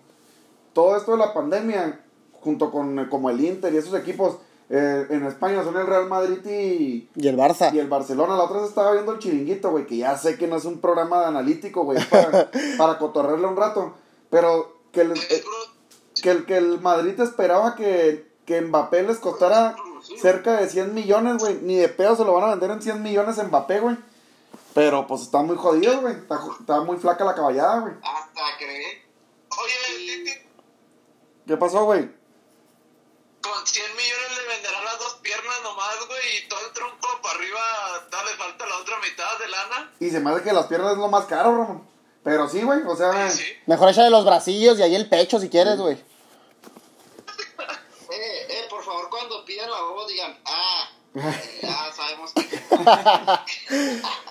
todo 0.73 0.97
esto 0.97 1.13
de 1.13 1.17
la 1.17 1.33
pandemia, 1.33 2.01
junto 2.33 2.71
con 2.71 3.07
como 3.09 3.29
el 3.29 3.43
Inter 3.43 3.73
y 3.73 3.77
esos 3.77 3.93
equipos 3.93 4.37
eh, 4.69 5.05
en 5.09 5.25
España 5.25 5.63
son 5.63 5.77
el 5.77 5.85
Real 5.85 6.07
Madrid 6.07 6.39
y, 6.45 7.09
Y 7.15 7.27
el 7.27 7.37
Barça. 7.37 7.73
Y 7.73 7.79
el 7.79 7.87
Barcelona, 7.87 8.35
la 8.35 8.45
otra 8.45 8.59
vez 8.59 8.69
estaba 8.69 8.93
viendo 8.93 9.11
el 9.11 9.19
chiringuito, 9.19 9.71
güey, 9.71 9.85
que 9.85 9.97
ya 9.97 10.17
sé 10.17 10.37
que 10.37 10.47
no 10.47 10.55
es 10.55 10.65
un 10.65 10.79
programa 10.79 11.19
de 11.19 11.25
analítico, 11.27 11.83
güey, 11.83 11.99
para, 12.09 12.49
para 12.77 12.97
cotorrearle 12.97 13.47
un 13.47 13.55
rato. 13.55 13.93
Pero 14.29 14.77
que 14.91 15.01
el, 15.01 15.11
eh, 15.11 15.43
que 16.21 16.31
el, 16.31 16.45
que 16.45 16.57
el 16.57 16.79
Madrid 16.81 17.19
esperaba 17.19 17.75
que, 17.75 18.25
que 18.45 18.61
Mbappé 18.61 19.03
les 19.03 19.17
costara 19.17 19.75
cerca 20.19 20.59
de 20.59 20.67
100 20.67 20.93
millones, 20.93 21.37
güey. 21.37 21.59
Ni 21.61 21.75
de 21.75 21.89
pedo 21.89 22.15
se 22.15 22.25
lo 22.25 22.33
van 22.33 22.45
a 22.45 22.49
vender 22.51 22.71
en 22.71 22.81
100 22.81 23.03
millones 23.03 23.37
en 23.37 23.47
Mbappé, 23.47 23.79
güey. 23.79 23.97
Pero 24.73 25.05
pues 25.07 25.21
está 25.21 25.39
muy 25.39 25.55
jodido, 25.55 26.01
güey. 26.01 26.13
Está, 26.15 26.39
está 26.59 26.81
muy 26.81 26.97
flaca 26.97 27.23
la 27.23 27.35
caballada, 27.35 27.79
güey. 27.79 27.93
hasta 28.01 28.57
creer. 28.57 29.03
Oye, 29.49 30.23
Titi, 30.23 30.31
¿Qué 31.47 31.57
pasó, 31.57 31.85
güey? 31.85 32.23
con 33.43 33.67
100 33.67 33.95
millones 33.97 34.37
le 34.37 34.47
venderán 34.53 34.85
las 34.85 34.99
dos 34.99 35.15
piernas 35.15 35.61
nomás, 35.63 35.95
güey, 36.07 36.37
y 36.37 36.47
todo 36.47 36.65
el 36.65 36.71
tronco 36.71 37.07
para 37.21 37.35
arriba, 37.35 37.59
dale 38.09 38.31
falta 38.37 38.65
la 38.65 38.77
otra 38.77 38.97
mitad 39.01 39.37
de 39.37 39.47
lana. 39.49 39.91
Y 39.99 40.09
se 40.09 40.21
me 40.21 40.31
hace 40.31 40.43
que 40.43 40.53
las 40.53 40.67
piernas 40.67 40.93
es 40.93 40.97
lo 40.97 41.09
más 41.09 41.25
caro, 41.25 41.57
Ramón. 41.57 41.85
Pero 42.23 42.47
sí, 42.47 42.61
güey, 42.63 42.81
o 42.87 42.95
sea... 42.95 43.29
Sí, 43.29 43.43
sí. 43.43 43.53
Mejor 43.65 43.89
échale 43.89 44.09
los 44.09 44.23
bracillos 44.23 44.79
y 44.79 44.83
ahí 44.83 44.95
el 44.95 45.09
pecho 45.09 45.39
si 45.39 45.49
quieres, 45.49 45.77
güey. 45.77 46.01
Eh, 48.13 48.45
eh, 48.47 48.67
por 48.69 48.83
favor, 48.83 49.09
cuando 49.09 49.43
pidan 49.43 49.71
la 49.71 49.81
voz 49.81 50.07
digan, 50.07 50.37
ah, 50.45 50.87
ya 51.63 51.91
sabemos 51.91 52.31
que... 52.31 52.41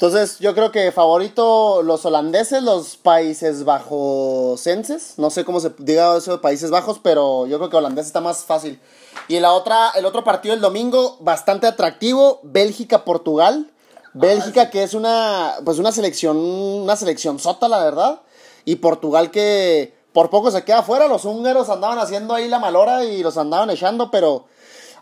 Entonces, 0.00 0.38
yo 0.38 0.54
creo 0.54 0.70
que 0.70 0.92
favorito 0.92 1.82
los 1.82 2.06
holandeses, 2.06 2.62
los 2.62 2.96
Países 2.96 3.64
Bajosenses. 3.64 5.14
No 5.16 5.28
sé 5.28 5.44
cómo 5.44 5.58
se 5.58 5.72
diga 5.78 6.16
eso 6.16 6.30
de 6.30 6.38
Países 6.38 6.70
Bajos, 6.70 7.00
pero 7.02 7.48
yo 7.48 7.58
creo 7.58 7.68
que 7.68 7.78
holandés 7.78 8.06
está 8.06 8.20
más 8.20 8.44
fácil. 8.44 8.80
Y 9.26 9.40
la 9.40 9.52
otra, 9.54 9.90
el 9.96 10.06
otro 10.06 10.22
partido 10.22 10.54
el 10.54 10.60
domingo, 10.60 11.16
bastante 11.18 11.66
atractivo, 11.66 12.38
Bélgica-Portugal. 12.44 13.72
Bélgica, 14.14 14.70
que 14.70 14.84
es 14.84 14.94
una, 14.94 15.54
pues 15.64 15.80
una 15.80 15.90
selección, 15.90 16.36
una 16.36 16.94
selección 16.94 17.40
sota, 17.40 17.66
la 17.66 17.82
verdad. 17.82 18.20
Y 18.64 18.76
Portugal 18.76 19.32
que 19.32 19.98
por 20.12 20.30
poco 20.30 20.52
se 20.52 20.62
queda 20.62 20.78
afuera. 20.78 21.08
Los 21.08 21.24
húngaros 21.24 21.70
andaban 21.70 21.98
haciendo 21.98 22.34
ahí 22.34 22.46
la 22.46 22.60
malora 22.60 23.04
y 23.04 23.24
los 23.24 23.36
andaban 23.36 23.68
echando, 23.70 24.12
pero 24.12 24.44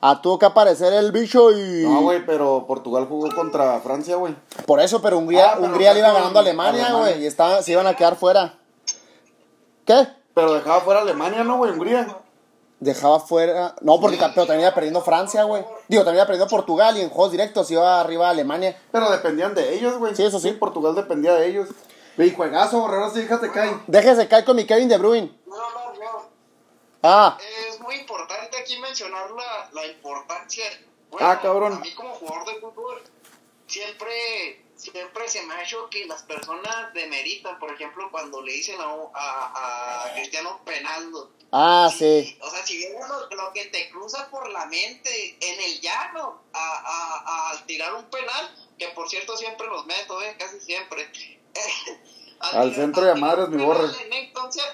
ah, 0.01 0.21
tuvo 0.23 0.39
que 0.39 0.47
aparecer 0.47 0.93
el 0.93 1.13
bicho 1.13 1.51
y... 1.53 1.85
No, 1.85 2.03
güey, 2.03 2.25
pero 2.25 2.65
Portugal 2.67 3.07
jugó 3.09 3.29
contra 3.35 3.81
Francia, 3.81 4.17
güey. 4.17 4.35
Por 4.67 4.81
eso, 4.81 5.01
pero 5.03 5.19
Hungría, 5.19 5.53
Ah, 5.53 5.53
pero 5.57 5.67
Hungría 5.67 5.93
le 5.93 6.01
iba 6.01 6.13
ganando 6.13 6.39
a 6.39 6.43
Alemania, 6.43 6.93
güey, 6.93 7.23
y 7.23 7.27
estaba, 7.27 7.63
se 7.63 7.73
iban 7.73 7.87
a 7.87 7.95
quedar 7.95 8.17
fuera. 8.17 8.55
¿Qué? 9.85 10.09
Pero 10.35 10.55
dejaba 10.55 10.81
fuera 10.81 11.01
Alemania, 11.01 11.45
¿no, 11.45 11.57
güey? 11.59 11.73
Hungría. 11.73 12.07
Dejaba 12.79 13.21
fuera. 13.21 13.75
No, 13.81 13.99
porque 14.01 14.19
pero 14.19 14.47
también 14.47 14.61
iba 14.61 14.75
perdiendo 14.75 15.01
Francia, 15.01 15.45
güey. 15.45 15.65
Digo, 15.89 16.05
también 16.05 16.21
iba 16.21 16.27
perdiendo 16.27 16.51
Portugal 16.51 16.97
y 16.99 17.01
en 17.01 17.09
juegos 17.09 17.33
directos 17.33 17.71
iba 17.71 18.01
arriba 18.01 18.29
Alemania. 18.29 18.77
Pero 18.93 19.11
dependían 19.11 19.55
de 19.55 19.75
ellos, 19.75 19.97
güey. 19.99 20.15
Sí, 20.15 20.25
eso 20.25 20.39
sí. 20.39 20.53
Portugal 20.53 20.95
dependía 20.95 21.33
de 21.35 21.47
ellos. 21.47 21.69
Y 22.19 22.31
juegazo, 22.31 22.81
ahora 22.81 23.09
sí, 23.11 23.23
fíjate, 23.23 23.51
cae. 23.51 23.79
Déjese 23.87 24.29
caer 24.29 24.45
con 24.45 24.57
mi 24.57 24.67
Kevin 24.67 24.89
De 24.89 24.99
no, 24.99 25.09
no. 25.09 25.27
Ah, 27.07 27.39
Es 27.69 27.81
muy 27.81 27.95
importante 27.97 28.59
aquí 28.59 28.79
mencionar 28.79 29.31
la, 29.31 29.71
la 29.73 29.87
importancia. 29.87 30.65
Bueno, 31.11 31.27
Ah, 31.29 31.41
cabrón. 31.41 31.75
A 31.75 31.79
mí 31.79 31.93
como 31.95 32.15
jugador 32.15 32.47
de 32.47 32.61
fútbol, 32.61 33.03
siempre 33.67 34.67
siempre 34.77 35.29
se 35.29 35.43
me 35.45 35.55
ha 35.55 35.63
hecho 35.63 35.89
que 35.89 36.05
las 36.05 36.23
personas 36.25 36.93
demeritan, 36.93 37.59
por 37.59 37.73
ejemplo, 37.73 38.11
cuando 38.11 38.43
le 38.43 38.53
dicen 38.53 38.79
a, 38.81 38.85
a, 39.15 40.05
a 40.05 40.15
Cristiano 40.15 40.61
Penaldo. 40.65 41.33
Ah, 41.51 41.91
sí. 41.97 42.39
O 42.43 42.51
sea, 42.51 42.65
si 42.67 42.77
vieras 42.77 43.09
lo, 43.09 43.37
lo, 43.37 43.53
que 43.53 43.67
te 43.67 43.89
cruza 43.91 44.29
por 44.31 44.51
la 44.51 44.67
mente 44.67 45.39
en 45.41 45.61
el 45.61 45.81
llano 45.81 46.43
a, 46.53 47.53
a, 47.53 47.67
tirar 47.67 47.95
un 47.95 48.05
penal, 48.11 48.55
que 48.79 48.89
por 48.89 49.09
cierto 49.09 49.37
siempre 49.37 49.67
los 49.67 49.87
meto, 49.87 50.21
¿eh? 50.23 50.37
casi 50.39 50.61
siempre. 50.61 51.11
Al 52.41 52.75
centro 52.75 53.03
de 53.07 53.15
madres, 53.15 53.49
mi 53.49 53.65
borre. 53.65 53.89
Entonces, 54.11 54.65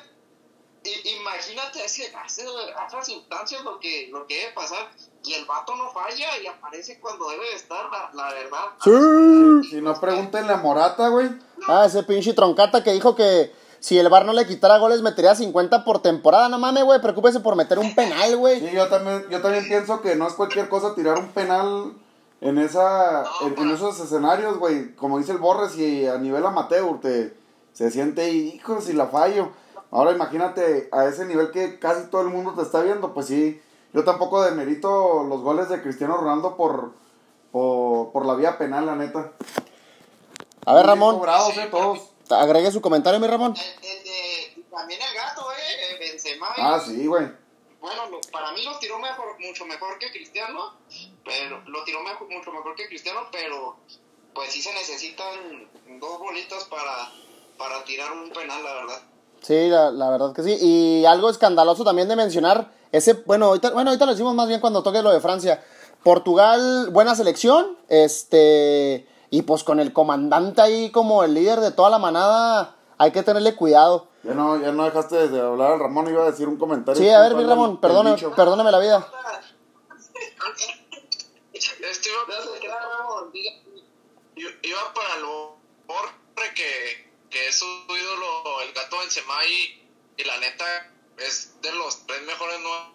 imagínate 1.21 1.85
ese, 1.85 2.05
esas 2.07 3.09
instancias 3.09 3.63
lo 3.65 3.79
que, 3.79 4.09
lo 4.11 4.27
que 4.27 4.37
debe 4.37 4.53
pasar. 4.53 4.91
Y 5.25 5.35
el 5.35 5.45
vato 5.45 5.77
no 5.77 5.91
falla 5.91 6.39
y 6.43 6.47
aparece 6.47 6.99
cuando 7.01 7.31
debe 7.31 7.45
de 7.45 7.55
estar, 7.55 7.91
la, 7.91 8.11
la 8.13 8.35
verdad. 8.35 8.65
Sí. 8.83 9.71
Si 9.71 9.81
no, 9.81 9.95
pregúntenle 10.01 10.53
a 10.53 10.57
Morata, 10.57 11.09
güey. 11.09 11.31
Ah, 11.69 11.85
ese 11.87 12.03
pinche 12.03 12.33
troncata 12.33 12.83
que 12.83 12.93
dijo 12.93 13.15
que 13.15 13.53
si 13.83 13.99
el 13.99 14.09
bar 14.09 14.25
no 14.25 14.33
le 14.33 14.47
quitara 14.47 14.79
goles 14.79 15.03
metería 15.03 15.35
50 15.35 15.85
por 15.85 16.01
temporada. 16.01 16.49
No 16.49 16.59
mames, 16.59 16.85
güey, 16.85 17.01
preocúpese 17.01 17.41
por 17.41 17.57
meter 17.57 17.81
un 17.81 17.95
penal, 17.97 18.37
güey. 18.37 18.61
Sí, 18.61 18.71
yo 18.73 18.89
también, 18.89 19.27
yo 19.29 19.43
también 19.43 19.67
pienso 19.67 20.01
que 20.01 20.15
no 20.15 20.29
es 20.29 20.35
cualquier 20.35 20.69
cosa 20.69 20.95
tirar 20.95 21.19
un 21.19 21.29
penal 21.29 21.93
en 22.41 22.59
esa 22.59 23.25
en, 23.41 23.71
esos 23.71 23.99
escenarios, 23.99 24.59
güey. 24.59 24.95
Como 24.95 25.19
dice 25.19 25.33
el 25.33 25.39
Borres, 25.39 25.77
y 25.77 26.07
a 26.07 26.17
nivel 26.19 26.47
amateur 26.47 27.01
te 27.01 27.37
se 27.73 27.91
siente, 27.91 28.31
hijo, 28.31 28.81
si 28.81 28.93
la 28.93 29.07
fallo. 29.07 29.51
Ahora 29.93 30.13
imagínate 30.13 30.89
a 30.91 31.05
ese 31.05 31.27
nivel 31.27 31.51
que 31.51 31.79
casi 31.79 32.09
todo 32.09 32.23
el 32.23 32.29
mundo 32.29 32.55
te 32.55 32.63
está 32.63 32.81
viendo, 32.81 33.13
pues 33.13 33.27
sí, 33.27 33.61
yo 33.93 34.05
tampoco 34.05 34.43
demerito 34.43 35.23
los 35.25 35.43
goles 35.43 35.69
de 35.69 35.83
Cristiano 35.83 36.17
Ronaldo 36.17 36.57
por, 36.57 36.95
por, 37.53 38.25
la 38.25 38.35
vía 38.35 38.57
penal, 38.57 38.87
la 38.87 38.97
neta. 38.97 39.33
A 40.65 40.75
ver, 40.75 40.87
Ramón. 40.87 41.19
Cobrados, 41.19 41.55
eh, 41.59 41.69
todos. 41.71 42.09
Agregue 42.31 42.73
su 42.73 42.81
comentario, 42.81 43.21
mi 43.21 43.27
Ramón. 43.27 43.55
El, 43.55 44.05
de, 44.05 44.65
también 44.71 44.99
el 45.03 45.15
gato, 45.15 45.43
eh, 45.53 45.99
Benzema. 45.99 46.49
Ah, 46.57 46.81
sí, 46.83 47.07
güey. 47.07 47.27
Bueno, 47.79 48.03
para 48.33 48.53
mí 48.53 48.65
lo 48.65 48.79
tiró 48.79 48.99
mejor, 48.99 49.39
mucho 49.39 49.67
mejor 49.67 49.99
que 49.99 50.11
Cristiano, 50.11 50.73
pero 51.23 51.61
lo 51.67 51.85
tiró 51.85 52.01
mejor, 52.03 52.31
mucho 52.31 52.51
mejor 52.51 52.75
que 52.77 52.87
Cristiano, 52.87 53.27
pero 53.31 53.77
pues 54.33 54.53
sí 54.53 54.63
se 54.63 54.73
necesitan 54.73 55.69
dos 56.01 56.19
bolitas 56.19 56.65
para, 56.65 57.11
para 57.59 57.85
tirar 57.85 58.13
un 58.13 58.31
penal, 58.31 58.65
la 58.65 58.73
verdad. 58.73 59.12
Sí, 59.43 59.69
la, 59.69 59.91
la 59.91 60.11
verdad 60.11 60.33
que 60.33 60.43
sí. 60.43 60.57
Y 60.61 61.05
algo 61.05 61.29
escandaloso 61.29 61.85
también 61.85 62.09
de 62.09 62.17
mencionar 62.17 62.71
ese, 62.93 63.15
bueno, 63.15 63.47
ahorita, 63.47 63.71
bueno, 63.71 63.91
ahorita 63.91 64.05
lo 64.05 64.13
decimos 64.13 64.35
más 64.35 64.49
bien 64.49 64.61
cuando 64.61 64.83
toque 64.83 65.03
lo 65.03 65.11
de 65.11 65.21
Francia. 65.21 65.63
Portugal, 66.03 66.91
buena 66.91 67.15
selección, 67.15 67.79
este, 67.89 69.07
y 69.31 69.43
pues 69.43 69.65
con 69.65 69.81
el 69.81 69.93
comandante 69.93 70.61
ahí 70.61 70.91
como 70.91 71.25
el 71.25 71.33
líder 71.33 71.61
de 71.61 71.71
toda 71.71 71.91
la 71.91 71.99
manada, 71.99 72.77
hay 72.99 73.13
que 73.13 73.23
tenerle 73.23 73.57
cuidado. 73.57 74.09
Ya 74.25 74.35
no, 74.35 74.61
ya 74.61 74.73
no 74.73 74.85
dejaste 74.85 75.29
de 75.29 75.41
hablar 75.41 75.73
al 75.73 75.81
Ramón, 75.81 76.09
iba 76.09 76.23
a 76.23 76.31
decir 76.31 76.49
un 76.49 76.59
comentario. 76.59 77.01
Sí, 77.01 77.09
a 77.09 77.21
ver, 77.21 77.35
mi 77.35 77.45
Ramón, 77.45 77.81
perdóname, 77.81 78.21
perdóname 78.37 78.71
la 78.71 78.79
vida. 78.79 79.07
Iba 84.35 84.81
para 84.95 85.19
lo 85.19 85.57
que, 86.55 87.12
que 87.33 87.49
es 87.49 87.59
su 87.59 87.65
ídolo, 87.65 88.61
el 88.63 88.73
gato 88.73 88.99
Benzema, 88.99 89.45
y, 89.47 89.89
y 90.19 90.25
la 90.25 90.39
neta, 90.39 90.93
es 91.19 91.61
de 91.63 91.73
los 91.73 92.07
tres 92.07 92.23
mejores 92.23 92.61
no 92.61 92.93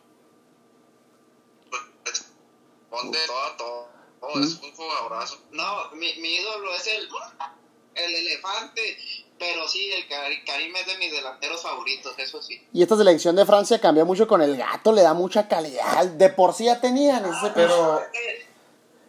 responde 2.05 3.19
todo, 3.27 3.57
todo, 3.57 3.89
todo 4.19 4.43
es 4.43 4.53
un 4.61 4.71
jugadorazo. 4.73 5.39
No, 5.51 5.91
mi, 5.93 6.13
mi 6.15 6.35
ídolo 6.35 6.73
es 6.75 6.87
el, 6.87 7.09
el 7.95 8.15
elefante, 8.15 8.97
pero 9.39 9.67
sí, 9.67 9.91
el 9.91 10.07
Karim 10.45 10.75
es 10.75 10.87
de 10.87 10.97
mis 10.97 11.11
delanteros 11.11 11.61
favoritos, 11.61 12.13
eso 12.17 12.41
sí. 12.41 12.61
Y 12.73 12.81
esta 12.81 12.95
selección 12.95 13.35
de 13.35 13.45
Francia 13.45 13.79
cambió 13.79 14.05
mucho 14.05 14.27
con 14.27 14.41
el 14.41 14.55
gato, 14.55 14.91
le 14.91 15.01
da 15.01 15.13
mucha 15.13 15.47
calidad. 15.47 16.05
De 16.05 16.29
por 16.29 16.53
sí 16.53 16.65
ya 16.65 16.79
tenían 16.79 17.25
ese 17.25 17.51
pero 17.53 18.01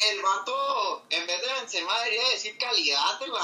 el 0.00 0.22
vato, 0.22 1.02
en 1.10 1.26
vez 1.26 1.40
de 1.40 1.46
Benzema, 1.60 1.92
debería 2.04 2.28
decir 2.30 2.56
calidad 2.58 3.18
de 3.20 3.28
la, 3.28 3.40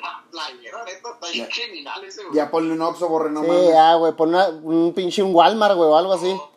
la 0.00 0.24
playera, 0.30 0.84
neta, 0.84 1.10
está 1.10 1.28
bien 1.28 1.46
criminal 1.46 2.04
ese, 2.04 2.24
güey. 2.24 2.36
Ya 2.36 2.50
ponle 2.50 2.74
un 2.74 2.82
Oxxo, 2.82 3.08
borre, 3.08 3.30
no 3.30 3.42
Sí, 3.42 3.68
ya, 3.68 3.94
güey, 3.94 4.12
pon 4.12 4.34
un 4.34 4.92
pinche 4.94 5.22
un 5.22 5.34
Walmart, 5.34 5.76
güey, 5.76 5.88
o 5.88 5.96
algo 5.96 6.12
así. 6.12 6.32
No, 6.32 6.50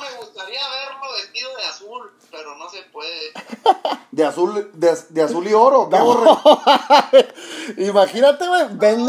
me 0.00 0.16
gustaría 0.18 0.60
verlo 0.68 1.12
vestido 1.16 1.56
de 1.56 1.64
azul, 1.64 2.12
pero 2.30 2.56
no 2.56 2.68
se 2.68 2.82
puede. 2.84 3.32
¿De 4.10 4.24
azul, 4.24 4.70
de, 4.72 4.98
de 5.10 5.22
azul 5.22 5.46
y 5.46 5.52
oro? 5.52 5.88
¿Qué, 5.90 6.00
borre? 6.00 6.30
Imagínate, 7.78 8.46
güey, 8.46 8.62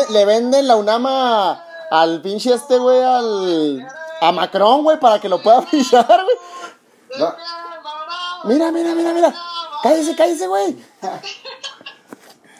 le 0.09 0.25
venden 0.25 0.67
la 0.67 0.75
UNAMA 0.75 1.65
al 1.91 2.21
pinche 2.21 2.53
este, 2.53 2.77
güey, 2.77 3.01
al... 3.01 3.87
A 4.21 4.31
Macron, 4.31 4.83
güey, 4.83 4.99
para 4.99 5.19
que 5.19 5.29
lo 5.29 5.41
pueda 5.41 5.61
fichar, 5.61 6.05
güey. 6.05 7.29
Mira, 8.45 8.71
mira, 8.71 8.95
mira, 8.95 9.13
mira. 9.13 9.33
Cállese, 9.83 10.15
cállese, 10.15 10.47
güey. 10.47 10.77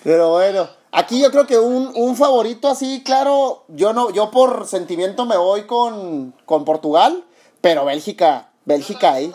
Pero 0.04 0.32
bueno, 0.32 0.70
aquí 0.92 1.22
yo 1.22 1.30
creo 1.32 1.46
que 1.46 1.58
un, 1.58 1.92
un, 1.96 2.16
favorito 2.16 2.70
así, 2.70 3.04
claro, 3.04 3.66
yo 3.68 3.94
no, 3.94 4.12
yo 4.12 4.32
por 4.32 4.66
sentimiento 4.66 5.26
me 5.26 5.36
voy 5.36 5.68
con, 5.68 6.32
con 6.46 6.64
Portugal, 6.64 7.26
pero 7.62 7.86
Bélgica, 7.86 8.52
Bélgica 8.66 9.14
ahí. 9.14 9.34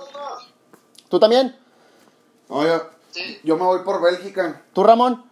¿Tú 1.08 1.20
también? 1.20 1.56
Oye, 2.48 2.80
yo 3.42 3.56
me 3.56 3.64
voy 3.64 3.80
por 3.84 4.00
Bélgica. 4.00 4.62
¿Tú, 4.72 4.82
Ramón? 4.84 5.30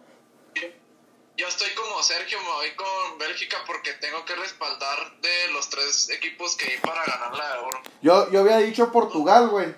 Yo 1.35 1.47
estoy 1.47 1.69
como 1.73 2.01
Sergio, 2.03 2.37
me 2.39 2.51
voy 2.51 2.75
con 2.75 3.17
Bélgica 3.17 3.57
porque 3.65 3.91
tengo 3.93 4.23
que 4.23 4.35
respaldar 4.35 5.19
de 5.19 5.51
los 5.51 5.67
tres 5.67 6.09
equipos 6.11 6.55
que 6.55 6.71
hay 6.71 6.77
para 6.77 7.03
ganar 7.05 7.35
la 7.35 7.53
de 7.53 7.59
oro. 7.59 7.81
Yo, 8.03 8.31
yo 8.31 8.41
había 8.41 8.57
dicho 8.57 8.91
Portugal, 8.91 9.49
güey. 9.49 9.73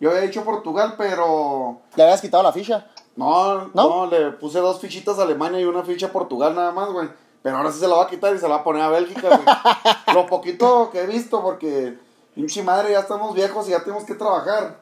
Yo 0.00 0.10
había 0.10 0.22
dicho 0.22 0.44
Portugal, 0.44 0.94
pero. 0.96 1.80
¿Le 1.94 2.02
habías 2.02 2.20
quitado 2.20 2.42
la 2.42 2.52
ficha? 2.52 2.86
No, 3.16 3.68
no, 3.74 4.06
le 4.06 4.32
puse 4.32 4.58
dos 4.58 4.80
fichitas 4.80 5.18
a 5.18 5.22
Alemania 5.22 5.60
y 5.60 5.64
una 5.64 5.82
ficha 5.82 6.06
a 6.06 6.12
Portugal 6.12 6.54
nada 6.54 6.72
más, 6.72 6.90
güey. 6.90 7.08
Pero 7.42 7.58
ahora 7.58 7.70
sí 7.70 7.78
se 7.78 7.88
la 7.88 7.96
va 7.96 8.04
a 8.04 8.08
quitar 8.08 8.34
y 8.34 8.38
se 8.38 8.48
la 8.48 8.56
va 8.56 8.60
a 8.60 8.64
poner 8.64 8.82
a 8.82 8.88
Bélgica, 8.88 9.28
güey. 9.28 9.44
Lo 10.14 10.26
poquito 10.26 10.90
que 10.90 11.02
he 11.02 11.06
visto, 11.06 11.42
porque 11.42 11.98
pinche 12.34 12.62
madre, 12.62 12.92
ya 12.92 13.00
estamos 13.00 13.34
viejos 13.34 13.68
y 13.68 13.72
ya 13.72 13.82
tenemos 13.82 14.04
que 14.04 14.14
trabajar. 14.14 14.80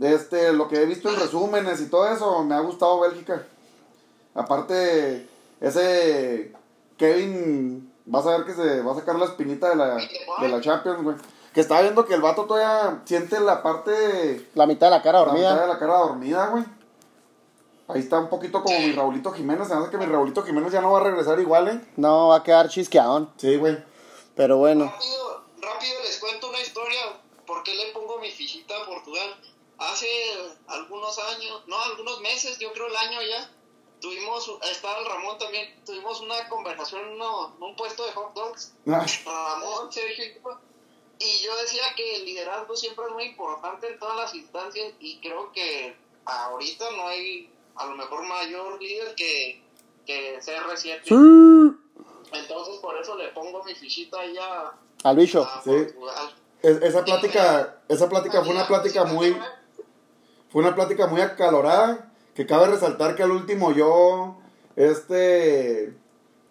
Este, 0.00 0.52
lo 0.52 0.68
que 0.68 0.82
he 0.82 0.84
visto 0.84 1.08
en 1.08 1.18
resúmenes 1.18 1.80
y 1.80 1.88
todo 1.88 2.06
eso, 2.08 2.44
me 2.44 2.54
ha 2.54 2.60
gustado 2.60 3.00
Bélgica. 3.00 3.46
Aparte, 4.34 5.26
ese 5.60 6.52
Kevin, 6.98 7.90
vas 8.04 8.26
a 8.26 8.36
ver 8.36 8.44
que 8.44 8.52
se 8.52 8.82
va 8.82 8.92
a 8.92 8.96
sacar 8.96 9.16
la 9.16 9.24
espinita 9.24 9.70
de 9.70 9.76
la, 9.76 9.96
de 9.96 10.48
la 10.48 10.60
Champions, 10.60 11.02
güey. 11.02 11.16
Que 11.56 11.62
estaba 11.62 11.80
viendo 11.80 12.04
que 12.04 12.12
el 12.12 12.20
vato 12.20 12.44
todavía 12.44 13.00
siente 13.06 13.40
la 13.40 13.62
parte. 13.62 14.50
La 14.52 14.66
mitad 14.66 14.88
de 14.88 14.90
la 14.90 15.00
cara 15.00 15.20
dormida. 15.20 15.48
La 15.48 15.54
mitad 15.54 15.66
de 15.66 15.72
la 15.72 15.78
cara 15.78 15.98
dormida, 16.00 16.46
güey. 16.48 16.64
Ahí 17.88 18.00
está 18.00 18.18
un 18.18 18.28
poquito 18.28 18.62
como 18.62 18.78
mi 18.78 18.92
Raulito 18.92 19.32
Jiménez. 19.32 19.66
Se 19.66 19.74
me 19.74 19.80
hace 19.80 19.90
que 19.90 19.96
mi 19.96 20.04
Raulito 20.04 20.42
Jiménez 20.42 20.70
ya 20.70 20.82
no 20.82 20.92
va 20.92 21.00
a 21.00 21.04
regresar 21.04 21.40
igual, 21.40 21.68
¿eh? 21.68 21.80
No, 21.96 22.28
va 22.28 22.36
a 22.36 22.42
quedar 22.42 22.68
chisqueadón. 22.68 23.32
Sí, 23.38 23.56
güey. 23.56 23.82
Pero 24.34 24.58
bueno. 24.58 24.84
Rápido, 24.84 25.44
rápido 25.62 25.94
les 26.02 26.18
cuento 26.18 26.50
una 26.50 26.60
historia. 26.60 27.00
¿Por 27.46 27.62
qué 27.62 27.74
le 27.74 27.90
pongo 27.94 28.18
mi 28.18 28.30
fichita 28.30 28.74
a 28.76 28.84
Portugal? 28.84 29.42
Hace 29.78 30.06
algunos 30.66 31.18
años, 31.18 31.62
no, 31.68 31.82
algunos 31.84 32.20
meses, 32.20 32.58
yo 32.58 32.70
creo 32.74 32.86
el 32.88 32.96
año 32.96 33.22
ya, 33.22 33.50
tuvimos, 34.02 34.58
estaba 34.70 34.98
el 34.98 35.06
Ramón 35.06 35.38
también, 35.38 35.82
tuvimos 35.86 36.20
una 36.20 36.48
conversación 36.50 37.00
en 37.02 37.22
un 37.22 37.76
puesto 37.76 38.04
de 38.04 38.12
hot 38.12 38.34
dogs. 38.34 38.74
Ah. 38.86 39.06
Ramón, 39.24 39.90
Sergio 39.90 40.24
y 40.26 40.34
y 41.18 41.44
yo 41.44 41.56
decía 41.56 41.82
que 41.96 42.16
el 42.16 42.24
liderazgo 42.24 42.76
siempre 42.76 43.04
es 43.06 43.12
muy 43.12 43.24
importante 43.24 43.88
en 43.88 43.98
todas 43.98 44.16
las 44.16 44.34
instancias 44.34 44.92
y 45.00 45.18
creo 45.20 45.50
que 45.52 45.96
ahorita 46.24 46.84
no 46.96 47.08
hay 47.08 47.50
a 47.76 47.86
lo 47.86 47.96
mejor 47.96 48.26
mayor 48.26 48.80
líder 48.80 49.14
que, 49.14 49.62
que 50.04 50.38
CR7. 50.38 51.00
Sí. 51.04 51.76
Entonces 52.32 52.76
por 52.80 52.98
eso 52.98 53.16
le 53.16 53.28
pongo 53.28 53.62
mi 53.64 53.74
fichita 53.74 54.20
ahí 54.20 54.36
a, 54.36 54.72
al 55.04 55.16
bicho. 55.16 55.48
sí. 55.64 55.86
esa 56.62 57.04
plática, 57.04 57.80
esa 57.88 58.08
plática 58.08 58.42
fue 58.42 58.54
una 58.54 58.66
plática 58.66 59.04
muy 59.04 59.36
fue 60.50 60.62
una 60.62 60.74
plática 60.74 61.06
muy 61.06 61.20
acalorada 61.20 62.12
que 62.34 62.46
cabe 62.46 62.66
resaltar 62.66 63.14
que 63.14 63.22
al 63.22 63.30
último 63.30 63.72
yo 63.72 64.36
este 64.74 65.94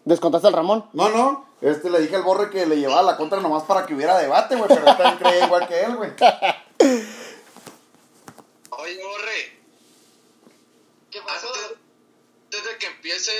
¿Descontaste 0.05 0.47
al 0.47 0.53
Ramón? 0.53 0.85
No, 0.93 1.09
no. 1.09 1.44
Este 1.61 1.89
le 1.89 1.99
dije 1.99 2.15
al 2.15 2.23
borre 2.23 2.49
que 2.49 2.65
le 2.65 2.77
llevaba 2.77 3.01
la 3.01 3.17
contra 3.17 3.39
nomás 3.39 3.63
para 3.63 3.85
que 3.85 3.93
hubiera 3.93 4.17
debate, 4.17 4.55
güey. 4.55 4.67
Pero 4.67 4.87
él 4.87 4.97
también 4.97 5.17
creía 5.17 5.45
igual 5.45 5.67
que 5.67 5.83
él, 5.83 5.95
güey. 5.95 6.11
Oye, 8.69 9.03
borre. 9.03 9.59
¿Qué 11.09 11.21
pasó? 11.21 11.47
Desde 12.49 12.77
que 12.77 12.87
empiece. 12.87 13.31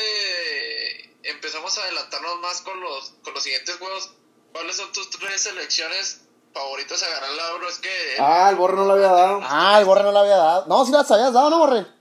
Empezamos 1.23 1.77
a 1.77 1.83
adelantarnos 1.83 2.39
más 2.39 2.61
con 2.61 2.79
los, 2.79 3.13
con 3.23 3.33
los 3.33 3.43
siguientes 3.43 3.75
juegos. 3.77 4.11
¿Cuáles 4.53 4.77
son 4.77 4.91
tus 4.93 5.09
tres 5.09 5.41
selecciones 5.41 6.21
favoritas 6.53 7.03
a 7.03 7.09
ganar 7.09 7.31
la 7.31 7.49
Euro? 7.49 7.67
Es 7.67 7.79
que. 7.79 8.15
Ah, 8.19 8.49
el 8.49 8.55
borre 8.55 8.77
no 8.77 8.85
la 8.85 8.93
había 8.93 9.11
dado. 9.11 9.41
Ah, 9.43 9.79
el 9.79 9.85
borre 9.85 10.03
no 10.03 10.13
la 10.13 10.21
había 10.21 10.37
dado. 10.37 10.65
No, 10.67 10.85
si 10.85 10.91
las 10.91 11.11
habías 11.11 11.33
dado, 11.33 11.49
¿no, 11.49 11.59
borre? 11.59 11.94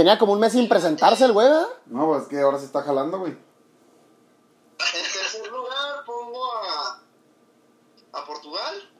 Tenía 0.00 0.16
como 0.18 0.32
un 0.32 0.40
mes 0.40 0.52
sin 0.52 0.66
presentarse 0.66 1.26
el 1.26 1.32
güey, 1.32 1.46
¿verdad? 1.46 1.66
No, 1.84 2.06
pues 2.06 2.22
es 2.22 2.28
que 2.28 2.40
ahora 2.40 2.58
sí 2.58 2.64
está 2.64 2.80
jalando, 2.82 3.18
güey. 3.18 3.32
En 3.32 5.12
tercer 5.12 5.46
lugar 5.52 6.04
pongo 6.06 6.42
a, 6.54 7.02
a 8.18 8.24
Portugal. 8.24 8.90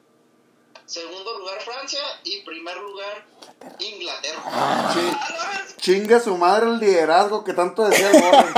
Segundo 0.85 1.39
lugar 1.39 1.59
Francia. 1.63 2.01
Y 2.25 2.43
primer 2.43 2.77
lugar 2.77 3.25
Inglaterra. 3.79 4.91
Chi- 4.93 5.77
Chingue 5.79 6.21
su 6.21 6.37
madre 6.37 6.67
el 6.67 6.79
liderazgo 6.81 7.45
que 7.45 7.55
tanto 7.55 7.83
decía 7.89 8.11
el 8.11 8.21
borre. 8.21 8.53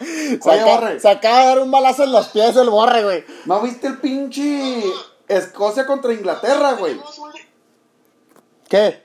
Se, 0.00 0.38
Oye, 0.50 0.60
acaba- 0.62 0.74
Borre. 0.80 0.98
se 0.98 1.08
acaba 1.08 1.38
de 1.38 1.46
dar 1.46 1.58
un 1.60 1.70
balazo 1.70 2.02
en 2.02 2.10
los 2.10 2.26
pies 2.30 2.56
el 2.56 2.68
borre, 2.70 3.04
güey. 3.04 3.24
¿No 3.44 3.60
viste 3.60 3.86
el 3.86 4.00
pinche 4.00 4.82
Escocia 5.28 5.86
contra 5.86 6.12
Inglaterra, 6.12 6.72
güey? 6.72 6.94
Un 6.94 7.32
¿Qué? 8.68 8.86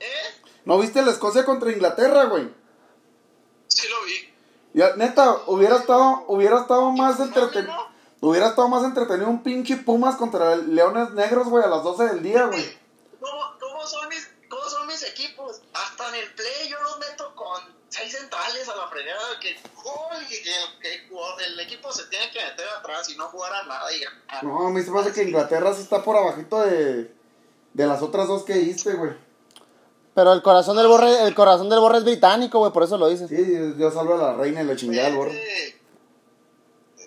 ¿No 0.64 0.78
viste 0.78 0.98
el 0.98 1.06
Escocia 1.06 1.44
contra 1.44 1.70
Inglaterra, 1.70 2.24
güey? 2.24 2.55
Ya, 4.76 4.94
neta, 4.94 5.38
hubiera 5.46 5.76
estado, 5.76 6.24
hubiera 6.26 6.60
estado 6.60 6.92
más 6.92 7.18
¿No, 7.18 7.24
entretenido. 7.24 7.88
Hubiera 8.20 8.48
estado 8.48 8.68
más 8.68 8.84
entretenido 8.84 9.30
un 9.30 9.42
pinche 9.42 9.78
Pumas 9.78 10.16
contra 10.16 10.52
el 10.52 10.74
Leones 10.74 11.12
Negros, 11.12 11.48
güey, 11.48 11.64
a 11.64 11.68
las 11.68 11.82
12 11.82 12.04
del 12.04 12.22
día, 12.22 12.44
güey. 12.44 12.78
¿Cómo, 13.18 13.56
cómo 13.58 13.86
son 13.86 14.06
mis, 14.10 14.28
¿Cómo 14.50 14.62
son 14.68 14.86
mis 14.86 15.02
equipos? 15.02 15.62
Hasta 15.72 16.10
en 16.10 16.16
el 16.16 16.34
play 16.34 16.68
yo 16.68 16.76
los 16.82 16.98
meto 16.98 17.34
con 17.34 17.62
seis 17.88 18.12
centrales 18.12 18.68
a 18.68 18.76
la 18.76 18.88
fregada. 18.88 19.40
Que, 19.40 19.56
que, 20.82 21.46
el 21.46 21.60
equipo 21.60 21.90
se 21.90 22.04
tiene 22.08 22.30
que 22.30 22.44
meter 22.44 22.68
atrás 22.68 23.08
y 23.08 23.16
no 23.16 23.28
jugar 23.28 23.54
a 23.54 23.62
nada. 23.64 23.90
Y 23.94 24.00
ganar. 24.00 24.44
No, 24.44 24.66
a 24.66 24.70
mí 24.70 24.82
se 24.82 24.90
me 24.90 25.00
hace 25.00 25.12
que 25.14 25.22
Inglaterra 25.22 25.72
sí 25.72 25.80
está 25.80 26.02
por 26.02 26.16
abajito 26.16 26.60
de, 26.60 27.14
de 27.72 27.86
las 27.86 28.02
otras 28.02 28.28
dos 28.28 28.42
que 28.42 28.52
diste, 28.52 28.92
güey. 28.92 29.12
Pero 30.16 30.32
el 30.32 30.40
corazón 30.42 30.76
del 30.78 30.88
borre, 30.88 31.22
el 31.26 31.34
corazón 31.34 31.68
del 31.68 31.78
borre 31.78 31.98
es 31.98 32.04
británico, 32.04 32.58
güey, 32.58 32.72
por 32.72 32.82
eso 32.82 32.96
lo 32.96 33.06
dices. 33.06 33.28
Sí, 33.28 33.74
yo 33.78 33.90
salvo 33.90 34.14
a 34.14 34.16
la 34.16 34.32
reina 34.34 34.62
y 34.62 34.64
la 34.64 34.74
chingada 34.74 35.08
al 35.08 35.14
borre. 35.14 35.32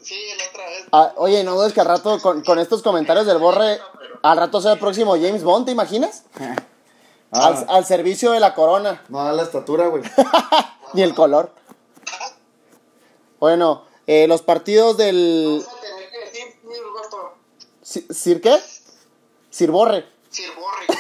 Sí, 0.02 0.16
la 0.38 0.44
otra 0.48 0.66
vez. 0.70 0.86
Ah, 0.92 1.14
oye, 1.18 1.44
no 1.44 1.56
dudes 1.56 1.74
que 1.74 1.82
al 1.82 1.88
rato, 1.88 2.20
con, 2.22 2.42
con 2.44 2.60
estos 2.60 2.84
comentarios 2.84 3.26
del 3.26 3.40
borre, 3.40 3.80
al 4.22 4.38
rato 4.38 4.62
sea 4.62 4.74
el 4.74 4.80
próximo 4.80 5.14
James 5.14 5.44
Bond, 5.44 5.66
¿te 5.66 5.72
imaginas? 5.72 6.24
Al, 7.32 7.54
Ah, 7.54 7.66
al 7.76 7.86
servicio 7.86 8.32
de 8.32 8.40
la 8.40 8.56
corona. 8.56 9.04
no 9.10 9.24
da 9.24 9.34
la 9.34 9.44
estatura, 9.44 9.88
güey. 9.88 10.02
Ni 10.94 11.04
el 11.04 11.14
color. 11.14 11.52
Bueno, 13.40 13.86
eh, 14.08 14.28
los 14.28 14.42
partidos 14.42 14.98
del... 14.98 15.64
Vamos 15.64 15.78
a 15.78 15.82
tener 15.82 16.10
que 16.10 16.20
decir 16.26 16.60
Sir 16.62 16.84
Roberto. 16.84 17.34
¿Sir 17.84 18.06
Sir 18.16 18.42
qué? 18.42 18.60
Sir 19.52 19.70
Borre. 19.72 20.06
Sir 20.32 20.50
Borre. 20.56 21.00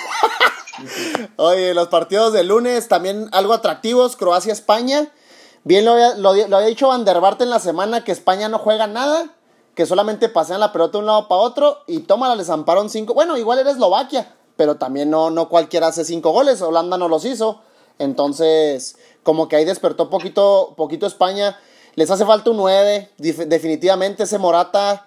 Oye, 1.38 1.74
los 1.74 1.88
partidos 1.88 2.34
del 2.34 2.48
lunes 2.48 2.88
también 2.88 3.30
algo 3.32 3.54
atractivos, 3.54 4.15
Croacia-España. 4.15 5.12
Bien 5.63 5.86
lo 5.86 5.92
había, 5.92 6.15
dicho 6.65 6.88
Van 6.88 7.06
en 7.44 7.50
la 7.50 7.60
semana 7.60 8.04
que 8.04 8.12
España 8.12 8.50
no 8.50 8.60
juega 8.60 8.88
nada, 8.88 9.36
que 9.76 9.86
solamente 9.86 10.30
pasean 10.30 10.60
la 10.60 10.72
pelota 10.72 10.94
de 10.94 10.98
un 11.00 11.06
lado 11.06 11.28
para 11.28 11.42
otro 11.42 11.80
y 11.88 12.00
tómala, 12.00 12.36
les 12.36 12.50
amparon 12.50 12.89
cinco. 12.89 13.13
Bueno, 13.13 13.38
igual 13.38 13.60
era 13.60 13.72
Eslovaquia, 13.72 14.34
pero 14.56 14.76
también 14.78 15.10
no, 15.10 15.30
no 15.30 15.50
cualquiera 15.50 15.88
hace 15.88 16.06
cinco 16.06 16.32
goles, 16.32 16.62
Holanda 16.62 16.98
no 16.98 17.08
los 17.08 17.26
hizo. 17.26 17.62
Entonces, 18.00 18.98
como 19.24 19.48
que 19.48 19.58
ahí 19.58 19.65
despertó 19.65 20.10
poquito, 20.10 20.74
poquito 20.78 21.06
España. 21.06 21.58
Les 21.96 22.10
hace 22.10 22.26
falta 22.26 22.52
un 22.52 22.58
9, 22.58 23.12
dif- 23.18 23.46
definitivamente 23.48 24.24
ese 24.24 24.38
Morata 24.38 25.06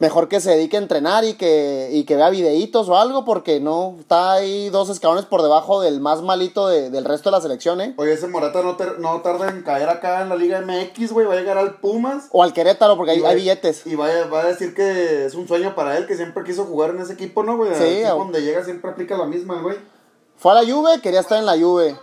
mejor 0.00 0.28
que 0.28 0.40
se 0.40 0.50
dedique 0.50 0.76
a 0.76 0.80
entrenar 0.80 1.24
y 1.24 1.34
que, 1.34 1.90
y 1.92 2.04
que 2.04 2.16
vea 2.16 2.30
videitos 2.30 2.88
o 2.88 2.96
algo, 2.96 3.24
porque 3.24 3.60
no, 3.60 3.96
está 4.00 4.32
ahí 4.32 4.68
dos 4.70 4.88
escalones 4.88 5.26
por 5.26 5.42
debajo 5.42 5.80
del 5.82 6.00
más 6.00 6.22
malito 6.22 6.66
de- 6.68 6.90
del 6.90 7.04
resto 7.04 7.30
de 7.30 7.36
la 7.36 7.40
selección, 7.42 7.80
¿eh? 7.80 7.94
Oye, 7.98 8.14
ese 8.14 8.26
Morata 8.26 8.62
no, 8.62 8.76
ter- 8.76 8.98
no 8.98 9.20
tarda 9.20 9.48
en 9.50 9.62
caer 9.62 9.88
acá 9.90 10.22
en 10.22 10.30
la 10.30 10.36
Liga 10.36 10.60
MX, 10.62 11.12
güey. 11.12 11.26
Va 11.26 11.34
a 11.34 11.36
llegar 11.36 11.58
al 11.58 11.76
Pumas. 11.80 12.24
O 12.32 12.42
al 12.42 12.52
Querétaro, 12.52 12.96
porque 12.96 13.12
hay, 13.12 13.20
va- 13.20 13.28
hay 13.28 13.36
billetes. 13.36 13.86
Y 13.86 13.94
va, 13.94 14.06
a- 14.08 14.26
va 14.26 14.40
a 14.40 14.46
decir 14.46 14.74
que 14.74 15.26
es 15.26 15.34
un 15.34 15.46
sueño 15.46 15.74
para 15.76 15.96
él, 15.98 16.06
que 16.06 16.16
siempre 16.16 16.42
quiso 16.44 16.64
jugar 16.64 16.90
en 16.90 17.00
ese 17.02 17.12
equipo, 17.12 17.42
¿no, 17.44 17.56
güey? 17.58 17.74
Sí, 17.74 18.02
a- 18.02 18.12
donde 18.14 18.42
llega 18.42 18.64
siempre 18.64 18.90
aplica 18.90 19.16
la 19.18 19.26
misma, 19.26 19.60
güey. 19.60 19.76
Fue 20.36 20.52
a 20.52 20.62
la 20.62 20.64
Juve, 20.72 21.00
quería 21.02 21.20
estar 21.20 21.38
en 21.38 21.44
la 21.44 21.58
Juve. 21.58 21.94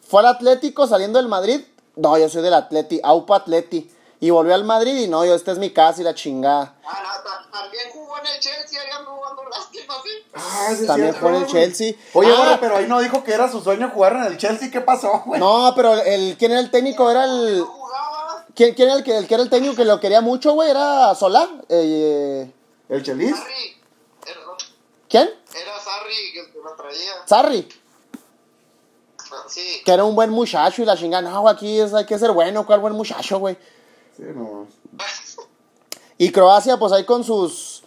Fue 0.00 0.20
al 0.20 0.26
Atlético 0.26 0.86
saliendo 0.86 1.18
del 1.18 1.28
Madrid. 1.28 1.60
No, 1.96 2.16
yo 2.16 2.30
soy 2.30 2.40
del 2.40 2.54
Atleti, 2.54 2.98
Aupa 3.04 3.36
Atleti. 3.36 3.90
Y 4.22 4.30
volvió 4.30 4.54
al 4.54 4.62
Madrid 4.62 4.96
y 4.98 5.08
no, 5.08 5.24
yo, 5.24 5.34
esta 5.34 5.50
es 5.50 5.58
mi 5.58 5.70
casa 5.70 6.00
y 6.00 6.04
la 6.04 6.14
chingada. 6.14 6.76
Ah, 6.86 7.20
también 7.50 7.90
jugó 7.92 8.16
en 8.18 8.26
el 8.26 8.38
Chelsea, 8.38 8.80
ahí 8.80 8.88
ando 8.96 9.10
jugando 9.16 9.42
lástima, 9.50 9.94
¿sí? 10.00 10.10
Ah, 10.32 10.74
sí 10.78 10.86
También 10.86 11.12
jugó 11.12 11.28
en 11.30 11.34
el. 11.34 11.46
Chelsea. 11.48 11.94
Oye, 12.12 12.32
Ah. 12.32 12.36
Borre, 12.38 12.58
pero 12.60 12.76
ahí 12.76 12.86
no 12.86 13.00
dijo 13.00 13.24
que 13.24 13.34
era 13.34 13.50
su 13.50 13.60
sueño 13.60 13.90
jugar 13.92 14.12
en 14.12 14.22
el 14.26 14.38
Chelsea. 14.38 14.70
¿Qué 14.70 14.80
pasó, 14.80 15.24
güey? 15.26 15.40
No, 15.40 15.72
pero 15.74 15.94
el, 15.94 16.36
¿quién 16.38 16.52
era 16.52 16.60
el 16.60 16.70
técnico? 16.70 17.10
Era 17.10 17.24
el... 17.24 17.64
¿Quién, 18.54 18.74
quién 18.74 18.90
era 18.90 18.98
el 18.98 19.02
que, 19.02 19.18
el 19.18 19.26
que 19.26 19.34
era 19.34 19.42
el 19.42 19.50
técnico 19.50 19.74
que 19.74 19.84
lo 19.84 19.98
quería 19.98 20.20
mucho, 20.20 20.52
güey? 20.52 20.70
Era 20.70 21.16
Solá. 21.16 21.50
Eh, 21.68 22.48
¿El 22.90 23.02
Chelis? 23.02 23.34
Sarri. 23.36 23.76
¿Quién? 25.08 25.30
era 25.52 25.80
Sarri 25.80 26.38
el 26.38 26.52
que 26.52 26.58
lo 26.60 26.76
traía. 26.76 27.12
Sarri. 27.26 27.68
Sí. 29.48 29.82
Que 29.84 29.92
era 29.92 30.04
un 30.04 30.14
buen 30.14 30.30
muchacho 30.30 30.80
y 30.80 30.84
la 30.84 30.96
chingada. 30.96 31.28
No, 31.28 31.40
güey, 31.40 31.52
aquí 31.52 31.80
es, 31.80 31.92
hay 31.92 32.06
que 32.06 32.20
ser 32.20 32.30
bueno. 32.30 32.64
¿Cuál 32.64 32.78
buen 32.78 32.92
muchacho, 32.94 33.40
güey? 33.40 33.58
Sí, 34.16 34.24
no. 34.34 34.66
Y 36.18 36.30
Croacia, 36.30 36.78
pues 36.78 36.92
ahí 36.92 37.04
con 37.04 37.24
sus 37.24 37.82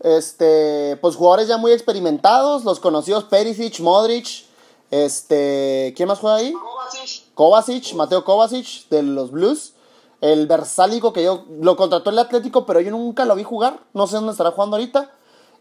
este, 0.00 0.96
pues 1.00 1.16
jugadores 1.16 1.48
ya 1.48 1.56
muy 1.56 1.72
experimentados, 1.72 2.64
los 2.64 2.80
conocidos 2.80 3.24
Perisic, 3.24 3.80
Modric, 3.80 4.44
este, 4.90 5.92
¿quién 5.96 6.08
más 6.08 6.18
juega 6.18 6.36
ahí? 6.36 6.52
Kovacic. 6.52 7.34
Kovacic, 7.34 7.94
Mateo 7.94 8.24
Kovacic 8.24 8.88
de 8.88 9.02
los 9.02 9.30
Blues, 9.30 9.74
el 10.20 10.46
Versálico 10.46 11.12
que 11.12 11.22
yo 11.22 11.44
lo 11.60 11.76
contrató 11.76 12.10
el 12.10 12.18
Atlético, 12.18 12.66
pero 12.66 12.80
yo 12.80 12.90
nunca 12.90 13.24
lo 13.24 13.34
vi 13.34 13.42
jugar, 13.42 13.80
no 13.94 14.06
sé 14.06 14.16
dónde 14.16 14.32
estará 14.32 14.52
jugando 14.52 14.76
ahorita. 14.76 15.12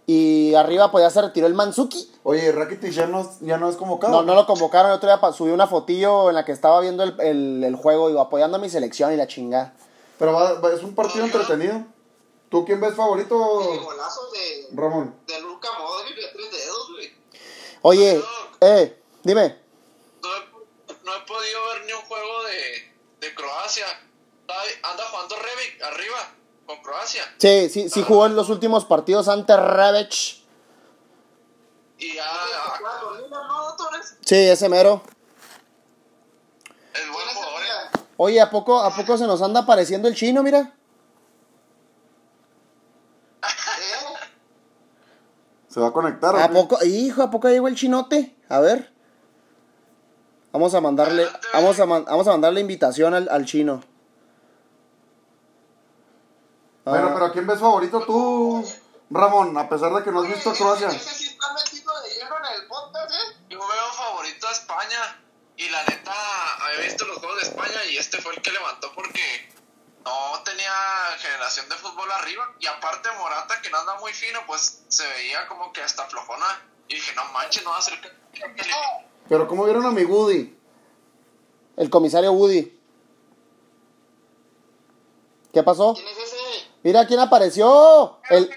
Y 0.08 0.54
arriba 0.54 0.91
pues 0.91 1.04
ya 1.04 1.10
se 1.10 1.19
retiró 1.19 1.47
el 1.47 1.56
Manzuki. 1.56 2.12
Oye, 2.21 2.51
Rakitic 2.51 2.91
ya 2.91 3.08
no, 3.08 3.28
ya 3.41 3.58
no 3.58 3.67
es 3.69 3.75
convocado. 3.75 4.13
No, 4.13 4.21
no 4.21 4.36
lo 4.36 4.45
convocaron, 4.45 4.91
el 4.91 4.97
otro 4.97 5.10
día 5.10 5.34
subí 5.34 5.49
una 5.49 5.65
fotillo 5.65 6.30
en 6.30 6.36
la 6.36 6.45
que 6.45 6.51
estaba 6.51 6.80
viendo 6.80 7.01
el, 7.01 7.19
el, 7.19 7.63
el 7.63 7.75
juego 7.75 8.12
y 8.12 8.17
apoyando 8.17 8.58
a 8.58 8.60
mi 8.60 8.69
selección 8.69 9.12
y 9.13 9.15
la 9.17 9.25
chingada. 9.25 9.73
Pero 10.17 10.34
va- 10.34 10.54
va- 10.60 10.73
es 10.73 10.84
un 10.84 10.95
partido 10.95 11.25
entretenido. 11.25 11.84
¿Tú 12.49 12.63
quién 12.65 12.80
ves 12.80 12.95
favorito, 12.95 13.36
Y 13.73 13.78
golazos 13.84 14.32
de, 14.32 14.67
Ramón? 14.73 15.15
de 15.28 15.41
Luca 15.41 15.69
Modric 15.80 16.15
de 16.15 16.28
tres 16.28 16.51
dedos, 16.51 16.91
güey. 16.93 17.13
Oye, 17.82 18.23
eh, 18.62 19.01
dime. 19.23 19.60
No 20.21 20.30
he, 20.36 20.93
no 21.04 21.15
he 21.15 21.19
podido 21.25 21.65
ver 21.73 21.86
ni 21.86 21.93
un 21.93 22.01
juego 22.01 22.43
de, 22.43 22.93
de 23.28 23.36
Croacia. 23.36 23.86
Anda 24.84 25.04
jugando 25.10 25.36
Rebic 25.38 25.82
arriba 25.82 26.34
con 26.67 26.82
Croacia. 26.84 27.23
Sí, 27.39 27.69
sí, 27.69 27.89
sí 27.89 28.04
jugó 28.04 28.25
en 28.28 28.36
los 28.36 28.49
últimos 28.49 28.86
partidos 28.86 29.28
ante 29.28 29.58
Rebec. 29.58 30.13
Y 31.97 32.13
ya 32.13 32.25
¿no? 32.82 33.75
Sí, 34.23 34.36
ese 34.36 34.69
mero. 34.69 35.01
es 36.93 37.10
buen 37.12 37.25
¿Quién 37.25 37.30
es 37.30 37.36
el 37.36 37.43
jugador. 37.43 37.62
¿eh? 37.62 37.65
día? 37.65 38.05
Oye, 38.17 38.39
¿a 38.41 38.49
poco, 38.49 38.80
¿a 38.82 38.95
poco 38.95 39.17
se 39.17 39.28
nos 39.28 39.41
anda 39.41 39.62
apareciendo 39.62 40.08
el 40.08 40.15
chino, 40.15 40.41
mira? 40.43 40.73
¿Se 45.67 45.80
va 45.80 45.88
a 45.88 45.91
conectar 45.91 46.36
¿A 46.38 46.49
poco? 46.49 46.78
Hijo, 46.86 47.21
¿a 47.23 47.30
poco 47.32 47.49
llegó 47.49 47.67
el 47.67 47.75
chinote? 47.75 48.36
A 48.49 48.60
ver. 48.60 48.93
Vamos 50.54 50.73
a 50.73 50.80
mandarle, 50.80 51.28
vamos 51.54 51.78
a, 51.82 51.86
man- 51.86 52.06
vamos 52.06 52.28
a 52.28 52.32
mandarle 52.32 52.62
invitación 52.62 53.13
al, 53.13 53.28
al 53.30 53.43
chino. 53.45 53.84
Bueno, 56.86 57.08
Ah. 57.10 57.12
pero 57.13 57.34
¿quién 57.34 57.45
ves 57.45 57.60
favorito 57.60 57.99
tú, 58.06 58.63
Ramón? 59.10 59.58
A 59.58 59.67
pesar 59.67 59.93
de 59.93 60.01
que 60.04 60.12
no 60.12 60.21
has 60.21 60.30
visto 60.30 60.49
a 60.51 60.54
Croacia. 60.54 60.88
Ese 60.88 61.13
sí 61.13 61.25
está 61.28 61.47
metido 61.54 61.91
de 62.04 62.10
lleno 62.13 62.36
en 62.38 62.62
el 62.62 62.67
podcast, 62.69 63.12
¿eh? 63.12 63.38
Yo 63.49 63.60
veo 63.60 63.93
favorito 63.97 64.47
a 64.47 64.51
España. 64.51 65.21
Y 65.58 65.69
la 65.69 65.84
neta, 65.86 66.12
los 67.03 67.17
juegos 67.17 67.41
de 67.41 67.47
España 67.49 67.84
y 67.91 67.97
este 67.97 68.21
fue 68.21 68.34
el 68.34 68.41
que 68.41 68.51
levantó 68.51 68.91
porque 68.95 69.21
no 70.05 70.43
tenía 70.43 70.71
generación 71.17 71.67
de 71.67 71.75
fútbol 71.75 72.10
arriba. 72.12 72.53
Y 72.60 72.67
aparte 72.67 73.10
Morata, 73.17 73.62
que 73.62 73.69
no 73.69 73.79
anda 73.79 73.99
muy 73.99 74.13
fino, 74.13 74.39
pues 74.47 74.84
se 74.88 75.05
veía 75.08 75.47
como 75.47 75.73
que 75.73 75.81
hasta 75.81 76.05
flojona. 76.05 76.45
Y 76.88 76.95
dije, 76.95 77.13
no 77.15 77.25
manches, 77.34 77.63
no 77.63 77.71
va 77.71 77.79
a 77.79 77.81
ser 77.81 77.99
que... 77.99 78.12
Pero 79.27 79.47
¿cómo 79.47 79.65
vieron 79.65 79.86
a 79.86 79.91
mi 79.91 80.03
Woody? 80.03 80.55
El 81.75 81.89
comisario 81.89 82.31
Woody. 82.31 82.79
¿Qué 85.51 85.63
pasó? 85.63 85.93
¿Quién 85.93 86.08
es 86.08 86.17
ese? 86.17 86.67
Mira 86.84 87.08
quién 87.08 87.19
apareció. 87.19 88.19
El, 88.29 88.49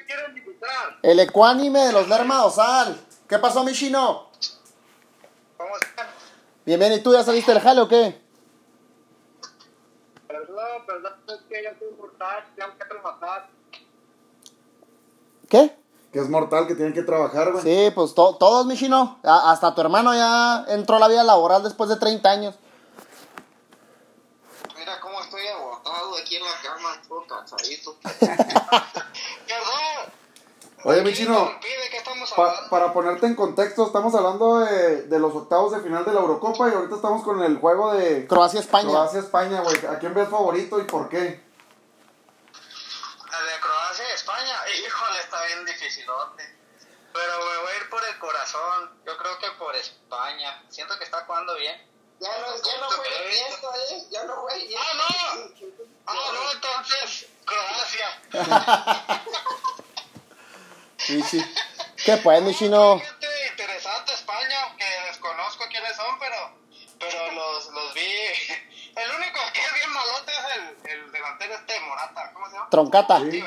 el 1.03 1.20
ecuánime 1.20 1.87
de 1.87 1.92
los 1.92 2.09
Lerma 2.09 2.42
Dosal. 2.42 3.01
¿Qué 3.27 3.38
pasó, 3.38 3.64
mi 3.64 3.72
chino? 3.72 4.31
¿Cómo 5.57 5.77
están? 5.77 6.09
Bien, 6.66 6.79
bien, 6.79 6.92
¿y 6.92 7.01
tú 7.01 7.14
ya 7.14 7.24
saliste 7.24 7.53
del 7.55 7.62
jale 7.62 7.81
o 7.81 7.88
qué? 7.88 8.27
verdad 10.94 11.16
es 11.29 11.40
que 11.48 11.61
ella 11.61 11.70
es 11.70 11.98
mortal, 11.98 12.44
que 12.57 12.62
que 12.79 12.85
trabajar. 12.85 13.48
¿Qué? 15.48 15.77
Que 16.12 16.20
es 16.20 16.29
mortal, 16.29 16.66
que 16.66 16.74
tienen 16.74 16.94
que 16.94 17.03
trabajar, 17.03 17.53
güey. 17.53 17.62
Sí, 17.62 17.92
pues 17.94 18.14
to 18.14 18.37
todos, 18.37 18.66
mi 18.66 18.77
chino. 18.77 19.18
A 19.22 19.51
hasta 19.53 19.74
tu 19.74 19.81
hermano 19.81 20.14
ya 20.14 20.64
entró 20.68 20.96
a 20.96 21.01
la 21.01 21.09
vida 21.09 21.22
laboral 21.22 21.62
después 21.62 21.90
de 21.90 21.96
30 21.96 22.31
años. 22.31 22.55
Mira 24.77 24.98
cómo 25.01 25.20
estoy 25.20 25.46
agotado 25.46 26.16
aquí 26.16 26.37
en 26.37 26.44
la 26.44 26.61
cama, 26.62 27.03
todo 27.07 27.27
cansadito. 27.27 27.96
Perdón. 28.03 29.88
Oye, 30.84 31.02
mi 31.02 31.12
chino, 31.12 31.58
¿De 31.60 31.90
qué 31.90 31.96
estamos 31.96 32.30
pa- 32.32 32.50
hablando? 32.50 32.70
para 32.70 32.92
ponerte 32.92 33.26
en 33.26 33.34
contexto, 33.34 33.84
estamos 33.86 34.14
hablando 34.14 34.60
de, 34.60 35.02
de 35.02 35.18
los 35.18 35.34
octavos 35.34 35.72
de 35.72 35.80
final 35.80 36.04
de 36.04 36.12
la 36.12 36.20
Eurocopa 36.20 36.68
y 36.68 36.72
ahorita 36.72 36.94
estamos 36.96 37.24
con 37.24 37.42
el 37.42 37.58
juego 37.58 37.92
de 37.94 38.26
Croacia-España. 38.28 38.88
Croacia-España, 38.88 39.60
güey. 39.62 39.84
¿A 39.86 39.98
quién 39.98 40.14
ves 40.14 40.28
favorito 40.28 40.78
y 40.78 40.84
por 40.84 41.08
qué? 41.08 41.18
El 41.18 41.40
de 43.46 43.60
Croacia 43.60 44.04
y 44.08 44.12
España, 44.14 44.54
híjole, 44.86 45.18
está 45.20 45.42
bien 45.46 45.64
dificilote. 45.64 46.56
Pero 47.12 47.38
me 47.38 47.58
voy 47.58 47.72
a 47.72 47.76
ir 47.82 47.90
por 47.90 48.04
el 48.04 48.16
corazón. 48.20 48.90
Yo 49.04 49.16
creo 49.16 49.36
que 49.40 49.50
por 49.58 49.74
España. 49.74 50.62
Siento 50.68 50.96
que 50.98 51.04
está 51.04 51.24
jugando 51.24 51.56
bien. 51.56 51.76
Ya 52.20 52.28
no, 52.38 52.46
ya 52.62 52.78
no 52.80 52.90
fue 52.90 53.06
Iniesta, 53.26 53.68
¿eh? 53.90 54.04
Ya 54.10 54.22
no 54.24 54.42
fue 54.42 54.58
Iniesta. 54.60 54.86
¡Ah, 54.92 54.94
no! 54.94 55.04
¡Ah, 56.06 56.32
no! 56.32 56.52
Entonces, 56.52 57.26
Croacia. 57.44 58.08
Michi. 61.08 61.44
¿Qué 62.04 62.16
pues, 62.18 62.42
mi 62.42 62.54
chino? 62.54 62.98
Gente 62.98 63.26
interesante 63.50 64.12
España, 64.12 64.56
aunque 64.68 64.84
desconozco 65.08 65.64
quiénes 65.70 65.96
son, 65.96 66.18
pero, 66.18 66.37
pero 66.98 67.32
los, 67.32 67.72
los 67.72 67.94
vi. 67.94 68.00
El 68.96 69.11
único 69.16 69.38
que 69.52 69.61
es 69.61 69.74
bien 69.74 69.92
malote 69.92 70.32
es 70.32 70.56
el, 70.56 70.90
el 70.90 71.12
delantero 71.12 71.54
este 71.54 71.80
Morata. 71.80 72.32
¿Cómo 72.34 72.46
se 72.46 72.52
llama? 72.54 72.68
Troncata. 72.68 73.20
Sí. 73.20 73.30
Sí. 73.30 73.44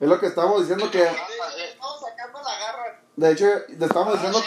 Es 0.00 0.08
lo 0.08 0.18
que 0.18 0.26
estábamos 0.26 0.62
diciendo 0.62 0.90
que, 0.90 1.04
Estamos 1.04 2.00
sacando 2.00 2.42
la 2.42 2.58
garra. 2.58 3.00
de 3.14 3.30
hecho, 3.30 3.46
le 3.68 3.86
estábamos 3.86 4.14
diciendo 4.14 4.42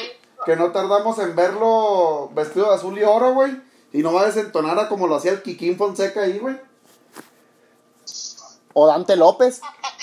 que 0.46 0.56
no 0.58 0.74
tardamos 0.74 1.18
en 1.20 1.38
verlo 1.38 2.30
vestido 2.34 2.68
de 2.68 2.76
azul 2.76 3.00
y 3.00 3.04
oro, 3.04 3.34
güey. 3.34 3.62
Y 3.94 4.00
no 4.04 4.12
va 4.12 4.24
a 4.24 4.26
desentonar 4.26 4.78
a 4.78 4.90
como 4.90 5.08
lo 5.08 5.16
hacía 5.16 5.32
el 5.32 5.42
Kikín 5.42 5.78
Fonseca 5.78 6.24
ahí, 6.24 6.38
güey. 6.38 6.60
O 8.74 8.88
Dante 8.88 9.16
López. 9.16 9.62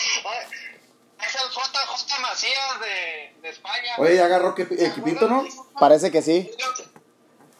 Macías 2.42 2.80
de, 2.80 3.40
de 3.40 3.48
España. 3.50 3.94
Oye, 3.98 4.16
ya 4.16 4.24
agarró 4.24 4.54
que, 4.54 4.62
equipito, 4.62 5.28
¿no? 5.28 5.44
Parece 5.78 6.10
que 6.10 6.22
sí. 6.22 6.50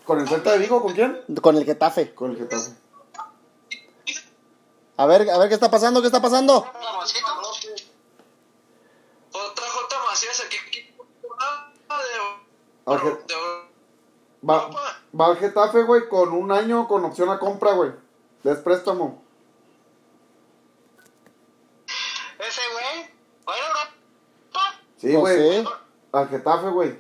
¿Con 0.05 0.19
el 0.19 0.29
Celta 0.29 0.51
de 0.53 0.59
Vigo? 0.59 0.83
¿Con 0.83 0.93
quién? 0.93 1.23
Con 1.41 1.57
el 1.57 1.65
Getafe. 1.65 2.13
Con 2.15 2.33
el 2.33 2.39
Getafe. 2.39 2.73
A 4.97 5.07
ver, 5.07 5.31
a 5.31 5.39
ver 5.39 5.49
qué 5.49 5.55
está 5.55 5.71
pasando, 5.71 6.01
qué 6.01 6.09
está 6.09 6.21
pasando. 6.21 6.57
Otra 9.33 9.67
J 9.69 9.97
Macías 10.11 10.45
aquí. 10.45 10.59
Va, 14.49 14.69
va 15.19 15.27
al 15.27 15.37
Getafe, 15.39 15.85
güey, 15.85 16.09
con 16.09 16.33
un 16.33 16.51
año 16.51 16.89
con 16.89 17.05
opción 17.05 17.31
a 17.31 17.39
compra, 17.39 17.75
güey. 17.75 17.93
Es 18.43 18.59
préstamo. 18.59 19.23
Ese 22.41 22.61
güey. 22.73 23.09
Bueno, 23.45 23.65
Europa. 23.65 23.93
Sí, 25.03 25.13
güey. 25.17 25.65
Al 26.13 26.29
Getafe, 26.29 26.69
güey. 26.69 26.97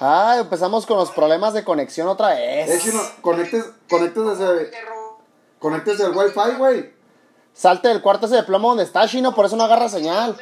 Ah, 0.00 0.36
empezamos 0.40 0.86
con 0.86 0.96
los 0.96 1.10
problemas 1.10 1.52
de 1.52 1.62
conexión 1.62 2.08
otra 2.08 2.40
Eh, 2.42 2.64
vez. 2.66 2.82
chino, 2.82 3.00
conectes, 3.20 3.66
conectes 3.88 4.24
desde, 4.38 4.70
conectes 5.58 6.00
el 6.00 6.16
wifi, 6.16 6.56
güey. 6.56 6.94
Salte 7.52 7.88
del 7.88 8.00
cuarto 8.00 8.24
ese 8.26 8.36
de 8.36 8.42
plomo 8.44 8.68
donde 8.68 8.84
está, 8.84 9.06
chino, 9.06 9.34
por 9.34 9.44
eso 9.44 9.56
no 9.56 9.64
agarra 9.64 9.90
señal. 9.90 10.38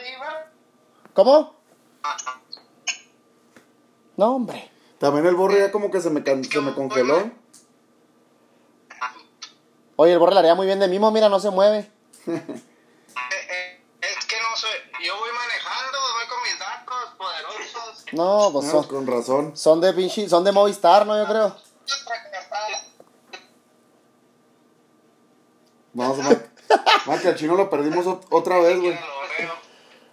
¿Cómo? 1.13 1.55
No, 4.17 4.37
hombre. 4.37 4.71
También 4.99 5.27
el 5.27 5.35
borre 5.35 5.59
ya 5.59 5.73
como 5.73 5.91
que 5.91 6.01
se 6.01 6.11
me, 6.11 6.23
can- 6.23 6.45
se 6.45 6.61
me 6.61 6.73
congeló. 6.73 7.33
Oye, 9.97 10.13
el 10.13 10.19
borre 10.21 10.35
la 10.35 10.41
haría 10.41 10.55
muy 10.55 10.67
bien 10.67 10.79
de 10.79 10.87
mimo, 10.87 11.11
mira, 11.11 11.29
no 11.29 11.41
se 11.41 11.51
mueve. 11.51 11.91
Yo 15.05 15.19
voy 15.19 15.31
manejando, 15.33 15.99
voy 16.01 16.27
con 16.29 16.43
mis 16.43 16.59
datos 16.59 17.15
poderosos. 17.19 18.05
No, 18.13 18.51
pues 18.53 18.67
Ah, 18.67 18.71
son, 18.71 18.85
con 18.87 19.07
razón. 19.07 19.57
son 19.57 19.81
de 19.81 19.93
pinche, 19.93 20.29
son 20.29 20.45
de 20.45 20.53
Movistar, 20.53 21.07
¿no? 21.07 21.17
Yo 21.23 21.29
creo. 21.29 21.57
Vamos 25.93 26.19
a 26.21 26.29
ver. 26.29 26.51
Ah, 27.07 27.19
que 27.21 27.29
al 27.29 27.37
chino 27.37 27.55
lo 27.55 27.69
perdimos 27.71 28.07
ot- 28.07 28.27
otra 28.31 28.59
vez, 28.59 28.81
güey. 28.81 28.99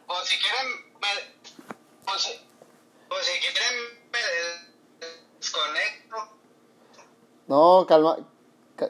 O 0.08 0.15
si 0.25 0.38
quieren, 0.38 0.67
me, 0.99 2.12
o, 2.13 2.19
si, 2.19 2.32
o 3.10 3.15
si 3.21 3.39
quieren, 3.39 4.10
me 4.12 4.19
desconecto. 5.39 6.17
No, 7.47 7.86
calma. 7.88 8.17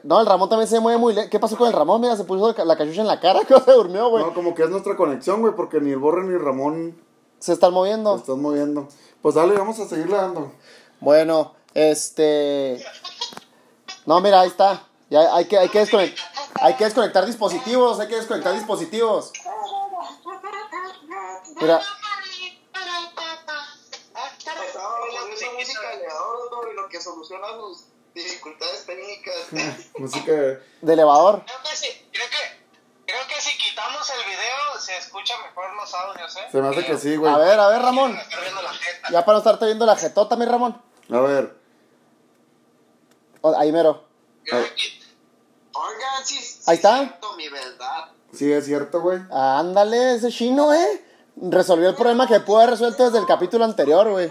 No, 0.02 0.20
el 0.20 0.26
Ramón 0.26 0.48
también 0.48 0.68
se 0.68 0.80
mueve 0.80 0.98
muy 0.98 1.14
lento. 1.14 1.30
¿Qué 1.30 1.38
pasó 1.38 1.56
con 1.56 1.66
el 1.68 1.72
Ramón? 1.72 2.00
Mira, 2.00 2.16
se 2.16 2.24
puso 2.24 2.54
la 2.64 2.76
cachucha 2.76 3.00
en 3.00 3.06
la 3.06 3.20
cara, 3.20 3.40
que 3.48 3.60
se 3.60 3.72
durmió, 3.72 4.08
güey. 4.08 4.24
No, 4.24 4.34
como 4.34 4.54
que 4.54 4.62
es 4.64 4.70
nuestra 4.70 4.96
conexión, 4.96 5.40
güey, 5.40 5.54
porque 5.54 5.80
ni 5.80 5.90
el 5.90 5.98
borre 5.98 6.24
ni 6.24 6.36
Ramón 6.36 6.96
Se 7.38 7.52
están 7.52 7.70
se 7.70 7.74
moviendo. 7.74 8.16
están 8.16 8.40
moviendo. 8.40 8.88
Pues 9.20 9.34
dale, 9.34 9.56
vamos 9.56 9.78
a 9.78 9.86
seguirle 9.86 10.16
dando. 10.16 10.52
Bueno, 11.00 11.54
este. 11.74 12.84
No, 14.06 14.20
mira, 14.20 14.40
ahí 14.40 14.48
está. 14.48 14.86
Ya 15.10 15.34
hay 15.34 15.46
que, 15.46 15.58
hay 15.58 15.68
que. 15.68 16.14
Hay 16.60 16.74
que 16.74 16.84
desconectar 16.84 17.24
dispositivos, 17.26 17.98
hay 17.98 18.08
que 18.08 18.16
desconectar 18.16 18.54
dispositivos. 18.54 19.32
Mira, 21.60 21.80
Estaba 24.66 24.98
poniendo 25.00 25.58
música 25.58 25.92
elevador 25.92 26.50
sobre 26.50 26.74
lo 26.74 26.88
que 26.88 27.00
soluciona 27.00 27.46
sus 27.54 27.84
dificultades 28.14 28.84
técnicas. 28.86 29.81
Música. 29.98 30.32
de 30.82 30.92
elevador. 30.92 31.44
Creo 31.44 31.58
que 31.62 31.76
sí, 31.76 32.08
creo 32.12 32.26
que, 32.28 33.06
creo 33.06 33.26
que 33.28 33.40
si 33.40 33.56
quitamos 33.58 34.10
el 34.10 34.24
video 34.30 34.80
se 34.80 34.96
escucha 34.98 35.34
mejor 35.38 35.74
los 35.74 35.94
audios, 35.94 36.36
¿eh? 36.36 36.48
Se 36.50 36.60
me 36.60 36.68
hace 36.68 36.84
que 36.84 36.98
sí, 36.98 37.16
güey. 37.16 37.32
A 37.32 37.36
ver, 37.36 37.58
a 37.58 37.68
ver, 37.68 37.82
Ramón. 37.82 38.14
Me 38.14 38.20
está 38.20 38.40
viendo 38.40 38.62
la 38.62 38.72
jeta. 38.72 39.08
Ya 39.10 39.24
para 39.24 39.32
no 39.34 39.38
estarte 39.38 39.64
viendo 39.66 39.86
la 39.86 39.96
jetota, 39.96 40.36
mi 40.36 40.44
Ramón. 40.46 40.82
A 41.10 41.20
ver. 41.20 41.56
Ahí 43.58 43.72
mero. 43.72 44.04
Oigan, 45.74 46.24
sí, 46.24 46.38
sí 46.38 46.60
Ahí 46.66 46.76
está. 46.76 47.02
es 47.02 47.08
cierto, 47.08 47.36
mi 47.36 47.48
verdad. 47.48 48.08
Sí, 48.32 48.52
es 48.52 48.64
cierto, 48.64 49.00
güey. 49.00 49.20
Ándale, 49.30 50.14
ese 50.16 50.30
chino, 50.30 50.72
¿eh? 50.72 51.04
Resolvió 51.36 51.88
el 51.88 51.94
problema 51.94 52.26
que 52.26 52.40
pudo 52.40 52.58
haber 52.58 52.70
resuelto 52.70 53.04
desde 53.04 53.18
el 53.18 53.26
capítulo 53.26 53.64
anterior, 53.64 54.08
güey. 54.10 54.30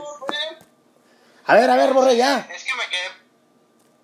A 1.46 1.56
ver, 1.56 1.70
a 1.70 1.76
ver, 1.76 1.94
borre 1.94 2.16
ya. 2.16 2.40
Es 2.40 2.64
que 2.64 2.76
me 2.76 2.88
quedé, 2.90 3.10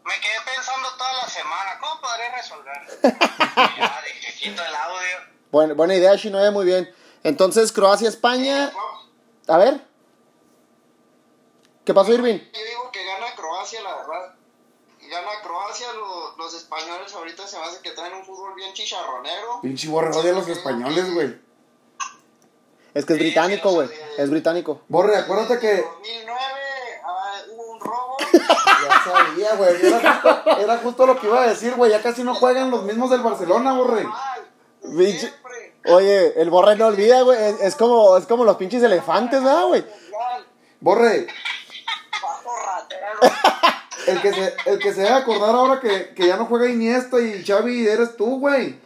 me 0.04 0.20
quedé 0.20 0.36
pensando 0.46 0.90
toda 0.98 1.14
la 1.14 1.30
semana, 1.30 1.78
¿cómo 1.80 2.02
podré 2.02 2.30
resolver? 2.36 2.78
Y 2.78 2.87
ya 2.87 2.87
dije, 2.87 2.87
quito 2.87 2.87
el 3.04 4.60
audio. 4.76 5.18
Buena, 5.52 5.74
buena 5.74 5.96
idea, 5.96 6.18
chino, 6.18 6.44
eh, 6.44 6.52
muy 6.52 6.66
bien. 6.66 6.94
Entonces, 7.24 7.72
Croacia-España. 7.72 8.72
A 9.48 9.58
ver. 9.58 9.82
¿Qué 11.86 11.94
pasó, 11.94 12.14
Irving? 12.14 12.40
Yo 12.54 12.64
digo 12.66 12.92
que 12.92 13.04
gana 13.06 13.28
Croacia, 13.36 13.82
la 13.82 13.96
verdad. 13.96 14.36
Gana 15.10 15.30
Croacia, 15.42 15.88
lo- 15.94 16.36
los 16.38 16.54
españoles 16.54 17.14
ahorita 17.14 17.48
se 17.48 17.58
me 17.58 17.64
hace 17.66 17.82
que 17.82 17.92
traen 17.92 18.14
un 18.14 18.26
fútbol 18.26 18.54
bien 18.56 18.74
chicharronero. 18.74 19.62
Pinche 19.62 19.88
borre 19.88 20.14
odia 20.16 20.32
a 20.32 20.36
los 20.36 20.48
españoles, 20.50 21.14
güey. 21.14 21.40
Es 22.94 23.06
que 23.06 23.14
es 23.14 23.20
británico, 23.20 23.72
güey. 23.72 23.90
Es 24.18 24.30
británico. 24.30 24.82
Borre, 24.90 25.16
acuérdate 25.16 25.60
que. 25.60 25.82
2009 25.82 26.40
ah, 27.06 27.42
hubo 27.52 27.72
un 27.72 27.80
robo. 27.80 28.17
Ya 28.34 29.04
sabía, 29.04 29.56
güey. 29.56 29.86
Era 29.86 30.00
justo, 30.22 30.58
era 30.60 30.78
justo 30.78 31.06
lo 31.08 31.20
que 31.20 31.28
iba 31.28 31.42
a 31.42 31.48
decir, 31.48 31.74
güey. 31.76 31.92
Ya 31.92 32.02
casi 32.02 32.24
no 32.24 32.36
juegan 32.36 32.72
los 32.72 32.84
mismos 32.84 33.10
del 33.10 33.22
Barcelona, 33.22 33.74
borre. 33.74 34.08
Pinche- 34.84 35.20
siempre. 35.20 35.76
Oye, 35.86 36.42
el 36.42 36.50
borre 36.50 36.76
no 36.76 36.88
olvida, 36.88 37.22
güey. 37.22 37.42
Es, 37.42 37.62
es 37.62 37.76
como, 37.76 38.18
es 38.18 38.26
como 38.26 38.44
los 38.44 38.58
pinches 38.58 38.84
elefantes, 38.84 39.44
¿verdad, 39.44 39.68
güey? 39.68 39.86
Borre, 40.80 41.28
ratero. 42.66 43.20
el 44.08 44.22
que 44.22 44.34
se, 44.34 44.56
el 44.66 44.80
que 44.80 44.94
se 44.94 45.02
debe 45.02 45.16
acordar 45.16 45.56
ahora 45.56 45.80
que, 45.80 46.14
que 46.14 46.28
ya 46.28 46.38
no 46.38 46.46
juega 46.46 46.70
Iniesta 46.70 47.20
y 47.20 47.44
Xavi 47.44 47.88
eres 47.88 48.16
tú, 48.16 48.40
güey. 48.40 48.80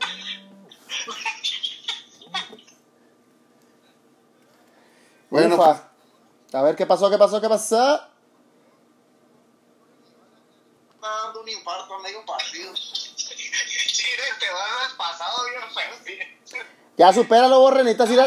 Bueno, 5.30 5.56
pues, 5.56 5.70
Ufa. 5.70 6.58
A 6.60 6.62
ver, 6.64 6.76
¿qué 6.76 6.86
pasó? 6.86 7.10
¿Qué 7.10 7.18
pasó? 7.18 7.40
¿Qué 7.40 7.48
pasó? 7.50 7.96
está 10.96 11.08
dando 11.26 11.31
un 11.42 11.50
infarto 11.50 11.96
a 11.96 12.00
medio 12.00 12.26
partido. 12.26 12.76
Sí, 12.76 14.06
te 14.40 14.50
va 14.50 14.88
el 14.90 14.98
pasado 14.98 15.44
bien 15.46 15.62
feo, 15.74 15.94
sí. 16.06 16.58
Ya 16.98 17.14
supéralo, 17.14 17.60
borre. 17.60 17.84
Necesitas 17.84 18.12
ir 18.12 18.20
a, 18.20 18.26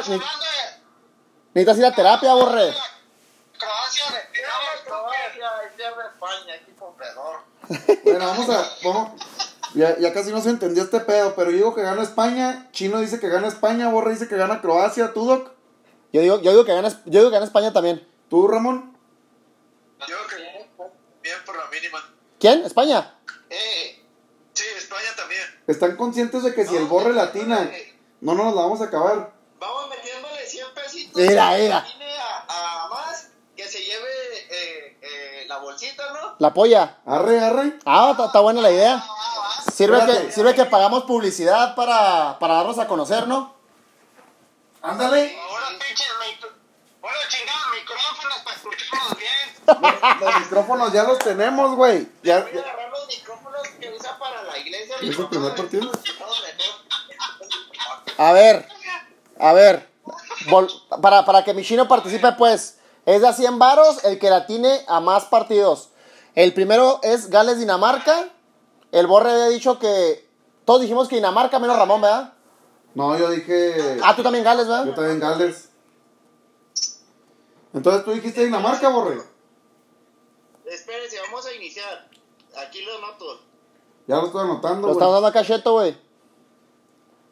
necesitas 1.55 1.79
ir 1.79 1.87
a 1.87 1.95
terapia, 1.95 2.35
borre. 2.35 2.75
Croacia, 3.59 4.05
retiramos 4.11 4.81
Croacia, 4.85 5.51
España, 6.13 6.55
equipo 6.57 6.97
pedor. 6.97 7.41
bueno, 8.05 8.27
vamos 8.27 8.49
a. 8.51 8.69
Vamos. 8.85 9.23
Ya, 9.75 9.99
ya 9.99 10.13
casi 10.13 10.31
no 10.31 10.41
se 10.41 10.51
entendió 10.51 10.85
este 10.85 11.01
pedo, 11.01 11.35
pero 11.35 11.51
yo 11.51 11.57
digo 11.57 11.75
que 11.75 11.83
gana 11.83 12.03
España. 12.03 12.69
Chino 12.73 13.01
dice 13.01 13.19
que 13.19 13.29
gana 13.29 13.49
España. 13.49 13.89
Borre 13.89 14.13
dice 14.13 14.29
que 14.29 14.37
gana 14.37 14.61
Croacia. 14.61 15.13
¿Tú, 15.13 15.27
Doc? 15.27 15.51
Yo 16.13 16.21
digo, 16.21 16.41
yo 16.41 16.53
digo 16.53 16.65
que 16.65 16.75
gana, 16.75 16.89
yo 16.89 17.21
digo 17.21 17.31
que 17.31 17.35
gana 17.35 17.47
España 17.47 17.73
también. 17.73 18.07
¿Tú, 18.29 18.47
Ramón? 18.47 18.94
Yo 22.45 22.51
creo 22.51 22.63
que 22.63 22.65
bien 22.65 22.65
por 22.65 22.65
la 22.65 22.65
mínima. 22.65 22.65
¿Quién? 22.65 22.65
¿España? 22.65 23.15
Eh, 23.51 24.05
están 25.67 25.97
conscientes 25.97 26.43
de 26.43 26.55
que 26.55 26.67
si 26.67 26.77
el 26.77 26.85
borre 26.85 27.13
latina, 27.13 27.71
no 28.21 28.35
nos 28.35 28.55
la 28.55 28.63
vamos 28.63 28.81
a 28.81 28.85
acabar. 28.85 29.33
Vamos 29.59 29.89
metiéndole 29.89 30.47
100 30.47 30.67
pesitos. 30.75 31.23
Mira, 31.23 31.57
que 31.57 31.63
mira. 31.63 31.79
atine 31.79 32.17
A, 32.49 32.85
a 32.85 32.89
más, 32.89 33.29
que 33.57 33.67
se 33.67 33.79
lleve 33.83 34.11
eh, 34.51 34.99
eh, 35.01 35.45
la 35.49 35.59
bolsita, 35.59 36.13
¿no? 36.13 36.35
La 36.39 36.53
polla. 36.53 36.99
Arre, 37.07 37.41
arre. 37.41 37.79
Ah, 37.87 38.11
está, 38.11 38.27
está 38.27 38.41
buena 38.41 38.61
la 38.61 38.71
idea. 38.71 38.97
Ah, 38.97 39.07
ah, 39.09 39.63
Sirve 39.73 39.99
Espérate. 39.99 40.27
que, 40.27 40.33
sirve 40.33 40.55
que 40.55 40.65
pagamos 40.67 41.05
publicidad 41.05 41.75
para, 41.75 42.39
para 42.39 42.55
darnos 42.55 42.79
a 42.79 42.87
conocer, 42.87 43.27
¿no? 43.27 43.55
Ándale. 44.83 45.35
Ahora 45.41 45.69
pinches 45.79 46.07
micro... 46.29 46.51
Bueno, 47.01 47.19
chingados, 47.29 47.67
micrófonos 47.75 48.39
para 48.45 48.57
escucharnos 48.57 49.19
bien. 49.19 49.54
Los, 50.21 50.41
micrófonos 50.41 50.93
ya 50.93 51.05
los 51.05 51.19
tenemos, 51.19 51.75
güey. 51.77 52.09
Ya, 52.23 52.41
Voy 52.41 52.59
a 52.59 52.61
agarrar 52.63 52.91
los 52.91 53.07
micrófonos 53.09 53.63
que 53.81 53.91
usa 53.91 54.19
para 54.19 54.43
la 54.43 54.59
iglesia. 54.59 54.97
¿Es 55.03 55.19
el 55.19 55.29
primer 55.29 55.55
partido? 55.55 55.91
A 58.17 58.33
ver, 58.33 58.69
a 59.41 59.53
ver. 59.53 59.89
Vol- 60.47 60.71
para, 61.01 61.25
para 61.25 61.43
que 61.43 61.53
mi 61.53 61.65
chino 61.65 61.89
participe, 61.89 62.31
pues, 62.33 62.79
es 63.07 63.21
de 63.21 63.27
a 63.27 63.33
100 63.33 63.59
varos 63.59 64.05
el 64.05 64.21
que 64.21 64.31
la 64.31 64.47
tiene 64.47 64.83
a 64.87 65.01
más 65.01 65.25
partidos. 65.25 65.89
El 66.37 66.53
primero 66.55 67.01
es 67.03 67.29
Gales-Dinamarca. 67.29 68.29
El 68.93 69.07
Borre 69.09 69.33
había 69.33 69.49
dicho 69.49 69.79
que. 69.81 70.29
Todos 70.65 70.81
dijimos 70.83 71.09
que 71.09 71.17
Dinamarca 71.17 71.59
menos 71.59 71.77
Ramón, 71.77 72.01
¿verdad? 72.03 72.35
No, 72.95 73.19
yo 73.19 73.31
dije. 73.31 73.99
Ah, 74.05 74.15
tú 74.15 74.23
también 74.23 74.45
Gales, 74.45 74.67
Yo 74.67 74.73
¿verdad? 74.73 74.95
también 74.95 75.19
Gales. 75.19 75.71
Entonces 77.73 78.05
tú 78.05 78.13
dijiste 78.13 78.45
Dinamarca, 78.45 78.89
borre. 78.91 79.21
Espérense, 80.67 81.19
vamos 81.21 81.47
a 81.47 81.53
iniciar. 81.53 82.09
Aquí 82.57 82.83
lo 82.83 83.01
noto. 83.01 83.41
Ya 84.07 84.17
lo 84.17 84.27
estoy 84.27 84.43
anotando, 84.43 84.89
Lo 84.89 84.95
güey. 84.95 85.11
dando 85.13 85.27
a 85.27 85.33
Cacheto, 85.33 85.73
güey. 85.73 85.99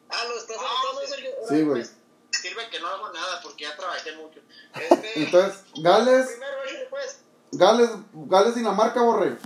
Ah, 0.09 0.23
lo 0.27 0.37
estás 0.37 0.57
anotando, 0.57 1.07
Sergio. 1.07 1.31
Sí, 1.47 1.61
güey. 1.63 1.81
Pues, 1.81 1.95
Sirve 2.31 2.69
que 2.69 2.79
no 2.79 2.87
hago 2.87 3.09
nada 3.11 3.39
porque 3.41 3.63
ya 3.63 3.75
trabajé 3.77 4.11
mucho. 4.17 4.39
Este, 4.73 5.23
Entonces, 5.23 5.63
Gales, 5.77 6.25
primero, 6.27 6.89
pues, 6.89 7.21
Gales, 7.51 7.89
Gales, 8.13 8.55
Dinamarca, 8.55 9.01
borre. 9.01 9.37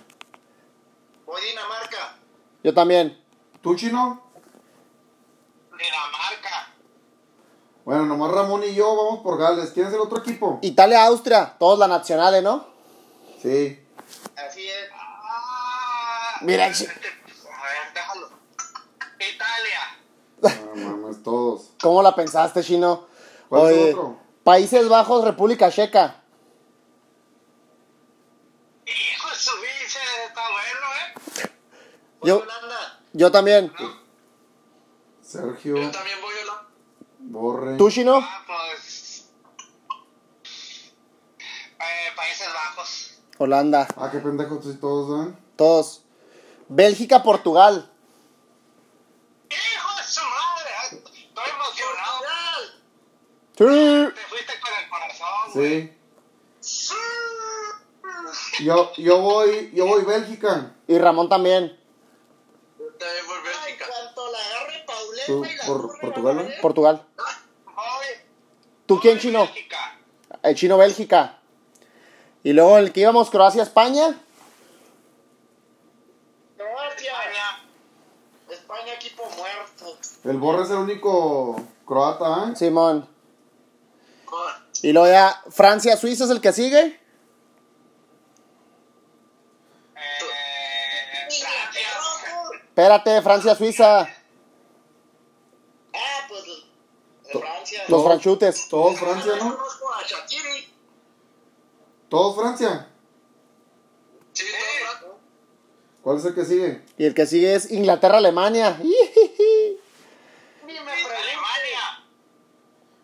voy 1.26 1.42
Dinamarca. 1.42 2.18
Yo 2.64 2.74
también. 2.74 3.22
¿Tú, 3.62 3.76
chino? 3.76 4.24
Dinamarca. 5.72 6.74
Bueno, 7.86 8.06
nomás 8.06 8.32
Ramón 8.32 8.64
y 8.64 8.74
yo 8.74 8.96
vamos 8.96 9.20
por 9.20 9.38
Gales. 9.38 9.72
¿Quién 9.72 9.88
es 9.88 9.94
el 9.94 10.00
otro 10.00 10.20
equipo? 10.20 10.60
Italia-Austria. 10.62 11.56
Todos 11.60 11.78
la 11.78 11.88
nacionales, 11.88 12.42
¿no? 12.42 12.66
Sí. 13.42 13.84
Así 14.36 14.68
es. 14.68 14.90
Ah, 14.94 16.40
Mira, 16.42 16.68
ver, 16.68 17.94
déjalo. 17.94 18.30
Italia. 19.20 19.98
No 20.76 20.76
mames, 20.76 21.24
todos. 21.24 21.72
¿Cómo 21.82 22.02
la 22.02 22.16
pensaste, 22.16 22.64
chino? 22.64 23.08
¿Cuál 23.50 23.66
es 23.66 23.70
el 23.72 23.80
Oye, 23.84 23.94
otro? 23.94 24.20
Países 24.44 24.88
Bajos, 24.88 25.24
República 25.24 25.72
Checa. 25.72 26.24
Hijo 28.86 29.30
de 29.30 29.36
su 29.36 29.52
biche, 29.60 30.00
está 30.28 30.42
bueno, 30.52 30.88
¿eh? 30.96 31.52
Voy 32.20 32.30
Yo, 32.30 32.38
Holanda. 32.40 33.00
yo 33.14 33.32
también. 33.32 33.74
Sergio, 35.22 35.76
Yo 35.76 35.92
también 35.92 36.22
voy 36.22 36.34
a 36.42 36.46
la... 36.46 36.68
borre. 37.20 37.78
¿Tú, 37.78 37.92
chino? 37.92 38.20
Ah, 38.24 38.44
pues... 38.48 39.26
Eh, 41.80 42.12
Países 42.16 42.48
Bajos. 42.54 43.14
Holanda. 43.38 43.88
Ah, 43.98 44.10
qué 44.12 44.20
pendejos 44.20 44.62
tú 44.62 44.72
y 44.72 44.76
todos, 44.76 45.28
¿eh? 45.28 45.34
Todos. 45.56 46.02
Bélgica, 46.70 47.24
Portugal. 47.24 47.90
¡Hijo 49.50 49.98
de 49.98 50.04
su 50.04 50.22
madre! 50.22 51.02
Estoy 51.14 51.44
emocionado. 51.56 52.24
Sí. 53.58 54.14
Te 54.16 54.22
fuiste 54.28 54.54
con 54.60 54.72
el 54.84 54.90
corazón, 54.90 55.52
güey. 55.54 55.94
Sí. 56.60 56.94
Yo, 58.64 58.92
yo 58.98 59.22
voy, 59.22 59.72
yo 59.74 59.86
voy 59.86 60.04
Bélgica. 60.04 60.74
Y 60.88 60.98
Ramón 60.98 61.30
también. 61.30 61.80
Yo 62.80 62.86
también 62.98 63.26
voy 63.28 63.38
Ay, 63.38 63.44
Bélgica. 63.74 63.86
cuanto 63.88 64.32
la 64.32 64.40
agarre 64.40 64.86
Pauleta 64.86 65.52
y 65.54 65.56
la 65.58 65.66
por- 65.66 66.00
Portugal. 66.02 66.56
Portugal. 66.62 67.06
Voy. 67.66 68.06
¿Tú 68.86 69.00
quién, 69.00 69.20
chino? 69.20 69.42
Bélgica. 69.46 70.00
El 70.44 70.56
chino, 70.56 70.78
Bélgica. 70.78 71.40
Y 72.44 72.54
luego 72.54 72.78
el 72.78 72.94
que 72.94 73.02
íbamos, 73.02 73.30
Croacia, 73.30 73.64
España. 73.64 74.20
Croacia. 76.56 77.12
España. 77.12 77.64
España, 78.50 78.94
equipo 78.94 79.24
muerto. 79.38 79.98
El 80.24 80.38
borre 80.38 80.64
es 80.64 80.70
el 80.70 80.78
único 80.78 81.56
croata, 81.86 82.50
¿eh? 82.52 82.56
Simón. 82.56 83.08
Y 84.82 84.92
luego 84.92 85.08
ya 85.08 85.42
Francia, 85.50 85.98
Suiza 85.98 86.26
es 86.26 86.30
el 86.30 86.42
que 86.42 86.54
sigue. 86.54 87.00
Eh, 89.96 91.28
Espérate, 92.68 93.22
Francia, 93.22 93.56
Suiza. 93.56 94.02
Ah, 94.02 94.08
pues 96.30 96.44
Francia. 97.32 97.84
Los 97.88 98.04
franchutes. 98.04 98.70
Todos 98.70 99.00
Francia, 99.00 99.34
Yo 99.38 99.44
¿no? 99.44 99.58
Todos 102.10 102.36
Francia. 102.36 102.88
Sí, 104.34 104.46
todo 104.46 105.00
Francia. 105.00 105.18
¿Cuál 106.02 106.18
es 106.18 106.26
el 106.26 106.36
que 106.36 106.46
sigue? 106.46 106.86
Y 106.98 107.06
el 107.06 107.14
que 107.14 107.26
sigue 107.26 107.54
es 107.54 107.72
Inglaterra, 107.72 108.18
Alemania. 108.18 108.78
Ni 108.82 108.90
me 110.74 110.82
preguntes. 110.82 111.06
Alemania. 111.06 112.06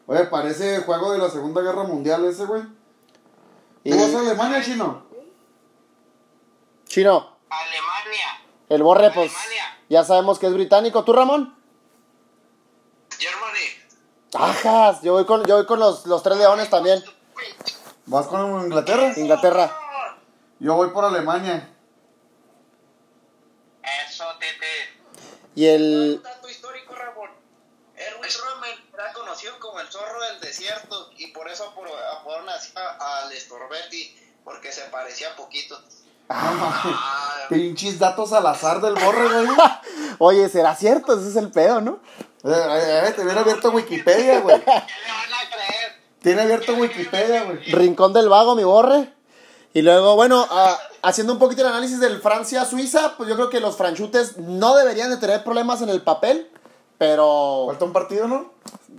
Oye, 0.06 0.26
parece 0.26 0.80
juego 0.80 1.12
de 1.12 1.18
la 1.18 1.30
Segunda 1.30 1.62
Guerra 1.62 1.84
Mundial 1.84 2.24
ese, 2.26 2.46
güey. 2.46 2.62
¿Tú 3.84 3.98
vas 3.98 4.14
a 4.14 4.20
Alemania, 4.20 4.64
chino? 4.64 5.06
chino. 6.86 7.38
Alemania. 7.50 8.42
El 8.70 8.84
borre, 8.84 9.12
pues. 9.12 9.34
Alemania. 9.36 9.80
Ya 9.90 10.04
sabemos 10.06 10.40
que 10.40 10.48
es 10.48 10.54
británico. 10.54 11.04
¿Tú, 11.04 11.12
Ramón? 11.12 11.56
Germany. 13.18 13.68
Ajas. 14.34 15.02
Yo 15.02 15.14
voy 15.14 15.26
con, 15.26 15.44
yo 15.46 15.58
voy 15.58 15.66
con 15.66 15.80
los, 15.80 16.06
los 16.06 16.24
tres 16.24 16.38
leones 16.38 16.70
también. 16.70 17.04
¿Vas 18.06 18.28
con 18.28 18.66
Inglaterra? 18.66 19.14
Inglaterra. 19.16 19.72
Yo 20.60 20.76
voy 20.76 20.90
por 20.92 21.06
Alemania. 21.06 21.70
Eso, 24.08 24.26
tete. 24.40 24.66
Y 25.56 25.66
el. 25.68 26.16
Un 26.18 26.24
dato 26.24 26.50
histórico, 26.50 26.96
Ramón. 26.96 27.30
Erwin 27.96 28.32
Rommel 28.50 28.90
era 28.94 29.14
conocido 29.14 29.60
como 29.60 29.80
el 29.80 29.88
zorro 29.88 30.20
del 30.24 30.40
desierto 30.42 31.12
y 31.18 31.28
por 31.28 31.48
eso 31.50 31.72
apro- 31.74 31.94
apodaron 32.20 32.50
así 32.50 32.74
a- 32.76 33.22
al 33.24 33.32
Storbetti 33.34 34.18
porque 34.44 34.72
se 34.72 34.82
parecía 34.86 35.36
poquito. 35.36 35.80
Ah, 36.30 37.46
Pinches 37.50 38.00
datos 38.00 38.34
al 38.34 38.48
azar 38.48 38.82
del 38.82 38.96
borre, 38.96 39.28
güey. 39.46 39.58
Oye, 40.20 40.50
¿será 40.50 40.76
cierto? 40.76 41.18
Ese 41.20 41.30
es 41.30 41.36
el 41.36 41.52
pedo, 41.52 41.82
¿no? 41.82 42.00
Eh, 42.44 42.50
eh, 42.52 43.04
eh, 43.08 43.12
te 43.14 43.22
hubiera 43.22 43.42
abierto 43.42 43.70
Wikipedia, 43.72 44.40
güey. 44.40 44.60
¿Qué 44.66 44.66
le 44.66 44.74
van 44.74 45.34
a 45.34 45.50
creer? 45.50 46.02
Tiene 46.24 46.42
abierto 46.42 46.74
Wikipedia, 46.74 47.44
güey. 47.44 47.60
Rincón 47.72 48.14
del 48.14 48.30
Vago, 48.30 48.56
mi 48.56 48.64
borre. 48.64 49.14
Y 49.74 49.82
luego, 49.82 50.16
bueno, 50.16 50.48
ah, 50.50 50.78
haciendo 51.02 51.34
un 51.34 51.40
poquito 51.40 51.62
el 51.62 51.68
análisis 51.68 52.00
del 52.00 52.22
Francia-Suiza, 52.22 53.16
pues 53.18 53.28
yo 53.30 53.36
creo 53.36 53.50
que 53.50 53.60
los 53.60 53.76
franchutes 53.76 54.38
no 54.38 54.76
deberían 54.76 55.10
de 55.10 55.18
tener 55.18 55.44
problemas 55.44 55.82
en 55.82 55.90
el 55.90 56.02
papel, 56.02 56.50
pero 56.98 57.66
Falta 57.68 57.86
un 57.86 57.94
partido, 57.94 58.28
¿no? 58.28 58.54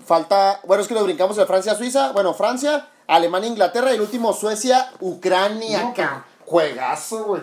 falta, 0.04 0.60
bueno, 0.64 0.82
es 0.82 0.88
que 0.88 0.94
lo 0.94 1.02
brincamos 1.04 1.36
de 1.36 1.46
Francia-Suiza, 1.46 2.12
bueno, 2.12 2.34
Francia, 2.34 2.88
Alemania-Inglaterra 3.06 3.92
y 3.92 3.94
el 3.94 4.00
último 4.02 4.32
Suecia-Ucrania. 4.34 5.82
No, 5.82 5.94
ca- 5.94 6.24
Juegazo, 6.44 7.24
güey. 7.24 7.42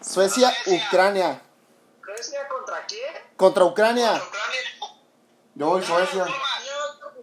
Suecia-Ucrania. 0.00 1.42
¿Grecia 2.02 2.48
contra 2.48 2.86
quién? 2.86 3.02
Contra 3.36 3.64
Ucrania. 3.64 4.12
Ucrania. 4.14 4.60
Yo 5.54 5.66
voy 5.66 5.82
Suecia. 5.82 6.24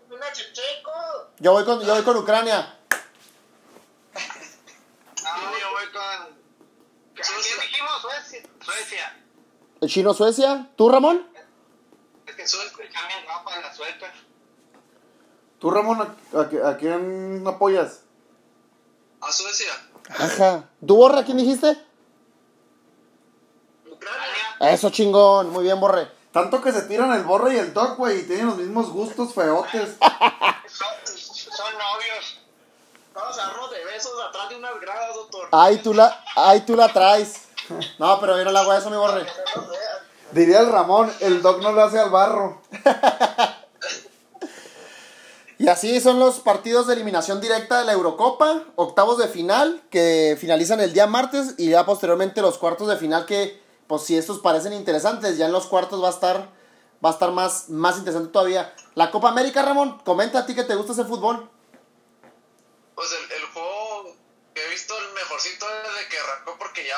Una 0.09 0.31
Checheco. 0.31 0.91
Yo 1.39 1.51
voy 1.51 1.65
con, 1.65 1.79
yo 1.81 1.93
voy 1.93 2.03
con 2.03 2.17
Ucrania. 2.17 2.75
Ah, 4.15 5.51
yo 5.61 5.71
voy 5.71 5.91
con. 5.91 6.37
¿Quién 7.13 7.59
dijimos? 7.61 8.01
Suecia. 8.01 8.43
Suecia. 8.63 9.23
¿El 9.81 9.89
chino 9.89 10.13
Suecia? 10.13 10.69
¿Tú, 10.75 10.89
Ramón? 10.89 11.27
Es 12.25 12.35
que 12.35 12.47
Suecia 12.47 12.71
cambia 12.93 13.19
el 13.19 13.27
mapa 13.27 13.55
de 13.55 13.61
la 13.61 13.73
sueca. 13.73 14.11
¿Tú, 15.59 15.69
Ramón, 15.71 16.01
a, 16.01 16.37
a- 16.37 16.69
a 16.69 16.77
quién 16.77 17.43
apoyas? 17.47 18.01
A 19.21 19.31
Suecia. 19.31 19.71
Ajá. 20.09 20.69
¿Tú, 20.85 20.95
Borre, 20.95 21.19
a 21.19 21.25
quién 21.25 21.37
dijiste? 21.37 21.77
Ucrania. 23.91 24.71
Eso 24.73 24.89
chingón, 24.89 25.49
muy 25.51 25.63
bien, 25.63 25.79
Borre. 25.79 26.11
Tanto 26.31 26.61
que 26.61 26.71
se 26.71 26.83
tiran 26.83 27.11
el 27.13 27.23
borre 27.23 27.55
y 27.55 27.57
el 27.57 27.73
doc, 27.73 27.97
güey, 27.97 28.19
y 28.19 28.23
tienen 28.27 28.47
los 28.47 28.57
mismos 28.57 28.89
gustos 28.91 29.33
feotes. 29.33 29.95
Son, 30.67 30.87
son 31.15 31.73
novios. 31.73 32.41
Vamos 33.13 33.39
a 33.39 33.47
darnos 33.47 33.71
de 33.71 33.83
de 34.49 34.55
unas 34.55 34.79
gradas, 34.79 35.15
doctor. 35.15 35.49
Ahí 35.51 35.77
tú 35.77 35.93
la, 35.93 36.23
ahí 36.35 36.61
tú 36.61 36.75
la 36.75 36.91
traes. 36.91 37.47
No, 37.99 38.19
pero 38.19 38.43
no 38.43 38.51
le 38.51 38.59
hago 38.59 38.73
eso, 38.73 38.89
mi 38.89 38.97
Borre. 38.97 39.25
Diría 40.31 40.59
el 40.59 40.71
Ramón, 40.71 41.11
el 41.19 41.41
Doc 41.41 41.61
no 41.61 41.71
le 41.71 41.81
hace 41.81 41.99
al 41.99 42.09
barro. 42.09 42.61
Y 45.59 45.69
así 45.69 45.99
son 45.99 46.19
los 46.19 46.39
partidos 46.39 46.85
de 46.85 46.93
eliminación 46.93 47.41
directa 47.41 47.79
de 47.79 47.85
la 47.85 47.93
Eurocopa, 47.93 48.63
octavos 48.75 49.17
de 49.17 49.27
final, 49.27 49.81
que 49.89 50.37
finalizan 50.39 50.79
el 50.81 50.93
día 50.93 51.07
martes, 51.07 51.55
y 51.57 51.71
ya 51.71 51.83
posteriormente 51.83 52.43
los 52.43 52.59
cuartos 52.59 52.87
de 52.87 52.97
final, 52.97 53.25
que 53.25 53.59
pues 53.87 54.03
si 54.03 54.15
estos 54.15 54.37
parecen 54.37 54.73
interesantes, 54.73 55.37
ya 55.37 55.47
en 55.47 55.51
los 55.51 55.65
cuartos 55.65 56.03
va 56.03 56.09
a 56.09 56.11
estar, 56.11 56.49
va 57.03 57.09
a 57.09 57.13
estar 57.13 57.31
más, 57.31 57.69
más 57.69 57.97
interesante 57.97 58.31
todavía. 58.31 58.71
La 58.93 59.09
Copa 59.09 59.29
América, 59.29 59.63
Ramón, 59.63 59.99
comenta 60.05 60.39
a 60.39 60.45
ti 60.45 60.53
que 60.53 60.63
te 60.63 60.75
gusta 60.75 60.91
ese 60.91 61.05
fútbol. 61.05 61.49
Pues 62.93 63.09
el, 63.11 63.31
el 63.39 63.45
juego 63.51 63.66
visto 64.77 64.97
el 64.97 65.11
mejorcito 65.13 65.65
desde 65.67 66.07
que 66.09 66.19
arrancó, 66.19 66.55
porque 66.59 66.85
ya, 66.85 66.97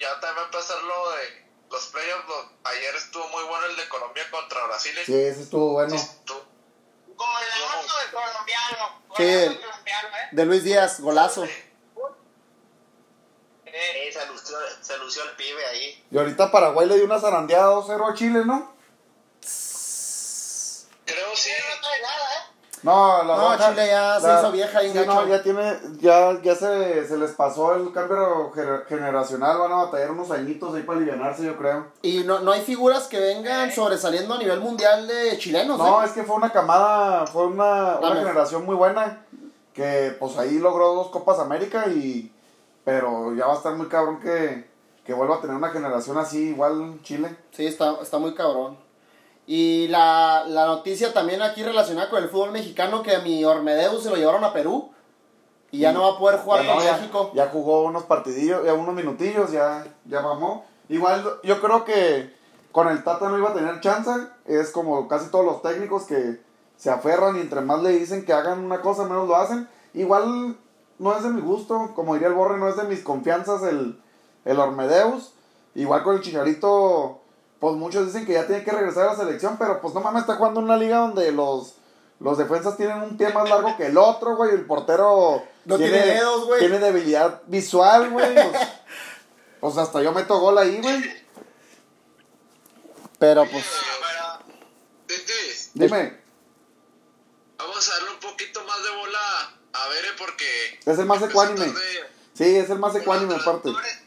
ya 0.00 0.20
también 0.20 0.36
va 0.38 0.42
a 0.42 0.44
empezar 0.44 0.80
lo 0.82 1.10
de 1.10 1.46
los 1.70 1.86
playoffs. 1.88 2.28
lo- 2.28 2.52
Ayer 2.70 2.94
estuvo 2.94 3.28
muy 3.28 3.42
bueno 3.44 3.66
el 3.66 3.76
de 3.76 3.88
Colombia 3.88 4.30
contra 4.30 4.64
Brasil. 4.66 4.92
Sí, 5.04 5.14
ese 5.14 5.42
estuvo 5.42 5.72
bueno. 5.72 5.94
Estuvo- 5.94 6.44
Golazo 7.16 7.98
de 7.98 8.12
colombiano. 8.12 9.02
Sí. 9.16 9.24
Golazo 9.24 9.50
de 9.50 9.60
colombiano, 9.60 10.08
¿eh? 10.08 10.28
De 10.32 10.44
Luis 10.44 10.62
Díaz, 10.64 11.00
golazo. 11.00 11.44
Eh, 13.64 14.10
se 14.12 14.26
lució, 14.26 14.56
se 14.80 14.98
lució 14.98 15.22
el 15.24 15.30
pibe 15.36 15.66
ahí. 15.66 16.04
Y 16.10 16.16
ahorita 16.18 16.50
Paraguay 16.52 16.86
le 16.86 16.94
dio 16.96 17.04
una 17.04 17.18
zarandeada 17.20 17.66
2-0 17.70 18.06
a 18.08 18.14
Chile, 18.14 18.42
¿no? 18.44 18.74
Creo 21.04 21.36
sí. 21.36 21.50
Sí, 21.50 21.50
no 21.74 21.80
trae 21.80 22.00
nada. 22.02 22.25
No, 22.82 23.22
la 23.24 23.36
No, 23.36 23.52
Roja- 23.52 23.70
Chile 23.70 23.86
ya 23.88 24.20
se 24.20 24.26
hizo 24.38 24.52
vieja 24.52 24.82
y 24.82 24.90
sí, 24.92 24.98
no, 25.06 25.26
ya 25.26 25.42
tiene, 25.42 25.76
ya, 25.98 26.40
ya 26.42 26.54
se, 26.54 27.06
se 27.08 27.16
les 27.16 27.32
pasó 27.32 27.74
el 27.74 27.90
cambio 27.92 28.52
gener- 28.52 28.84
generacional, 28.86 29.58
van 29.58 29.72
a 29.72 29.76
batallar 29.84 30.10
unos 30.10 30.30
añitos 30.30 30.74
ahí 30.74 30.82
para 30.82 30.98
alivianarse, 30.98 31.44
yo 31.44 31.56
creo. 31.56 31.86
Y 32.02 32.24
no, 32.24 32.40
no 32.40 32.52
hay 32.52 32.60
figuras 32.62 33.08
que 33.08 33.18
vengan 33.18 33.72
sobresaliendo 33.72 34.34
a 34.34 34.38
nivel 34.38 34.60
mundial 34.60 35.06
de 35.08 35.36
chilenos, 35.38 35.78
No, 35.78 36.02
¿eh? 36.02 36.06
es 36.06 36.12
que 36.12 36.22
fue 36.22 36.36
una 36.36 36.50
camada, 36.52 37.26
fue 37.26 37.46
una, 37.46 37.98
una 37.98 38.16
generación 38.16 38.64
muy 38.66 38.74
buena, 38.76 39.22
que 39.72 40.14
pues 40.18 40.36
ahí 40.38 40.58
logró 40.58 40.94
dos 40.94 41.08
Copas 41.08 41.38
América 41.38 41.86
y, 41.88 42.32
pero 42.84 43.34
ya 43.34 43.46
va 43.46 43.54
a 43.54 43.56
estar 43.56 43.74
muy 43.74 43.86
cabrón 43.88 44.20
que, 44.20 44.68
que 45.04 45.12
vuelva 45.14 45.36
a 45.36 45.40
tener 45.40 45.56
una 45.56 45.70
generación 45.70 46.16
así, 46.18 46.50
igual 46.50 46.98
Chile. 47.02 47.36
Sí, 47.52 47.66
está, 47.66 47.96
está 48.00 48.18
muy 48.18 48.34
cabrón. 48.34 48.78
Y 49.46 49.86
la, 49.88 50.44
la 50.48 50.66
noticia 50.66 51.12
también 51.12 51.40
aquí 51.42 51.62
relacionada 51.62 52.10
con 52.10 52.22
el 52.22 52.28
fútbol 52.28 52.50
mexicano, 52.50 53.02
que 53.02 53.14
a 53.14 53.20
mi 53.20 53.44
Ormedeus 53.44 54.02
se 54.02 54.10
lo 54.10 54.16
llevaron 54.16 54.42
a 54.44 54.52
Perú 54.52 54.90
y 55.70 55.78
ya 55.80 55.92
no 55.92 56.02
va 56.02 56.14
a 56.16 56.18
poder 56.18 56.40
jugar 56.40 56.66
con 56.66 56.82
ya- 56.82 56.96
México. 56.96 57.30
Ya 57.34 57.48
jugó 57.48 57.82
unos 57.84 58.04
partidillos, 58.04 58.64
ya 58.64 58.74
unos 58.74 58.94
minutillos, 58.94 59.52
ya, 59.52 59.86
ya 60.04 60.20
mamó. 60.20 60.64
Igual 60.88 61.24
yo 61.44 61.60
creo 61.60 61.84
que 61.84 62.34
con 62.72 62.88
el 62.88 63.02
Tata 63.04 63.28
no 63.28 63.38
iba 63.38 63.50
a 63.50 63.54
tener 63.54 63.80
chance. 63.80 64.10
Es 64.46 64.70
como 64.70 65.06
casi 65.06 65.30
todos 65.30 65.44
los 65.44 65.62
técnicos 65.62 66.04
que 66.04 66.40
se 66.76 66.90
aferran 66.90 67.36
y 67.36 67.40
entre 67.40 67.60
más 67.60 67.82
le 67.82 67.90
dicen 67.90 68.24
que 68.24 68.32
hagan 68.32 68.64
una 68.64 68.80
cosa, 68.80 69.04
menos 69.04 69.28
lo 69.28 69.36
hacen. 69.36 69.68
Igual 69.94 70.56
no 70.98 71.16
es 71.16 71.22
de 71.22 71.30
mi 71.30 71.40
gusto, 71.40 71.92
como 71.94 72.14
diría 72.14 72.28
el 72.28 72.34
Borre, 72.34 72.58
no 72.58 72.68
es 72.68 72.76
de 72.76 72.84
mis 72.84 73.02
confianzas 73.02 73.62
el, 73.62 74.00
el 74.44 74.58
Ormedeus. 74.58 75.32
Igual 75.74 76.02
con 76.02 76.16
el 76.16 76.22
Chicharito, 76.22 77.20
pues 77.60 77.74
muchos 77.74 78.06
dicen 78.06 78.26
que 78.26 78.34
ya 78.34 78.46
tiene 78.46 78.64
que 78.64 78.70
regresar 78.70 79.04
a 79.08 79.12
la 79.12 79.16
selección, 79.16 79.56
pero 79.58 79.80
pues 79.80 79.94
no 79.94 80.00
mames, 80.00 80.22
está 80.22 80.36
jugando 80.36 80.60
en 80.60 80.66
una 80.66 80.76
liga 80.76 80.98
donde 80.98 81.32
los, 81.32 81.74
los 82.20 82.36
defensas 82.38 82.76
tienen 82.76 83.00
un 83.02 83.16
pie 83.16 83.30
más 83.30 83.48
largo 83.48 83.76
que 83.76 83.86
el 83.86 83.96
otro, 83.98 84.36
güey. 84.36 84.50
El 84.54 84.66
portero 84.66 85.42
No 85.64 85.76
tiene 85.76 85.98
dedos, 85.98 86.44
güey. 86.46 86.60
Tiene 86.60 86.78
debilidad 86.78 87.42
visual, 87.46 88.10
güey. 88.10 88.34
Pues, 88.34 88.68
pues 89.60 89.76
hasta 89.78 90.02
yo 90.02 90.12
meto 90.12 90.38
gol 90.38 90.58
ahí, 90.58 90.80
güey. 90.82 91.26
Pero 93.18 93.46
pues, 93.50 93.64
Dime, 95.74 96.18
vamos 97.58 97.88
a 97.88 97.92
darle 97.94 98.10
un 98.10 98.20
poquito 98.20 98.64
más 98.64 98.82
de 98.82 98.90
bola 98.90 99.18
a 99.72 99.88
Bere 99.88 100.08
porque. 100.18 100.80
Es 100.84 100.98
el 100.98 101.06
más 101.06 101.22
ecuánime. 101.22 101.66
sí, 102.34 102.56
es 102.56 102.70
el 102.70 102.78
más 102.78 102.94
ecuánime 102.94 103.34
aparte. 103.34 103.68
Pobre- 103.70 104.06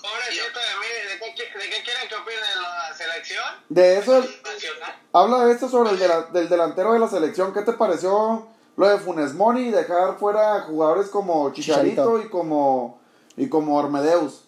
Pobrecito 0.00 0.58
de 0.58 0.76
mí, 0.80 0.86
¿de 1.30 1.34
qué, 1.34 1.52
qui- 1.52 1.58
¿de 1.58 1.70
qué 1.70 1.82
quieren 1.82 2.08
que 2.08 2.14
opine 2.14 2.36
de 2.40 2.56
la 2.60 2.94
selección 2.96 3.44
De 3.68 3.98
eso, 3.98 4.20
nacional? 4.20 4.98
habla 5.12 5.44
de 5.44 5.52
esto 5.52 5.68
sobre 5.68 5.90
el 5.90 5.98
de 5.98 6.08
la- 6.08 6.22
del 6.22 6.48
delantero 6.48 6.92
de 6.92 6.98
la 6.98 7.08
selección. 7.08 7.52
¿Qué 7.54 7.62
te 7.62 7.72
pareció 7.72 8.48
lo 8.76 8.88
de 8.88 8.98
Funes 8.98 9.34
Mori 9.34 9.68
y 9.68 9.70
dejar 9.70 10.18
fuera 10.18 10.56
a 10.56 10.60
jugadores 10.62 11.08
como 11.10 11.52
Chicharito, 11.52 12.02
Chicharito. 12.02 12.20
y 12.26 12.30
como 12.30 13.00
y 13.36 13.48
como 13.48 13.76
Ormedeus? 13.78 14.44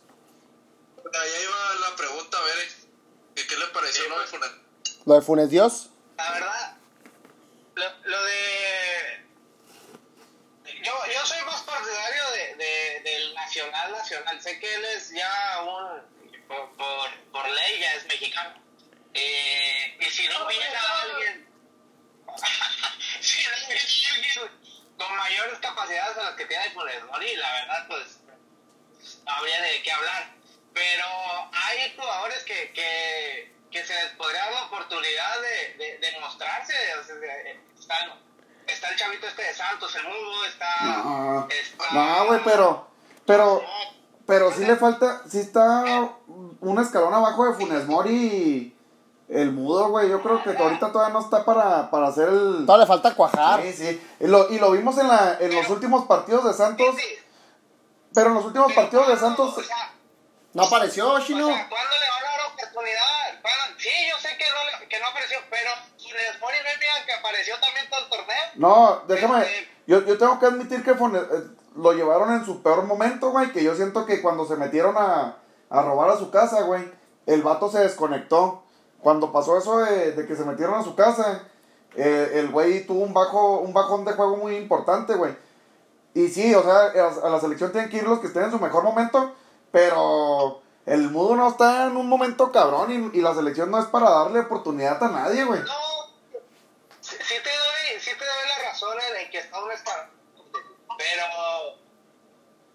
Ahí 0.96 1.30
iba 1.42 1.88
la 1.90 1.96
pregunta, 1.96 2.38
Bere. 2.42 2.68
¿Qué, 3.34 3.46
qué 3.46 3.56
le 3.56 3.66
pareció 3.66 4.08
lo 4.08 4.18
de 4.20 4.26
Funes? 4.26 4.50
lo 5.04 5.14
de 5.14 5.22
Funes 5.22 5.50
Dios. 5.50 5.90
La 6.16 6.32
verdad, 6.32 6.76
lo, 7.74 7.84
lo 8.10 8.24
de... 8.24 9.22
Yo, 10.82 10.92
yo 11.14 11.26
soy 11.26 11.38
más 11.46 11.62
partidario 11.62 12.22
de, 12.32 12.54
de, 12.64 13.00
del 13.10 13.34
nacional 13.34 13.92
nacional. 13.92 14.40
Sé 14.40 14.58
que 14.58 14.74
él 14.74 14.84
es 14.96 15.10
ya 15.10 15.60
un... 15.62 16.11
Por, 16.52 16.76
por, 16.76 17.10
por 17.32 17.48
ley 17.48 17.80
ya 17.80 17.94
es 17.94 18.04
mexicano. 18.06 18.54
Eh, 19.14 19.96
y 20.00 20.04
si 20.10 20.28
no 20.28 20.46
viene 20.46 20.64
alguien... 20.66 21.48
si 23.20 23.42
no 23.44 23.50
viene 23.68 23.80
alguien 24.14 24.50
con 24.98 25.16
mayores 25.16 25.58
capacidades 25.60 26.16
a 26.18 26.22
las 26.24 26.34
que 26.34 26.44
tiene 26.44 26.70
Funes 26.70 27.04
Mori, 27.04 27.34
la 27.36 27.52
verdad, 27.52 27.86
pues 27.88 28.18
no 29.24 29.32
habría 29.32 29.60
de 29.62 29.82
qué 29.82 29.92
hablar. 29.92 30.30
Pero 30.74 31.06
hay 31.52 31.94
jugadores 31.96 32.42
que, 32.44 32.72
que, 32.72 33.54
que 33.70 33.84
se 33.86 33.94
les 33.94 34.12
podría 34.12 34.44
dar 34.44 34.52
la 34.52 34.62
oportunidad 34.64 35.40
de, 35.40 35.74
de, 35.74 35.98
de 35.98 36.20
mostrarse. 36.20 36.74
O 36.98 37.04
sea, 37.04 37.14
de- 37.16 37.60
está, 37.78 38.16
está 38.66 38.88
el 38.90 38.96
chavito 38.98 39.26
este 39.26 39.42
de 39.42 39.54
Santos, 39.54 39.94
el 39.96 40.04
mudo, 40.04 40.44
está... 40.46 40.80
No, 40.82 41.48
está- 41.50 41.90
no, 41.92 42.26
güey, 42.26 42.40
pero 42.44 42.92
pero 43.24 43.64
pero 44.26 44.50
sí 44.52 44.64
le 44.64 44.76
falta, 44.76 45.22
sí 45.28 45.38
está 45.40 46.10
un 46.60 46.78
escalón 46.80 47.12
abajo 47.14 47.46
de 47.46 47.54
Funes 47.54 47.86
Mori 47.86 48.14
y 48.14 48.76
el 49.28 49.50
mudo, 49.52 49.88
güey. 49.88 50.08
Yo 50.10 50.22
creo 50.22 50.42
que 50.42 50.50
ahorita 50.56 50.92
todavía 50.92 51.12
no 51.12 51.20
está 51.20 51.44
para, 51.44 51.90
para 51.90 52.08
hacer 52.08 52.28
el 52.28 52.64
Todavía 52.66 52.84
le 52.84 52.86
falta 52.86 53.14
cuajar. 53.14 53.62
Sí, 53.62 53.72
sí. 53.72 54.02
Y 54.20 54.26
lo, 54.26 54.50
y 54.50 54.58
lo 54.58 54.70
vimos 54.72 54.96
en, 54.98 55.08
la, 55.08 55.36
en 55.40 55.54
los 55.54 55.68
últimos 55.70 56.04
partidos 56.06 56.44
de 56.44 56.52
Santos. 56.52 56.86
Sí, 56.96 57.02
sí. 57.02 57.14
Pero 58.14 58.28
en 58.28 58.34
los 58.34 58.44
últimos 58.44 58.68
Pero 58.68 58.80
partidos 58.82 59.08
de. 59.08 59.16
Santos. 59.16 59.56
O 59.56 59.62
sea, 59.62 59.90
No 60.52 60.64
apareció, 60.64 61.10
o 61.12 61.18
Chino. 61.20 61.46
sea, 61.46 61.68
¿cuándo 61.68 61.90
le 61.94 62.08
van 62.10 62.24
a 62.26 62.30
dar 62.36 62.52
oportunidad? 62.52 63.40
¿Cuándo? 63.40 63.78
Sí, 63.80 63.88
yo 64.10 64.18
sé 64.18 64.36
que 64.36 64.44
no, 64.50 64.80
le- 64.80 64.86
que 64.88 65.00
no 65.00 65.06
apareció, 65.06 65.38
pero 65.50 65.70
Funes 65.96 66.40
Mori 66.40 66.56
no 66.58 66.80
digan 66.80 67.06
que 67.06 67.12
apareció 67.14 67.54
también 67.58 67.88
todo 67.90 68.00
el 68.00 68.08
torneo. 68.10 68.44
No, 68.56 69.02
déjame. 69.08 69.40
Este- 69.42 69.68
Yo, 69.86 70.04
yo 70.04 70.16
tengo 70.18 70.38
que 70.38 70.46
admitir 70.46 70.84
que 70.84 70.94
Funes- 70.94 71.22
eh, 71.22 71.56
lo 71.76 71.92
llevaron 71.92 72.32
en 72.32 72.44
su 72.44 72.62
peor 72.62 72.84
momento, 72.84 73.30
güey. 73.30 73.52
Que 73.52 73.62
yo 73.62 73.74
siento 73.74 74.06
que 74.06 74.22
cuando 74.22 74.46
se 74.46 74.56
metieron 74.56 74.96
a, 74.96 75.36
a 75.70 75.82
robar 75.82 76.10
a 76.10 76.16
su 76.16 76.30
casa, 76.30 76.62
güey, 76.62 76.90
el 77.26 77.42
vato 77.42 77.70
se 77.70 77.80
desconectó. 77.80 78.62
Cuando 79.00 79.32
pasó 79.32 79.58
eso 79.58 79.78
de, 79.78 80.26
que 80.26 80.36
se 80.36 80.44
metieron 80.44 80.74
a 80.74 80.84
su 80.84 80.94
casa, 80.94 81.42
eh, 81.96 82.32
el 82.34 82.50
güey 82.50 82.86
tuvo 82.86 83.02
un, 83.02 83.12
bajo, 83.12 83.58
un 83.58 83.72
bajón 83.72 84.04
de 84.04 84.12
juego 84.12 84.36
muy 84.36 84.56
importante, 84.56 85.14
güey. 85.14 85.36
Y 86.14 86.28
sí, 86.28 86.54
o 86.54 86.62
sea, 86.62 86.92
a 87.22 87.28
la 87.28 87.40
selección 87.40 87.72
tienen 87.72 87.90
que 87.90 87.96
ir 87.96 88.04
los 88.04 88.20
que 88.20 88.28
estén 88.28 88.44
en 88.44 88.50
su 88.50 88.60
mejor 88.60 88.84
momento, 88.84 89.34
pero 89.72 90.60
el 90.86 91.10
mudo 91.10 91.34
no 91.34 91.48
está 91.48 91.86
en 91.86 91.96
un 91.96 92.08
momento 92.08 92.52
cabrón 92.52 93.10
y, 93.12 93.18
y 93.18 93.22
la 93.22 93.34
selección 93.34 93.70
no 93.70 93.78
es 93.78 93.86
para 93.86 94.10
darle 94.10 94.40
oportunidad 94.40 95.02
a 95.02 95.08
nadie, 95.08 95.44
güey. 95.44 95.60
No, 95.60 96.42
sí, 97.00 97.16
te 97.18 97.34
doy, 97.34 98.00
te 98.04 98.24
doy 98.24 98.48
la 98.48 98.70
razón 98.70 98.96
en 99.18 99.30
que 99.30 99.38
está 99.38 99.58
pero, 101.02 101.78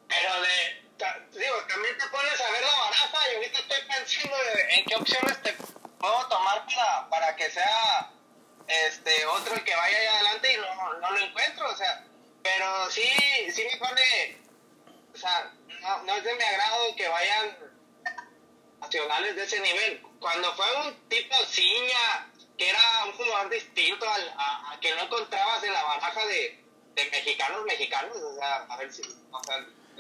pero 0.08 0.42
de, 0.42 1.40
digo, 1.40 1.56
también 1.68 1.98
te 1.98 2.08
pones 2.08 2.42
a 2.42 2.52
ver 2.52 2.62
la 2.62 2.80
baraja 2.80 3.32
y 3.32 3.36
ahorita 3.36 3.60
estoy 3.60 3.82
pensando 3.88 4.38
en 4.70 4.86
qué 4.86 4.96
opciones 4.96 5.42
te 5.42 5.54
puedo 6.00 6.28
tomar 6.28 6.66
para, 6.66 7.10
para 7.10 7.36
que 7.36 7.50
sea 7.50 8.12
este 8.68 9.26
otro 9.28 9.56
el 9.56 9.64
que 9.64 9.76
vaya 9.76 9.98
allá 9.98 10.16
adelante 10.16 10.54
y 10.54 10.58
no, 10.58 10.94
no 10.94 11.12
lo 11.12 11.20
encuentro, 11.20 11.70
o 11.70 11.76
sea, 11.78 12.04
pero 12.44 12.92
sí, 12.92 13.10
sí 13.54 13.64
me 13.72 13.78
pone, 13.78 14.38
o 15.14 15.18
sea, 15.18 15.52
no, 15.82 16.04
no 16.04 16.16
es 16.16 16.24
de 16.24 16.36
mi 16.36 16.44
agrado 16.44 16.96
que 16.98 17.08
vayan 17.08 17.58
nacionales 18.82 19.36
de 19.36 19.44
ese 19.44 19.60
nivel. 19.62 20.02
Cuando 20.20 20.54
fue 20.56 20.66
un 20.86 21.08
tipo 21.08 21.36
Ciña, 21.46 22.30
que 22.58 22.70
era 22.70 23.06
un 23.06 23.14
jugador 23.14 23.50
distinto 23.50 24.10
al, 24.10 24.30
a, 24.38 24.74
a 24.74 24.80
que 24.82 24.94
no 24.96 25.04
encontrabas 25.04 25.64
en 25.64 25.74
la 25.74 25.84
baraja 25.84 26.26
de, 26.26 26.67
de 26.98 27.10
mexicanos 27.12 27.64
mexicanos, 27.66 28.18
o 28.18 28.36
sea, 28.36 28.66
a 28.70 28.78
ver 28.78 28.92
si, 28.92 29.02
o 29.32 29.44
sea, 29.44 29.56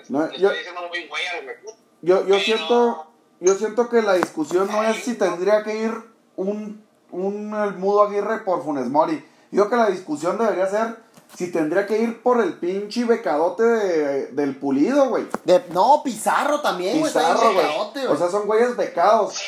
No, 0.09 0.27
le 0.27 0.37
yo- 0.39 0.49
estoy 0.49 0.57
diciendo 0.57 0.81
muy 0.89 1.07
güey 1.07 1.25
a 1.27 1.35
lo 1.37 1.43
mejor. 1.43 1.73
Yo, 2.01 2.19
yo 2.21 2.25
Pero- 2.35 2.39
siento, 2.39 3.07
yo 3.39 3.55
siento 3.55 3.89
que 3.89 4.01
la 4.01 4.13
discusión 4.13 4.67
no 4.71 4.83
es 4.83 4.97
si 5.03 5.15
tendría 5.15 5.63
que 5.63 5.75
ir 5.77 5.93
un, 6.35 6.85
un 7.11 7.53
el 7.55 7.73
mudo 7.75 8.03
Aguirre 8.03 8.39
por 8.39 8.63
Funes 8.63 8.87
Mori. 8.87 9.25
Yo 9.51 9.67
creo 9.67 9.69
que 9.69 9.89
la 9.89 9.95
discusión 9.95 10.37
debería 10.37 10.67
ser 10.67 10.97
si 11.35 11.51
tendría 11.51 11.85
que 11.87 11.99
ir 11.99 12.21
por 12.21 12.41
el 12.41 12.53
pinche 12.53 13.03
becadote 13.05 13.63
de- 13.63 14.27
del 14.27 14.55
pulido, 14.55 15.09
güey. 15.09 15.25
De, 15.43 15.63
no, 15.71 16.01
Pizarro 16.03 16.61
también, 16.61 16.99
güey. 16.99 17.11
Pizarro, 17.11 17.53
güey. 17.53 18.05
O 18.07 18.15
sea, 18.17 18.29
son 18.29 18.45
güeyes 18.45 18.75
becados. 18.77 19.39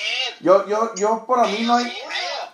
Yo, 0.42 0.66
yo, 0.68 0.94
yo, 0.96 1.26
para 1.28 1.44
mí 1.44 1.64
no 1.66 1.76
hay, 1.76 1.92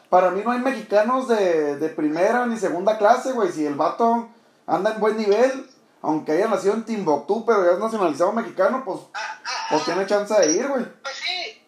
para 0.09 0.31
mí 0.31 0.41
no 0.43 0.51
hay 0.51 0.59
mexicanos 0.59 1.27
de, 1.27 1.77
de 1.77 1.89
primera 1.89 2.45
ni 2.45 2.57
segunda 2.57 2.97
clase, 2.97 3.31
güey. 3.31 3.51
Si 3.51 3.65
el 3.65 3.75
vato 3.75 4.29
anda 4.67 4.91
en 4.91 4.99
buen 4.99 5.17
nivel, 5.17 5.69
aunque 6.01 6.33
haya 6.33 6.47
nacido 6.47 6.73
en 6.73 6.85
Timbuktu, 6.85 7.45
pero 7.45 7.65
ya 7.65 7.71
es 7.73 7.79
nacionalizado 7.79 8.31
mexicano, 8.33 8.83
pues, 8.85 8.99
Ah, 9.13 9.41
ah, 9.45 9.67
pues 9.69 9.81
ah. 9.81 9.85
tiene 9.85 10.05
chance 10.07 10.33
de 10.33 10.51
ir, 10.51 10.67
güey. 10.67 10.85
Pues 11.01 11.15
sí, 11.15 11.61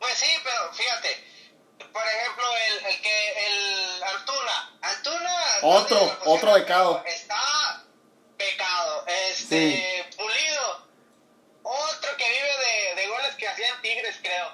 pues 0.00 0.14
sí, 0.14 0.26
pero 0.44 0.72
fíjate, 0.72 1.24
por 1.92 2.02
ejemplo, 2.06 2.44
el, 2.68 2.86
el 2.86 3.00
que, 3.02 3.46
el 3.46 4.02
Antuna, 4.02 4.78
Antuna... 4.82 5.34
Otro, 5.62 6.00
no 6.24 6.32
otro 6.32 6.52
becado. 6.54 7.02
Está 7.06 7.82
becado, 8.38 9.04
este, 9.30 10.04
pulido, 10.16 10.86
otro 11.62 12.16
que 12.18 12.24
vive 12.28 12.94
de, 12.94 13.00
de 13.02 13.08
goles 13.08 13.34
que 13.36 13.48
hacían 13.48 13.80
Tigres, 13.82 14.16
creo. 14.22 14.46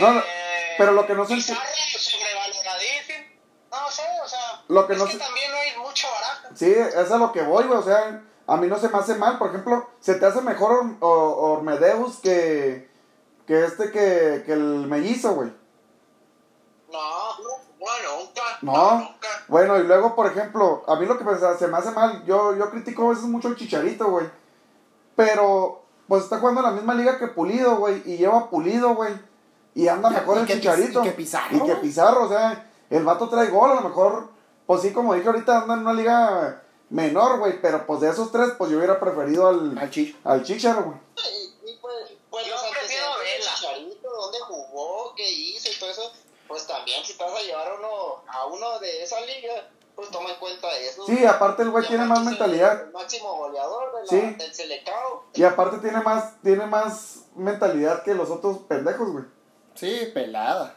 No, 0.00 0.12
no, 0.12 0.20
Eh, 0.20 0.74
pero 0.78 0.92
lo 0.92 1.06
que 1.06 1.14
no 1.14 1.26
se 1.26 1.40
sobrevaloradísimo, 1.40 3.24
no 3.70 3.90
sé, 3.90 4.02
o 4.24 4.28
sea, 4.28 4.62
Lo 4.68 4.86
que 4.86 4.92
es 4.94 4.98
no 4.98 5.06
que 5.06 5.12
se- 5.12 5.18
también 5.18 5.50
no 5.50 5.56
hay 5.58 5.76
mucho 5.78 6.08
barato. 6.10 6.49
Sí, 6.60 6.70
es 6.70 7.10
a 7.10 7.16
lo 7.16 7.32
que 7.32 7.40
voy, 7.42 7.64
güey. 7.64 7.78
O 7.78 7.82
sea, 7.82 8.22
a 8.46 8.56
mí 8.58 8.66
no 8.66 8.78
se 8.78 8.90
me 8.90 8.98
hace 8.98 9.14
mal. 9.14 9.38
Por 9.38 9.48
ejemplo, 9.48 9.88
se 9.98 10.16
te 10.16 10.26
hace 10.26 10.42
mejor 10.42 10.72
Or- 10.72 10.96
O- 11.00 11.52
Ormedeus 11.52 12.18
que, 12.18 12.86
que 13.46 13.64
este 13.64 13.90
que, 13.90 14.42
que 14.44 14.52
el 14.52 14.86
mellizo, 14.86 15.32
güey. 15.36 15.50
No, 16.92 16.98
no, 16.98 18.18
nunca. 18.18 18.42
No. 18.60 18.94
nunca. 18.98 19.28
Bueno, 19.48 19.78
y 19.78 19.84
luego, 19.84 20.14
por 20.14 20.26
ejemplo, 20.26 20.82
a 20.86 20.96
mí 20.96 21.06
lo 21.06 21.16
que 21.16 21.24
me- 21.24 21.34
se 21.56 21.66
me 21.66 21.78
hace 21.78 21.92
mal, 21.92 22.24
yo, 22.26 22.54
yo 22.54 22.68
critico 22.70 23.06
a 23.06 23.10
veces 23.10 23.24
mucho 23.24 23.48
el 23.48 23.56
chicharito, 23.56 24.10
güey. 24.10 24.26
Pero, 25.16 25.82
pues 26.08 26.24
está 26.24 26.38
jugando 26.40 26.60
en 26.60 26.66
la 26.66 26.72
misma 26.72 26.92
liga 26.94 27.18
que 27.18 27.28
Pulido, 27.28 27.76
güey. 27.76 28.02
Y 28.04 28.18
lleva 28.18 28.50
Pulido, 28.50 28.94
güey. 28.94 29.14
Y 29.74 29.88
anda 29.88 30.10
mejor 30.10 30.36
y 30.36 30.40
el 30.40 30.46
que 30.46 30.54
chicharito. 30.54 31.00
y 31.00 31.04
que 31.04 31.12
Pizarro, 31.12 31.56
Y 31.56 31.60
que. 31.62 31.74
Pizarro, 31.76 32.24
o 32.24 32.28
sea, 32.28 32.70
el 32.90 33.04
vato 33.04 33.30
trae 33.30 33.48
gol, 33.48 33.70
a 33.70 33.76
lo 33.76 33.88
mejor, 33.88 34.28
pues 34.66 34.82
sí, 34.82 34.92
como 34.92 35.14
dije 35.14 35.26
ahorita, 35.28 35.62
anda 35.62 35.74
en 35.74 35.80
una 35.80 35.92
liga 35.92 36.62
menor, 36.88 37.38
güey. 37.38 37.60
Pero 37.60 37.86
pues 37.86 38.00
de 38.00 38.10
esos 38.10 38.30
tres, 38.32 38.50
pues 38.58 38.70
yo 38.70 38.78
hubiera 38.78 38.98
preferido 39.00 39.48
al, 39.48 39.76
Al 39.78 39.90
Chicho. 39.90 40.16
al 40.24 40.42
Chicharo, 40.42 40.82
güey. 40.84 40.96
Y, 41.64 41.70
y 41.70 41.76
pues, 41.80 41.94
pues 42.30 42.46
Yo 42.46 42.52
los 42.52 42.62
prefiero. 42.70 43.06
Chicharito, 43.40 44.08
dónde 44.10 44.38
jugó, 44.40 45.14
qué 45.16 45.30
hizo 45.30 45.70
y 45.70 45.78
todo 45.78 45.90
eso, 45.90 46.12
pues 46.48 46.66
también 46.66 47.04
si 47.04 47.14
te 47.16 47.24
vas 47.24 47.32
a 47.34 47.42
llevar 47.42 47.68
a 47.68 47.74
uno, 47.74 48.22
a 48.28 48.46
uno 48.46 48.78
de 48.80 49.02
esa 49.02 49.20
liga, 49.22 49.68
pues 49.94 50.10
toma 50.10 50.30
en 50.30 50.36
cuenta 50.38 50.68
eso. 50.78 51.04
Sí, 51.06 51.24
aparte 51.24 51.62
el 51.62 51.70
güey 51.70 51.86
tiene 51.86 52.04
más 52.04 52.22
mentalidad. 52.24 52.84
El 52.84 52.92
máximo 52.92 53.36
goleador 53.36 53.94
de 53.96 54.00
la, 54.02 54.06
Sí. 54.08 54.34
del 54.34 54.54
Selecao. 54.54 55.24
Y 55.34 55.42
aparte 55.44 55.78
tiene 55.78 56.00
más, 56.00 56.40
tiene 56.42 56.66
más 56.66 57.24
mentalidad 57.34 58.02
que 58.02 58.14
los 58.14 58.30
otros 58.30 58.58
pendejos, 58.68 59.10
güey. 59.10 59.24
Sí, 59.74 60.10
pelada. 60.12 60.76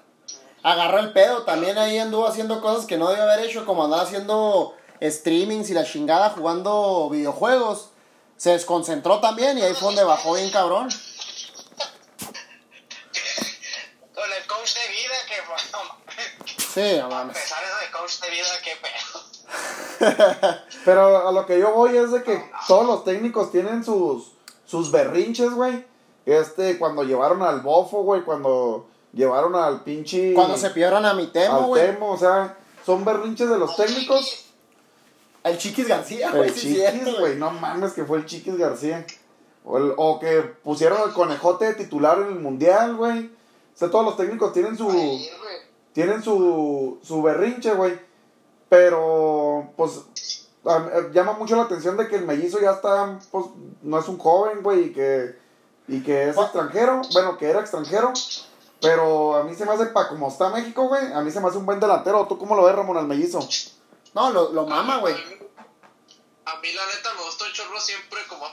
Agarró 0.64 1.00
el 1.00 1.12
pedo, 1.12 1.44
también 1.44 1.78
ahí 1.78 2.00
anduvo 2.00 2.26
haciendo 2.26 2.62
cosas 2.62 2.86
que 2.86 2.98
no 2.98 3.10
debió 3.10 3.24
haber 3.24 3.42
hecho, 3.46 3.66
como 3.66 3.84
andaba 3.84 4.04
haciendo 4.04 4.74
streamings 5.02 5.70
y 5.70 5.74
la 5.74 5.84
chingada 5.84 6.30
jugando 6.30 7.10
videojuegos. 7.10 7.90
Se 8.38 8.52
desconcentró 8.52 9.20
también 9.20 9.58
y 9.58 9.62
ahí 9.62 9.74
fue 9.74 9.88
donde 9.88 10.06
bajó 10.06 10.36
bien 10.36 10.50
cabrón. 10.52 10.88
Con 14.14 14.32
el 14.32 14.48
coach 14.48 14.74
de 14.74 14.88
vida, 14.90 15.16
que 15.28 15.36
bueno, 15.48 15.98
Sí, 16.74 16.98
no 16.98 17.16
a 17.16 17.28
pesar 17.28 17.64
de 17.64 17.92
coach 17.92 18.20
de 18.22 18.30
vida, 18.32 18.48
qué 18.64 18.72
pedo. 18.82 19.24
Pero 20.86 21.28
a 21.28 21.32
lo 21.32 21.46
que 21.46 21.60
yo 21.60 21.72
voy 21.74 21.98
es 21.98 22.12
de 22.12 22.24
que 22.24 22.50
todos 22.68 22.88
los 22.88 23.04
técnicos 23.04 23.52
tienen 23.52 23.84
sus, 23.84 24.32
sus 24.66 24.92
berrinches, 24.92 25.52
güey. 25.52 25.86
Este, 26.26 26.80
cuando 26.80 27.04
llevaron 27.04 27.44
al 27.44 27.60
bofo, 27.60 28.04
güey, 28.04 28.24
cuando 28.24 28.88
llevaron 29.14 29.56
al 29.56 29.84
pinche... 29.84 30.34
Cuando 30.34 30.58
se 30.58 30.70
pidieron 30.72 31.06
a 31.06 31.14
mi 31.14 31.28
Temo, 31.28 31.56
al 31.58 31.66
güey. 31.66 31.86
Temo, 31.86 32.12
o 32.12 32.18
sea, 32.18 32.58
son 32.86 33.06
berrinches 33.06 33.50
de 33.50 33.58
los 33.58 33.76
técnicos. 33.76 34.46
El 35.44 35.58
Chiquis 35.58 35.88
García, 35.88 36.32
güey. 36.32 36.50
El 36.50 36.56
sí, 36.56 36.76
Chiquis, 36.76 37.20
güey, 37.20 37.36
no 37.38 37.52
mames 37.52 37.94
que 37.94 38.06
fue 38.06 38.18
el 38.18 38.26
Chiquis 38.26 38.58
García. 38.58 39.06
O, 39.66 39.78
el- 39.78 39.94
o 39.98 40.20
que 40.20 40.42
pusieron 40.42 41.00
al 41.02 41.14
conejote 41.14 41.66
de 41.66 41.74
titular 41.76 42.18
en 42.20 42.28
el 42.28 42.40
mundial, 42.40 42.96
güey. 42.96 43.28
O 43.28 43.78
sea, 43.78 43.90
todos 43.90 44.06
los 44.06 44.18
técnicos 44.18 44.52
tienen 44.54 44.78
su... 44.78 44.90
Tienen 45.94 46.24
su, 46.24 46.98
su 47.04 47.22
berrinche, 47.22 47.74
güey. 47.76 48.00
Pero, 48.70 49.72
pues, 49.78 50.02
a- 50.66 50.90
eh, 50.94 51.10
llama 51.14 51.34
mucho 51.34 51.56
la 51.56 51.64
atención 51.64 51.96
de 51.98 52.08
que 52.08 52.16
el 52.16 52.26
mellizo 52.26 52.60
ya 52.60 52.72
está, 52.72 53.20
pues, 53.32 53.46
no 53.84 54.00
es 54.00 54.08
un 54.08 54.18
joven, 54.18 54.64
güey, 54.64 54.86
y 54.86 54.94
que, 54.94 55.36
y 55.88 56.02
que 56.02 56.30
es 56.30 56.36
¿Cuál? 56.36 56.48
extranjero, 56.48 57.02
bueno, 57.14 57.38
que 57.38 57.50
era 57.50 57.60
extranjero. 57.60 58.12
Pero 58.84 59.38
a 59.38 59.44
mí 59.44 59.56
se 59.56 59.66
me 59.66 59.72
hace, 59.74 59.88
pa' 59.88 60.08
como 60.10 60.28
está 60.28 60.50
México, 60.50 60.84
güey, 60.88 61.12
a 61.14 61.22
mí 61.22 61.32
se 61.32 61.40
me 61.40 61.48
hace 61.48 61.58
un 61.58 61.66
buen 61.66 61.80
delantero. 61.80 62.28
¿Tú 62.28 62.38
cómo 62.38 62.56
lo 62.56 62.64
ves, 62.66 62.76
Ramón, 62.76 62.98
al 62.98 63.08
mellizo? 63.08 63.40
No, 64.14 64.30
lo, 64.32 64.52
lo 64.52 64.68
mama, 64.68 64.98
güey. 64.98 65.16
A 66.46 66.58
mí 66.58 66.72
la 66.74 66.86
neta 66.86 67.14
me 67.16 67.24
gusta 67.24 67.46
un 67.46 67.54
chorro 67.54 67.80
siempre 67.80 68.20
como 68.28 68.44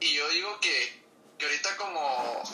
y 0.00 0.14
yo 0.14 0.28
digo 0.28 0.48
que, 0.60 1.02
que 1.38 1.46
ahorita 1.46 1.76
como 1.76 2.00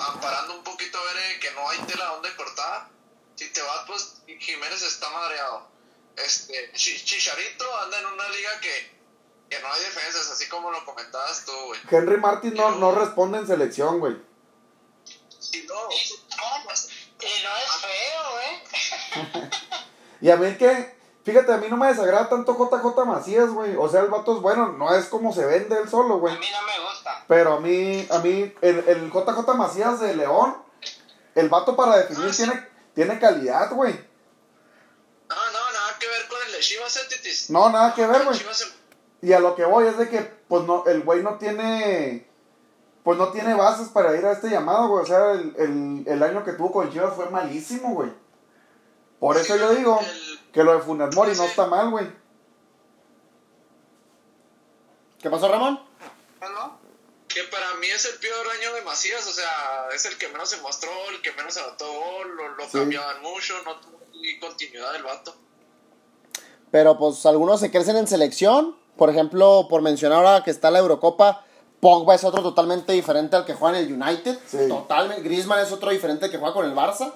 amparando 0.09 0.55
un 0.57 0.62
poquito 0.64 0.99
a 0.99 1.05
ver 1.05 1.16
eh, 1.16 1.41
que 1.41 1.51
no 1.53 1.68
hay 1.68 1.78
tela 1.80 2.07
donde 2.07 2.34
cortar, 2.36 2.88
si 3.34 3.53
te 3.53 3.61
vas 3.61 3.84
pues 3.86 4.22
Jiménez 4.38 4.82
está 4.82 5.11
madreado. 5.11 5.66
Este, 6.16 6.70
Chi- 6.74 7.03
Chicharito 7.05 7.64
anda 7.78 7.99
en 7.99 8.07
una 8.07 8.28
liga 8.28 8.51
que, 8.61 8.99
que 9.49 9.61
no 9.61 9.72
hay 9.72 9.80
defensas, 9.80 10.30
así 10.30 10.49
como 10.49 10.70
lo 10.70 10.84
comentabas 10.84 11.45
tú, 11.45 11.53
güey. 11.66 11.80
Henry 11.91 12.18
Martin 12.18 12.55
no, 12.55 12.72
no 12.76 12.93
responde 12.93 13.38
en 13.38 13.47
selección, 13.47 13.99
güey. 13.99 14.16
Y 15.53 15.62
no, 15.62 15.74
No, 16.41 16.64
pues, 16.64 16.88
y 17.20 17.45
no 17.45 17.51
es 17.57 17.70
feo, 17.80 18.41
¿eh? 18.41 19.51
Y 20.22 20.30
a 20.30 20.36
mí 20.36 20.55
que, 20.57 20.95
fíjate, 21.24 21.53
a 21.53 21.57
mí 21.57 21.68
no 21.70 21.78
me 21.78 21.86
desagrada 21.86 22.28
tanto 22.28 22.53
JJ 22.55 23.07
Macías, 23.07 23.49
güey. 23.51 23.74
O 23.76 23.88
sea, 23.88 24.01
el 24.01 24.09
vato 24.09 24.36
es 24.36 24.43
bueno, 24.43 24.72
no 24.72 24.95
es 24.95 25.07
como 25.07 25.32
se 25.32 25.47
vende 25.47 25.78
él 25.78 25.88
solo, 25.88 26.18
güey. 26.18 26.34
A 26.34 26.38
mí 26.38 26.47
no 26.53 26.62
me 26.66 26.86
gusta. 26.86 27.24
Pero 27.26 27.55
a 27.55 27.61
mí, 27.61 28.07
a 28.11 28.18
mí, 28.18 28.53
el, 28.61 28.84
el 28.86 29.11
JJ 29.11 29.55
Macías 29.55 30.01
de 30.01 30.14
León, 30.14 30.57
el 31.34 31.49
vato 31.49 31.74
para 31.74 31.97
definir 31.97 32.36
tiene, 32.36 32.68
tiene 32.95 33.18
calidad, 33.18 33.70
güey. 33.72 33.93
no, 35.28 35.36
no, 35.36 35.72
nada 35.72 35.97
que 35.99 36.07
ver 36.07 36.28
con 36.28 36.38
el 36.47 36.53
de 36.53 36.61
Chivas, 36.61 37.09
Titis. 37.09 37.51
No, 37.51 37.70
nada 37.70 37.95
que 37.95 38.07
ver, 38.07 38.24
güey. 38.24 38.38
Y 39.22 39.32
a 39.32 39.41
lo 39.41 39.55
que 39.55 39.64
voy 39.64 39.86
es 39.86 39.97
de 39.99 40.09
que, 40.09 40.20
pues 40.20 40.64
no, 40.64 40.84
el 40.86 41.03
güey 41.03 41.22
no 41.22 41.38
tiene, 41.38 42.26
pues 43.05 43.19
no 43.19 43.31
tiene 43.33 43.55
bases 43.55 43.89
para 43.89 44.15
ir 44.17 44.25
a 44.27 44.33
este 44.33 44.51
llamado, 44.51 44.89
güey. 44.89 45.03
O 45.03 45.07
sea, 45.07 45.33
el, 45.33 45.55
el, 45.57 46.05
el 46.07 46.23
año 46.23 46.45
que 46.45 46.53
tuvo 46.53 46.71
con 46.73 46.91
Chivas 46.93 47.15
fue 47.15 47.31
malísimo, 47.31 47.95
güey. 47.95 48.11
Por 49.19 49.37
eso 49.37 49.57
yo 49.57 49.71
digo 49.75 49.99
el- 50.01 50.41
que 50.53 50.65
lo 50.65 50.73
de 50.75 50.81
Funes 50.81 51.15
Mori 51.15 51.33
no 51.37 51.45
está 51.45 51.67
mal, 51.67 51.91
güey. 51.91 52.07
¿Qué 55.21 55.31
pasó, 55.31 55.49
Ramón? 55.49 55.81
¿No? 56.41 56.81
que 57.29 57.45
para 57.45 57.75
mí 57.75 57.87
es 57.87 58.05
el 58.07 58.19
peor 58.19 58.45
año 58.59 58.75
de 58.75 58.83
Macías, 58.83 59.25
o 59.25 59.31
sea, 59.33 59.87
es 59.95 60.05
el 60.05 60.19
que 60.19 60.27
menos 60.31 60.51
se 60.51 60.61
mostró, 60.63 60.91
el 61.15 61.23
que 61.23 61.31
menos 61.35 61.57
anotó 61.59 61.87
gol, 61.93 62.37
lo, 62.37 62.49
lo 62.57 62.65
Sí. 62.65 62.71
cambiaban 62.79 63.23
mucho, 63.23 63.55
no 63.65 63.77
tuvo 63.79 64.01
ni 64.21 64.37
continuidad 64.41 64.97
el 64.97 65.05
vato. 65.05 65.37
Pero 66.73 66.99
pues 66.99 67.25
algunos 67.27 67.61
se 67.61 67.71
crecen 67.71 67.97
en 67.97 68.09
selección. 68.09 68.77
Por 68.97 69.11
ejemplo, 69.11 69.69
por 69.71 69.81
mencionar 69.81 70.27
ahora 70.27 70.43
que 70.43 70.51
está 70.51 70.73
la 70.73 70.81
Eurocopa, 70.81 71.45
Pogba 71.81 72.14
es 72.14 72.24
otro 72.24 72.43
totalmente 72.43 72.93
diferente 72.93 73.37
al 73.37 73.45
que 73.45 73.55
juega 73.55 73.78
en 73.78 73.87
el 73.87 74.03
United. 74.03 74.39
Sí. 74.47 74.68
Totalmente. 74.68 75.22
Griezmann 75.22 75.61
es 75.61 75.72
otro 75.72 75.91
diferente 75.91 76.26
al 76.26 76.31
que 76.31 76.39
juega 76.39 76.53
con 76.55 76.64
el 76.66 76.74
Barça. 76.74 77.12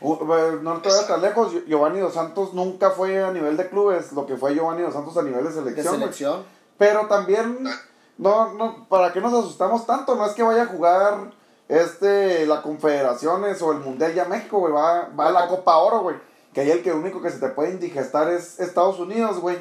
Uh, 0.00 0.14
eh, 0.32 0.58
no 0.62 0.78
te 0.80 0.88
vayas 0.88 1.08
tan 1.08 1.20
lejos, 1.22 1.52
Gio- 1.52 1.64
Giovanni 1.66 1.98
Dos 2.00 2.14
Santos 2.14 2.54
nunca 2.54 2.90
fue 2.90 3.22
a 3.22 3.32
nivel 3.32 3.56
de 3.56 3.68
clubes, 3.68 4.12
lo 4.12 4.26
que 4.26 4.36
fue 4.36 4.54
Giovanni 4.54 4.82
Dos 4.82 4.94
Santos 4.94 5.16
a 5.16 5.22
nivel 5.22 5.42
de 5.44 5.50
De 5.50 5.54
selección. 5.54 5.86
güey. 5.86 6.00
selección. 6.00 6.44
Pero 6.78 7.06
también, 7.08 7.64
no, 8.16 8.52
no, 8.54 8.86
¿para 8.88 9.12
qué 9.12 9.20
nos 9.20 9.32
asustamos 9.32 9.86
tanto? 9.86 10.14
No 10.14 10.24
es 10.26 10.32
que 10.34 10.42
vaya 10.44 10.62
a 10.62 10.66
jugar 10.66 11.30
este 11.68 12.46
la 12.46 12.62
Confederaciones 12.62 13.60
o 13.62 13.72
el 13.72 13.78
Mundial 13.80 14.14
ya 14.14 14.24
México, 14.24 14.58
güey. 14.60 14.72
Va, 14.72 15.08
va 15.18 15.28
a 15.28 15.30
la 15.32 15.48
Copa 15.48 15.76
Oro, 15.78 16.00
güey. 16.00 16.16
Que 16.54 16.62
ahí 16.62 16.70
el 16.70 16.82
que 16.82 16.92
único 16.92 17.20
que 17.20 17.30
se 17.30 17.38
te 17.38 17.48
puede 17.48 17.70
indigestar 17.72 18.28
es 18.30 18.58
Estados 18.60 18.98
Unidos, 18.98 19.38
güey. 19.40 19.58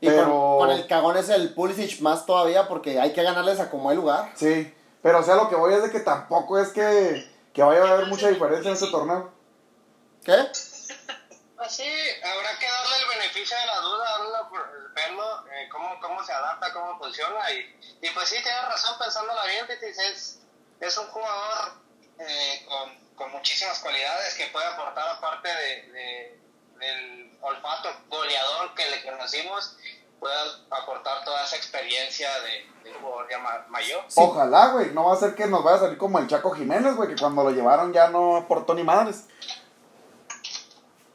Y 0.00 0.06
Pero, 0.08 0.24
con, 0.26 0.58
con 0.58 0.70
el 0.70 0.86
cagón 0.86 1.16
es 1.16 1.28
el 1.28 1.54
Pulisic 1.54 2.00
más 2.00 2.24
todavía 2.24 2.68
porque 2.68 3.00
hay 3.00 3.12
que 3.12 3.22
ganarles 3.22 3.58
a 3.60 3.70
como 3.70 3.90
el 3.90 3.96
lugar. 3.96 4.32
sí. 4.36 4.74
Pero, 5.00 5.20
o 5.20 5.22
sea, 5.22 5.36
lo 5.36 5.48
que 5.48 5.54
voy 5.54 5.72
es 5.72 5.82
de 5.82 5.90
que 5.92 6.00
tampoco 6.00 6.58
es 6.58 6.70
que, 6.70 7.24
que 7.54 7.62
vaya 7.62 7.84
a 7.84 7.92
haber 7.92 8.06
mucha 8.06 8.28
diferencia 8.28 8.68
en 8.68 8.74
este 8.74 8.90
torneo. 8.90 9.30
¿Qué? 10.24 10.32
Pues 11.56 11.72
sí, 11.72 11.84
habrá 12.24 12.58
que 12.58 12.66
darle 12.66 12.96
el 13.02 13.18
beneficio 13.18 13.56
de 13.58 13.66
la 13.66 13.78
duda, 13.80 14.50
verlo, 14.94 15.46
eh, 15.52 15.68
cómo, 15.70 16.00
cómo 16.00 16.22
se 16.24 16.32
adapta, 16.32 16.72
cómo 16.72 16.98
funciona. 16.98 17.50
Y, 17.52 17.58
y 18.02 18.10
pues 18.10 18.28
sí, 18.28 18.36
tienes 18.42 18.62
razón 18.68 18.98
pensándola 18.98 19.44
bien, 19.46 19.66
Titis, 19.68 19.98
es, 19.98 20.40
es 20.80 20.98
un 20.98 21.06
jugador 21.06 21.72
eh, 22.18 22.66
con, 22.68 22.90
con 23.14 23.30
muchísimas 23.32 23.78
cualidades 23.78 24.34
que 24.34 24.46
puede 24.48 24.66
aportar 24.66 25.08
aparte 25.16 25.48
de, 25.48 25.92
de- 25.92 26.40
del 26.78 27.27
olfato 27.40 27.88
goleador 28.08 28.74
que 28.74 28.88
le 28.90 29.02
conocimos. 29.04 29.76
pueda 30.20 30.42
aportar 30.72 31.24
toda 31.24 31.44
esa 31.44 31.54
experiencia 31.54 32.28
de, 32.40 32.66
de 32.90 32.92
jugador 32.98 33.28
ya 33.30 33.38
ma- 33.38 33.64
mayor. 33.68 34.02
Ojalá, 34.16 34.66
güey. 34.70 34.90
No 34.92 35.04
va 35.04 35.14
a 35.14 35.16
ser 35.16 35.36
que 35.36 35.46
nos 35.46 35.62
vaya 35.62 35.76
a 35.76 35.80
salir 35.80 35.96
como 35.96 36.18
el 36.18 36.26
Chaco 36.26 36.50
Jiménez, 36.50 36.96
güey, 36.96 37.08
que 37.08 37.14
cuando 37.20 37.44
lo 37.44 37.50
llevaron 37.50 37.92
ya 37.92 38.08
no 38.08 38.36
aportó 38.38 38.74
ni 38.74 38.82
madres. 38.82 39.26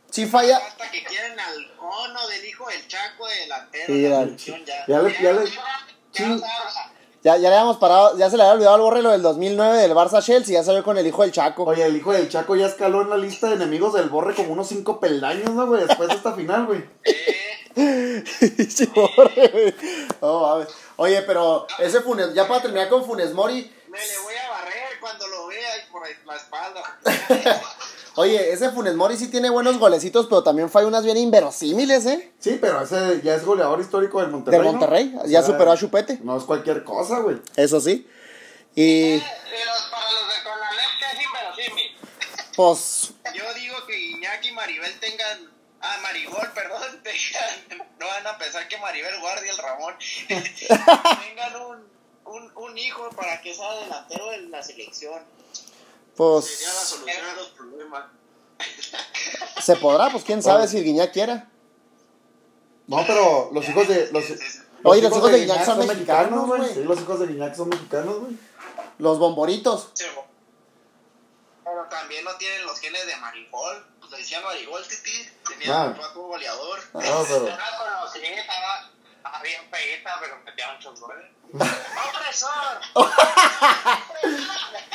Sí 0.10 0.26
falla. 0.26 0.58
Hasta 0.58 0.90
que 0.90 1.04
quieren 1.04 1.38
al 1.40 1.76
cono 1.76 2.28
del 2.30 2.46
hijo 2.46 2.66
del 2.70 2.88
Chaco 2.88 3.28
de 3.28 3.36
delantero. 3.36 3.86
Sí, 3.88 4.02
ya- 4.04 4.26
ya. 4.66 4.86
ya 4.88 5.00
le- 5.02 5.22
ya 5.22 5.34
le- 5.34 5.50
ya 5.52 5.62
sí. 6.14 6.42
Ya, 7.24 7.38
ya 7.38 7.50
le 7.50 7.56
habíamos 7.56 7.78
parado, 7.78 8.18
ya 8.18 8.30
se 8.30 8.36
le 8.36 8.44
había 8.44 8.54
olvidado 8.56 8.76
al 8.76 8.82
borre 8.82 9.02
lo 9.02 9.12
del 9.12 9.22
2009 9.22 9.78
del 9.78 9.94
Barça 9.94 10.22
Chelsea, 10.22 10.56
ya 10.60 10.64
salió 10.64 10.84
con 10.84 10.98
el 10.98 11.08
hijo 11.08 11.22
del 11.22 11.32
Chaco. 11.32 11.64
Oye, 11.64 11.86
el 11.86 11.96
hijo 11.96 12.12
del 12.12 12.28
Chaco 12.28 12.54
ya 12.58 12.66
escaló 12.68 13.02
en 13.02 13.10
la 13.10 13.18
lista 13.18 13.48
de 13.48 13.56
enemigos 13.56 13.94
del 13.94 14.10
Borre 14.10 14.36
como 14.36 14.52
unos 14.52 14.68
cinco 14.68 15.00
peldaños, 15.00 15.52
¿no, 15.52 15.66
güey? 15.66 15.86
Después 15.88 16.10
de 16.10 16.16
esta 16.16 16.34
final, 16.34 16.66
güey. 16.66 16.84
Eh, 17.76 18.24
Sí, 18.70 18.92
borre, 18.94 19.48
güey. 19.54 19.76
No 20.22 20.42
mames. 20.42 20.68
Oye, 20.98 21.22
pero 21.22 21.66
ese 21.80 22.02
Funes, 22.02 22.34
ya 22.34 22.46
para 22.46 22.62
terminar 22.62 22.90
con 22.90 23.06
Funes 23.06 23.34
Mori, 23.34 23.74
me 23.88 24.00
le 24.00 24.18
voy 24.20 24.36
a 24.36 24.50
barrer 24.50 25.00
cuando 25.00 25.26
lo 25.28 25.48
vea 25.48 25.78
y 25.78 25.92
por 25.92 26.04
ahí 26.04 26.14
la 26.26 26.36
espalda. 26.36 27.00
oye, 28.16 28.52
ese 28.52 28.70
Funes 28.72 28.96
Mori 28.96 29.18
sí 29.18 29.28
tiene 29.30 29.50
buenos 29.50 29.78
golecitos, 29.80 30.28
pero 30.28 30.44
también 30.44 30.70
falla 30.70 30.88
unas 30.88 31.04
bien 31.04 31.18
inverosímiles, 31.18 32.06
¿eh? 32.06 32.32
Sí, 32.40 32.58
pero 32.60 32.82
ese 32.82 33.22
ya 33.24 33.36
es 33.36 33.46
goleador 33.46 33.80
histórico 33.80 34.22
del 34.22 34.32
Monterrey. 34.32 34.60
Del 34.60 34.66
¿no? 34.66 34.72
Monterrey, 34.74 35.16
O 35.20 35.26
ya 35.26 35.42
sea, 35.42 35.52
superó 35.52 35.72
a 35.72 35.78
Chupete. 35.78 36.20
No 36.24 36.38
es 36.38 36.44
cualquier 36.44 36.84
cosa, 36.84 37.20
güey. 37.20 37.38
Eso 37.56 37.80
sí. 37.80 38.08
Y 38.76 39.20
Pero 39.20 39.72
para 39.92 40.12
los 40.12 40.28
de 40.28 40.44
Conalep 40.44 40.92
que 41.00 41.06
es 41.18 41.26
inverosímil. 41.26 41.98
pues, 42.56 43.14
Yo 43.36 43.54
digo 43.54 43.76
que 43.86 44.00
Iñaki 44.00 44.50
y 44.50 44.52
Maribel 44.54 45.00
tengan. 45.00 45.52
Ah, 45.82 45.98
Marigol, 46.02 46.50
perdón. 46.56 46.82
Tengan, 47.04 47.88
no 48.00 48.08
van 48.08 48.26
a 48.26 48.38
pensar 48.38 48.68
que 48.70 48.78
Maribel 48.78 49.20
guardia 49.20 49.52
el 49.52 49.58
Ramón. 49.58 49.94
tengan 50.28 51.62
un, 51.62 51.88
un, 52.26 52.52
un 52.56 52.78
hijo 52.78 53.10
para 53.18 53.42
que 53.42 53.54
sea 53.54 53.70
delantero 53.82 54.30
de 54.30 54.38
la 54.44 54.64
selección. 54.64 55.22
Sería 56.16 56.34
la 56.34 56.42
pues, 56.42 56.46
solución 56.90 57.26
a 57.26 57.34
los 57.36 57.48
problemas. 57.50 58.04
se 59.64 59.76
podrá, 59.78 60.10
pues 60.12 60.24
quién 60.24 60.42
sabe 60.44 60.68
si 60.68 60.82
Guiñac 60.84 61.12
quiera. 61.12 61.50
No, 62.88 63.04
pero 63.08 63.50
los 63.54 63.68
hijos 63.68 63.88
de. 63.88 64.12
Los, 64.12 64.24
Oye, 64.84 65.02
los 65.02 65.16
hijos 65.18 65.32
de 65.32 65.40
Guiñac 65.40 65.66
son 65.66 65.80
mexicanos, 65.88 66.48
güey. 66.48 66.74
Sí, 66.74 66.84
los 66.84 67.00
hijos 67.00 67.20
de 67.20 67.28
Guiñac 67.28 67.56
son 67.56 67.70
mexicanos, 67.70 68.20
güey. 68.20 68.38
Los 69.00 69.18
bomboritos. 69.20 69.90
Sí, 69.94 70.06
Pero 71.64 71.86
también 71.90 72.24
no 72.26 72.36
tienen 72.36 72.66
los 72.66 72.80
genes 72.80 73.06
de 73.08 73.16
Marigol. 73.18 73.86
Pues 74.00 74.12
le 74.12 74.18
decían 74.18 74.44
Marigol, 74.44 74.84
titi. 74.88 75.30
Tenía 75.48 75.82
Ah. 75.82 75.86
un 75.88 75.94
papá 75.94 76.08
como 76.14 76.28
goleador. 76.28 76.80
No, 76.94 77.00
pero. 77.28 77.48
Estaba, 79.24 79.42
bien 79.42 79.62
peguita, 79.72 80.12
pero 80.20 80.36
metía 80.46 80.66
muchos 80.74 81.00
goles. 81.00 81.26
¡Opresor! 81.54 83.08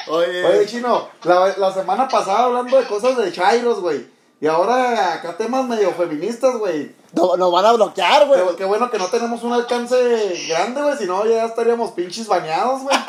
Oye, 0.08 0.44
Oye, 0.44 0.66
chino, 0.66 1.08
la, 1.22 1.54
la 1.56 1.72
semana 1.72 2.06
pasada 2.08 2.44
hablando 2.44 2.76
de 2.78 2.86
cosas 2.86 3.16
de 3.16 3.32
Chairos, 3.32 3.80
güey. 3.80 4.06
Y 4.40 4.46
ahora 4.46 5.14
acá 5.14 5.36
temas 5.36 5.64
medio 5.64 5.92
feministas, 5.94 6.56
güey. 6.56 6.94
no- 7.12 7.36
nos 7.36 7.50
van 7.52 7.64
a 7.64 7.72
bloquear, 7.72 8.26
güey. 8.26 8.40
Qué, 8.50 8.56
qué 8.56 8.64
bueno 8.66 8.90
que 8.90 8.98
no 8.98 9.06
tenemos 9.06 9.42
un 9.42 9.52
alcance 9.54 9.96
grande, 10.48 10.82
güey. 10.82 10.96
Si 10.98 11.06
no, 11.06 11.24
ya 11.26 11.44
estaríamos 11.46 11.92
pinches 11.92 12.26
bañados, 12.26 12.82
güey. 12.82 12.96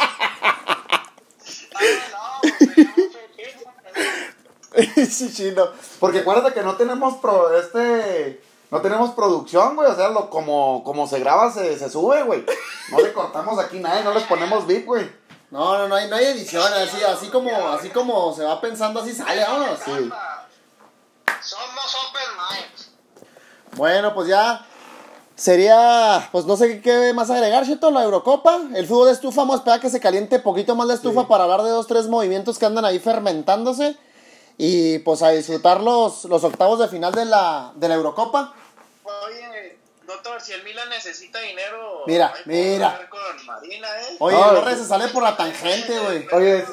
Sí, 5.09 5.33
chino. 5.33 5.67
Porque 5.99 6.19
acuérdate 6.19 6.53
que 6.53 6.61
no 6.61 6.75
tenemos 6.77 7.15
pro, 7.17 7.57
este. 7.57 8.41
No 8.71 8.81
tenemos 8.81 9.11
producción, 9.11 9.75
güey. 9.75 9.89
O 9.89 9.95
sea, 9.95 10.09
lo, 10.09 10.29
como, 10.29 10.83
como 10.83 11.07
se 11.07 11.19
graba, 11.19 11.51
se, 11.51 11.77
se 11.77 11.89
sube, 11.89 12.21
güey. 12.23 12.45
No 12.91 12.99
le 12.99 13.11
cortamos 13.13 13.57
aquí 13.59 13.79
nada 13.79 14.01
y 14.01 14.03
no 14.03 14.13
les 14.13 14.23
ponemos 14.23 14.67
VIP, 14.67 14.85
güey. 14.85 15.11
No, 15.51 15.77
no, 15.79 15.87
no 15.87 15.95
hay, 15.95 16.07
no 16.07 16.15
hay 16.15 16.25
edición, 16.25 16.71
así, 16.73 17.03
así 17.03 17.27
como, 17.29 17.49
así 17.69 17.89
como 17.89 18.31
se 18.35 18.43
va 18.43 18.61
pensando, 18.61 18.99
así 19.01 19.13
sale, 19.13 19.41
vámonos. 19.41 19.79
Sí. 19.83 19.91
Somos 21.41 21.95
open 22.07 22.29
minds. 22.51 22.91
Bueno, 23.75 24.13
pues 24.13 24.27
ya 24.27 24.63
sería, 25.35 26.27
pues 26.31 26.45
no 26.45 26.55
sé 26.55 26.67
qué, 26.67 26.81
qué 26.81 27.13
más 27.13 27.29
agregar, 27.31 27.65
Cheto, 27.65 27.89
la 27.89 28.03
Eurocopa, 28.03 28.59
el 28.75 28.85
fútbol 28.85 29.07
de 29.07 29.13
estufa, 29.13 29.41
vamos 29.41 29.55
a 29.55 29.57
esperar 29.59 29.79
que 29.79 29.89
se 29.89 29.99
caliente 29.99 30.37
poquito 30.39 30.75
más 30.75 30.87
la 30.87 30.93
estufa 30.93 31.21
Sí. 31.21 31.27
para 31.27 31.45
hablar 31.45 31.63
de 31.63 31.69
dos, 31.71 31.87
tres 31.87 32.07
movimientos 32.07 32.59
que 32.59 32.65
andan 32.67 32.85
ahí 32.85 32.99
fermentándose 32.99 33.97
y 34.61 34.99
pues 34.99 35.23
a 35.23 35.29
disfrutar 35.29 35.79
los, 35.79 36.25
los 36.25 36.43
octavos 36.43 36.79
de 36.79 36.89
final 36.89 37.13
de 37.13 37.23
la, 37.23 37.71
de 37.75 37.87
la 37.87 37.95
Eurocopa. 37.95 38.53
Oye, 39.03 39.79
doctor, 40.05 40.41
si 40.41 40.51
el 40.51 40.63
Milan 40.65 40.89
necesita 40.89 41.39
dinero. 41.39 42.03
Mira, 42.05 42.33
ahí 42.35 42.41
mira. 42.45 43.09
con 43.09 43.45
Marina, 43.45 43.87
¿eh? 44.01 44.17
Oye, 44.19 44.35
No, 44.37 44.67
el 44.67 44.77
se 44.77 44.85
sale 44.85 45.07
por 45.07 45.23
la 45.23 45.37
tangente, 45.37 45.97
güey. 45.99 46.27
Oye, 46.33 46.65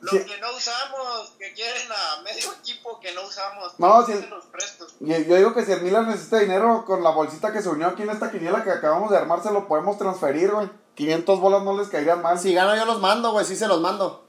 Los 0.00 0.12
sí. 0.12 0.24
que 0.26 0.38
no 0.40 0.54
usamos, 0.54 1.30
que 1.38 1.54
quieren 1.54 1.88
a 1.90 2.20
medio 2.20 2.52
equipo 2.60 3.00
que 3.00 3.12
no 3.14 3.22
usamos. 3.22 3.72
No, 3.78 4.06
los 4.06 4.44
prestos. 4.52 4.94
Yo, 5.00 5.16
yo 5.16 5.36
digo 5.36 5.54
que 5.54 5.64
si 5.64 5.72
el 5.72 5.80
Milan 5.80 6.06
necesita 6.06 6.38
dinero 6.40 6.84
con 6.86 7.02
la 7.02 7.10
bolsita 7.10 7.50
que 7.50 7.62
se 7.62 7.70
unió 7.70 7.88
aquí 7.88 8.02
en 8.02 8.10
esta 8.10 8.30
quiniela 8.30 8.62
que 8.62 8.72
acabamos 8.72 9.10
de 9.10 9.16
armar, 9.16 9.42
se 9.42 9.50
lo 9.50 9.66
podemos 9.66 9.96
transferir, 9.96 10.50
güey. 10.50 10.68
500 10.96 11.40
bolas 11.40 11.62
no 11.62 11.78
les 11.78 11.88
caerían 11.88 12.20
mal. 12.20 12.38
Si 12.38 12.52
gano 12.52 12.76
yo 12.76 12.84
los 12.84 13.00
mando, 13.00 13.32
güey, 13.32 13.46
sí 13.46 13.56
se 13.56 13.66
los 13.66 13.80
mando. 13.80 14.26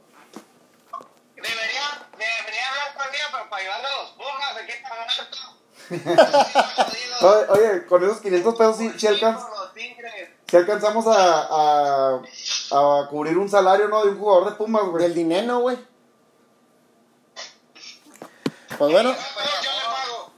Debería, 1.35 2.07
debería 2.11 2.69
hablar 2.69 2.93
con 2.95 3.15
ella, 3.15 3.25
pero 3.31 3.40
para 3.51 3.75
a 3.75 3.81
los 3.81 4.09
Pumas, 4.11 4.55
¿de 4.55 4.65
qué 4.65 4.81
pagar? 4.81 5.07
Oye, 7.21 7.45
oye, 7.49 7.85
con 7.85 8.03
esos 8.03 8.21
500 8.21 8.55
pesos 8.55 8.77
sí, 8.77 8.91
sí 8.97 9.07
alcanz- 9.07 9.45
alcanzamos 10.53 11.05
a, 11.07 11.41
a, 11.51 12.15
a 12.71 13.07
cubrir 13.09 13.37
un 13.37 13.49
salario, 13.49 13.87
¿no? 13.89 14.03
De 14.03 14.11
un 14.11 14.17
jugador 14.19 14.49
de 14.49 14.55
Pumas, 14.55 14.83
güey. 14.85 15.03
Del 15.03 15.13
dinero, 15.13 15.59
güey. 15.59 15.77
Pues 18.77 18.91
bueno. 18.91 19.13
Pero 19.13 19.49
yo 19.63 19.71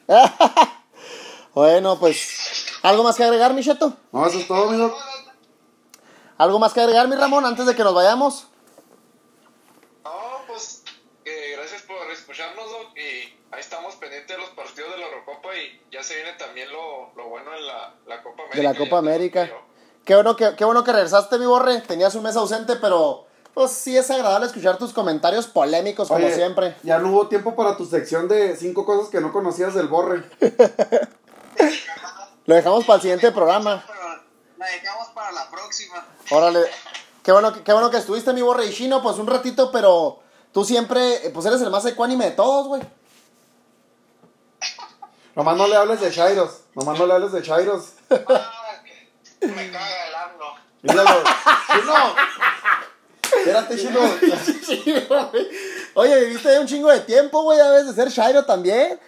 le 0.08 0.18
pago. 0.28 0.72
bueno, 1.54 2.00
pues. 2.00 2.68
¿Algo 2.82 3.04
más 3.04 3.16
que 3.16 3.24
agregar, 3.24 3.54
mi 3.54 3.64
Cheto? 3.64 3.96
No, 4.12 4.26
eso 4.28 4.40
es 4.40 4.48
todo, 4.48 4.68
amigo. 4.70 4.98
¿Algo 6.38 6.60
más 6.60 6.74
que 6.74 6.82
agregar, 6.82 7.08
mi 7.08 7.16
Ramón, 7.16 7.46
antes 7.46 7.66
de 7.66 7.76
que 7.76 7.84
nos 7.84 7.94
vayamos? 7.94 8.48
No, 10.04 10.12
pues 10.48 10.84
eh, 11.24 11.54
gracias 11.56 11.84
por 11.84 11.96
escucharnos, 12.12 12.70
Doc, 12.70 12.98
y 12.98 13.34
ahí 13.52 13.60
estamos 13.60 13.93
pendientes 14.04 14.36
de 14.36 14.42
los 14.42 14.50
partidos 14.52 14.92
de 14.92 14.98
la 14.98 15.06
Eurocopa 15.08 15.50
y 15.56 15.82
ya 15.92 16.04
se 16.04 16.16
viene 16.16 16.34
también 16.34 16.70
lo, 16.72 17.12
lo 17.16 17.30
bueno 17.30 17.56
en 17.56 17.66
la, 17.66 17.96
la 18.06 18.22
Copa 18.22 18.44
América. 18.44 18.58
De 18.58 18.64
la 18.64 18.74
ya 18.74 18.78
Copa 18.80 18.98
América. 18.98 19.50
Qué 20.04 20.16
bueno 20.16 20.36
que, 20.36 20.56
qué 20.58 20.66
bueno 20.66 20.84
que 20.84 20.92
regresaste, 20.92 21.38
mi 21.40 21.46
Borre. 21.46 21.80
Tenías 21.82 22.14
un 22.16 22.24
mes 22.24 22.36
ausente, 22.36 22.76
pero 22.76 23.26
pues 23.54 23.72
sí 23.72 23.96
es 23.96 24.12
agradable 24.12 24.48
escuchar 24.48 24.78
tus 24.78 24.92
comentarios 24.94 25.48
polémicos, 25.48 26.10
como 26.10 26.26
Oye, 26.26 26.36
siempre. 26.36 26.76
Ya 26.84 27.00
no 27.00 27.10
hubo 27.12 27.28
tiempo 27.30 27.56
para 27.56 27.78
tu 27.78 27.86
sección 27.86 28.28
de 28.28 28.58
cinco 28.58 28.86
cosas 28.86 29.10
que 29.10 29.22
no 29.22 29.32
conocías 29.32 29.74
del 29.74 29.88
Borre. 29.88 30.24
Lo 32.46 32.56
dejamos 32.56 32.84
para 32.86 32.96
el 32.98 33.02
siguiente 33.02 33.32
programa. 33.32 33.84
La 34.58 34.66
dejamos 34.68 35.08
para 35.10 35.32
la 35.32 35.50
próxima. 35.50 36.06
Órale. 36.32 36.62
Qué 37.22 37.32
bueno, 37.32 37.54
que- 37.54 37.64
qué 37.64 37.72
bueno 37.72 37.90
que 37.90 37.98
estuviste, 37.98 38.34
mi 38.34 38.42
Borre 38.42 38.66
y 38.66 38.74
Chino, 38.74 39.02
pues 39.02 39.18
un 39.18 39.28
ratito, 39.28 39.72
pero 39.72 40.20
tú 40.52 40.66
siempre, 40.66 41.28
eh, 41.28 41.32
pues 41.34 41.46
eres 41.46 41.62
el 41.62 41.70
más 41.70 41.86
ecuánime 41.86 42.26
de 42.26 42.32
todos, 42.32 42.68
güey. 42.68 42.82
Nomás 45.36 45.58
no 45.58 45.68
le 45.68 45.76
hables 45.76 46.00
de 46.02 46.12
Chairos. 46.12 46.62
Nomás 46.76 47.00
no 47.00 47.08
le 47.08 47.14
hables 47.14 47.32
de 47.32 47.42
Chairos. 47.42 47.94
Ah, 48.10 48.52
me 49.42 49.72
caga 49.72 50.08
el 50.08 50.16
AMLO. 50.16 50.56
Míralo. 50.84 51.24
¡Chino! 51.74 52.16
Espérate, 53.24 53.78
Chino. 53.78 54.00
Oye, 55.96 56.20
viviste 56.26 56.50
ahí 56.50 56.58
un 56.58 56.68
chingo 56.68 56.90
de 56.90 57.02
tiempo, 57.02 57.44
güey, 57.44 57.58
debes 57.58 57.88
de 57.88 57.94
ser 57.94 58.10
Shairo 58.10 58.46
también. 58.46 59.00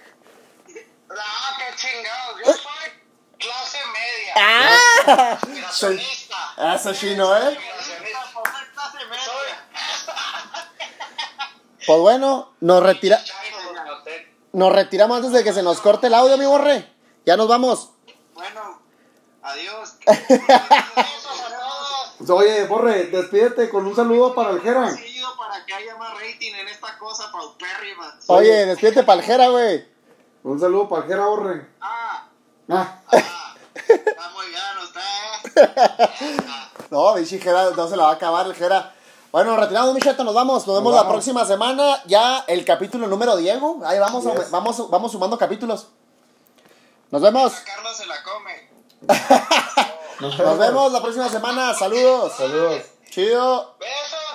Ah, 1.09 1.57
qué 1.57 1.75
chingados. 1.75 2.41
Yo 2.45 2.53
soy 2.53 2.91
clase 3.39 3.77
media. 3.93 4.33
¡Ah! 4.35 5.37
Soy... 5.71 6.01
Eso, 6.75 6.93
Chino, 6.93 7.35
¿eh? 7.37 7.57
Pues 11.85 11.99
bueno, 11.99 12.55
nos, 12.61 12.81
retira... 12.81 13.21
Nos 14.55 14.71
retiramos 14.71 15.17
antes 15.17 15.33
de 15.33 15.43
que 15.43 15.51
se 15.51 15.61
nos 15.61 15.81
corte 15.81 16.07
el 16.07 16.13
audio, 16.13 16.37
mi 16.37 16.45
Borre. 16.45 16.89
Ya 17.25 17.35
nos 17.35 17.49
vamos. 17.49 17.89
Bueno, 18.33 18.79
adiós. 19.41 19.97
Besos 20.05 21.41
a 21.41 22.15
todos. 22.19 22.29
Oye, 22.29 22.65
Borre, 22.65 23.07
despídete 23.07 23.69
con 23.69 23.85
un 23.85 23.93
saludo 23.93 24.33
para 24.33 24.51
el 24.51 24.61
Jera. 24.61 24.95
Para 25.37 25.65
que 25.65 25.73
haya 25.73 25.97
más 25.97 26.13
rating 26.13 26.53
en 26.53 26.69
esta 26.69 26.97
cosa 26.97 27.29
paupérrima. 27.33 28.17
Oye, 28.27 28.65
despídete 28.65 29.03
paljera, 29.03 29.49
güey. 29.49 29.85
Un 30.43 30.57
saludo 30.57 30.87
para 30.87 31.01
el 31.01 31.07
Jera, 31.09 31.25
Borre. 31.25 31.67
Ah, 31.81 32.29
Ah. 32.69 32.99
ah. 33.11 33.55
Está 33.75 34.29
muy 34.29 34.45
bien 34.47 34.61
usted. 34.81 36.09
No, 36.91 37.13
bichi, 37.15 37.39
Jera, 37.39 37.71
no 37.71 37.87
se 37.89 37.97
la 37.97 38.03
va 38.03 38.09
a 38.11 38.13
acabar 38.13 38.45
el 38.45 38.55
Jera. 38.55 38.94
Bueno, 39.35 39.51
nos 39.51 39.59
retiramos, 39.59 39.93
mi 39.93 39.99
cheto, 39.99 40.23
nos 40.23 40.33
vamos. 40.33 40.65
Nos 40.65 40.77
vemos 40.77 40.93
Nos 40.93 40.95
la 40.95 41.01
vamos. 41.01 41.13
próxima 41.15 41.43
semana. 41.43 42.01
Ya 42.05 42.45
el 42.47 42.63
capítulo 42.63 43.05
número 43.05 43.35
Diego. 43.35 43.81
Ahí 43.83 43.99
vamos, 43.99 44.23
Yes. 44.23 44.49
vamos, 44.49 44.89
vamos 44.89 45.11
sumando 45.11 45.37
capítulos. 45.37 45.87
Nos 47.11 47.21
vemos. 47.21 47.51
Carlos 47.65 47.97
se 47.97 48.05
la 48.05 48.15
come. 48.23 48.69
Nos 50.21 50.57
vemos 50.57 50.89
la 50.93 51.01
próxima 51.01 51.27
semana. 51.27 51.73
Saludos. 51.73 52.31
Saludos. 52.37 52.81
Chido. 53.11 53.75
Besos. 53.77 54.25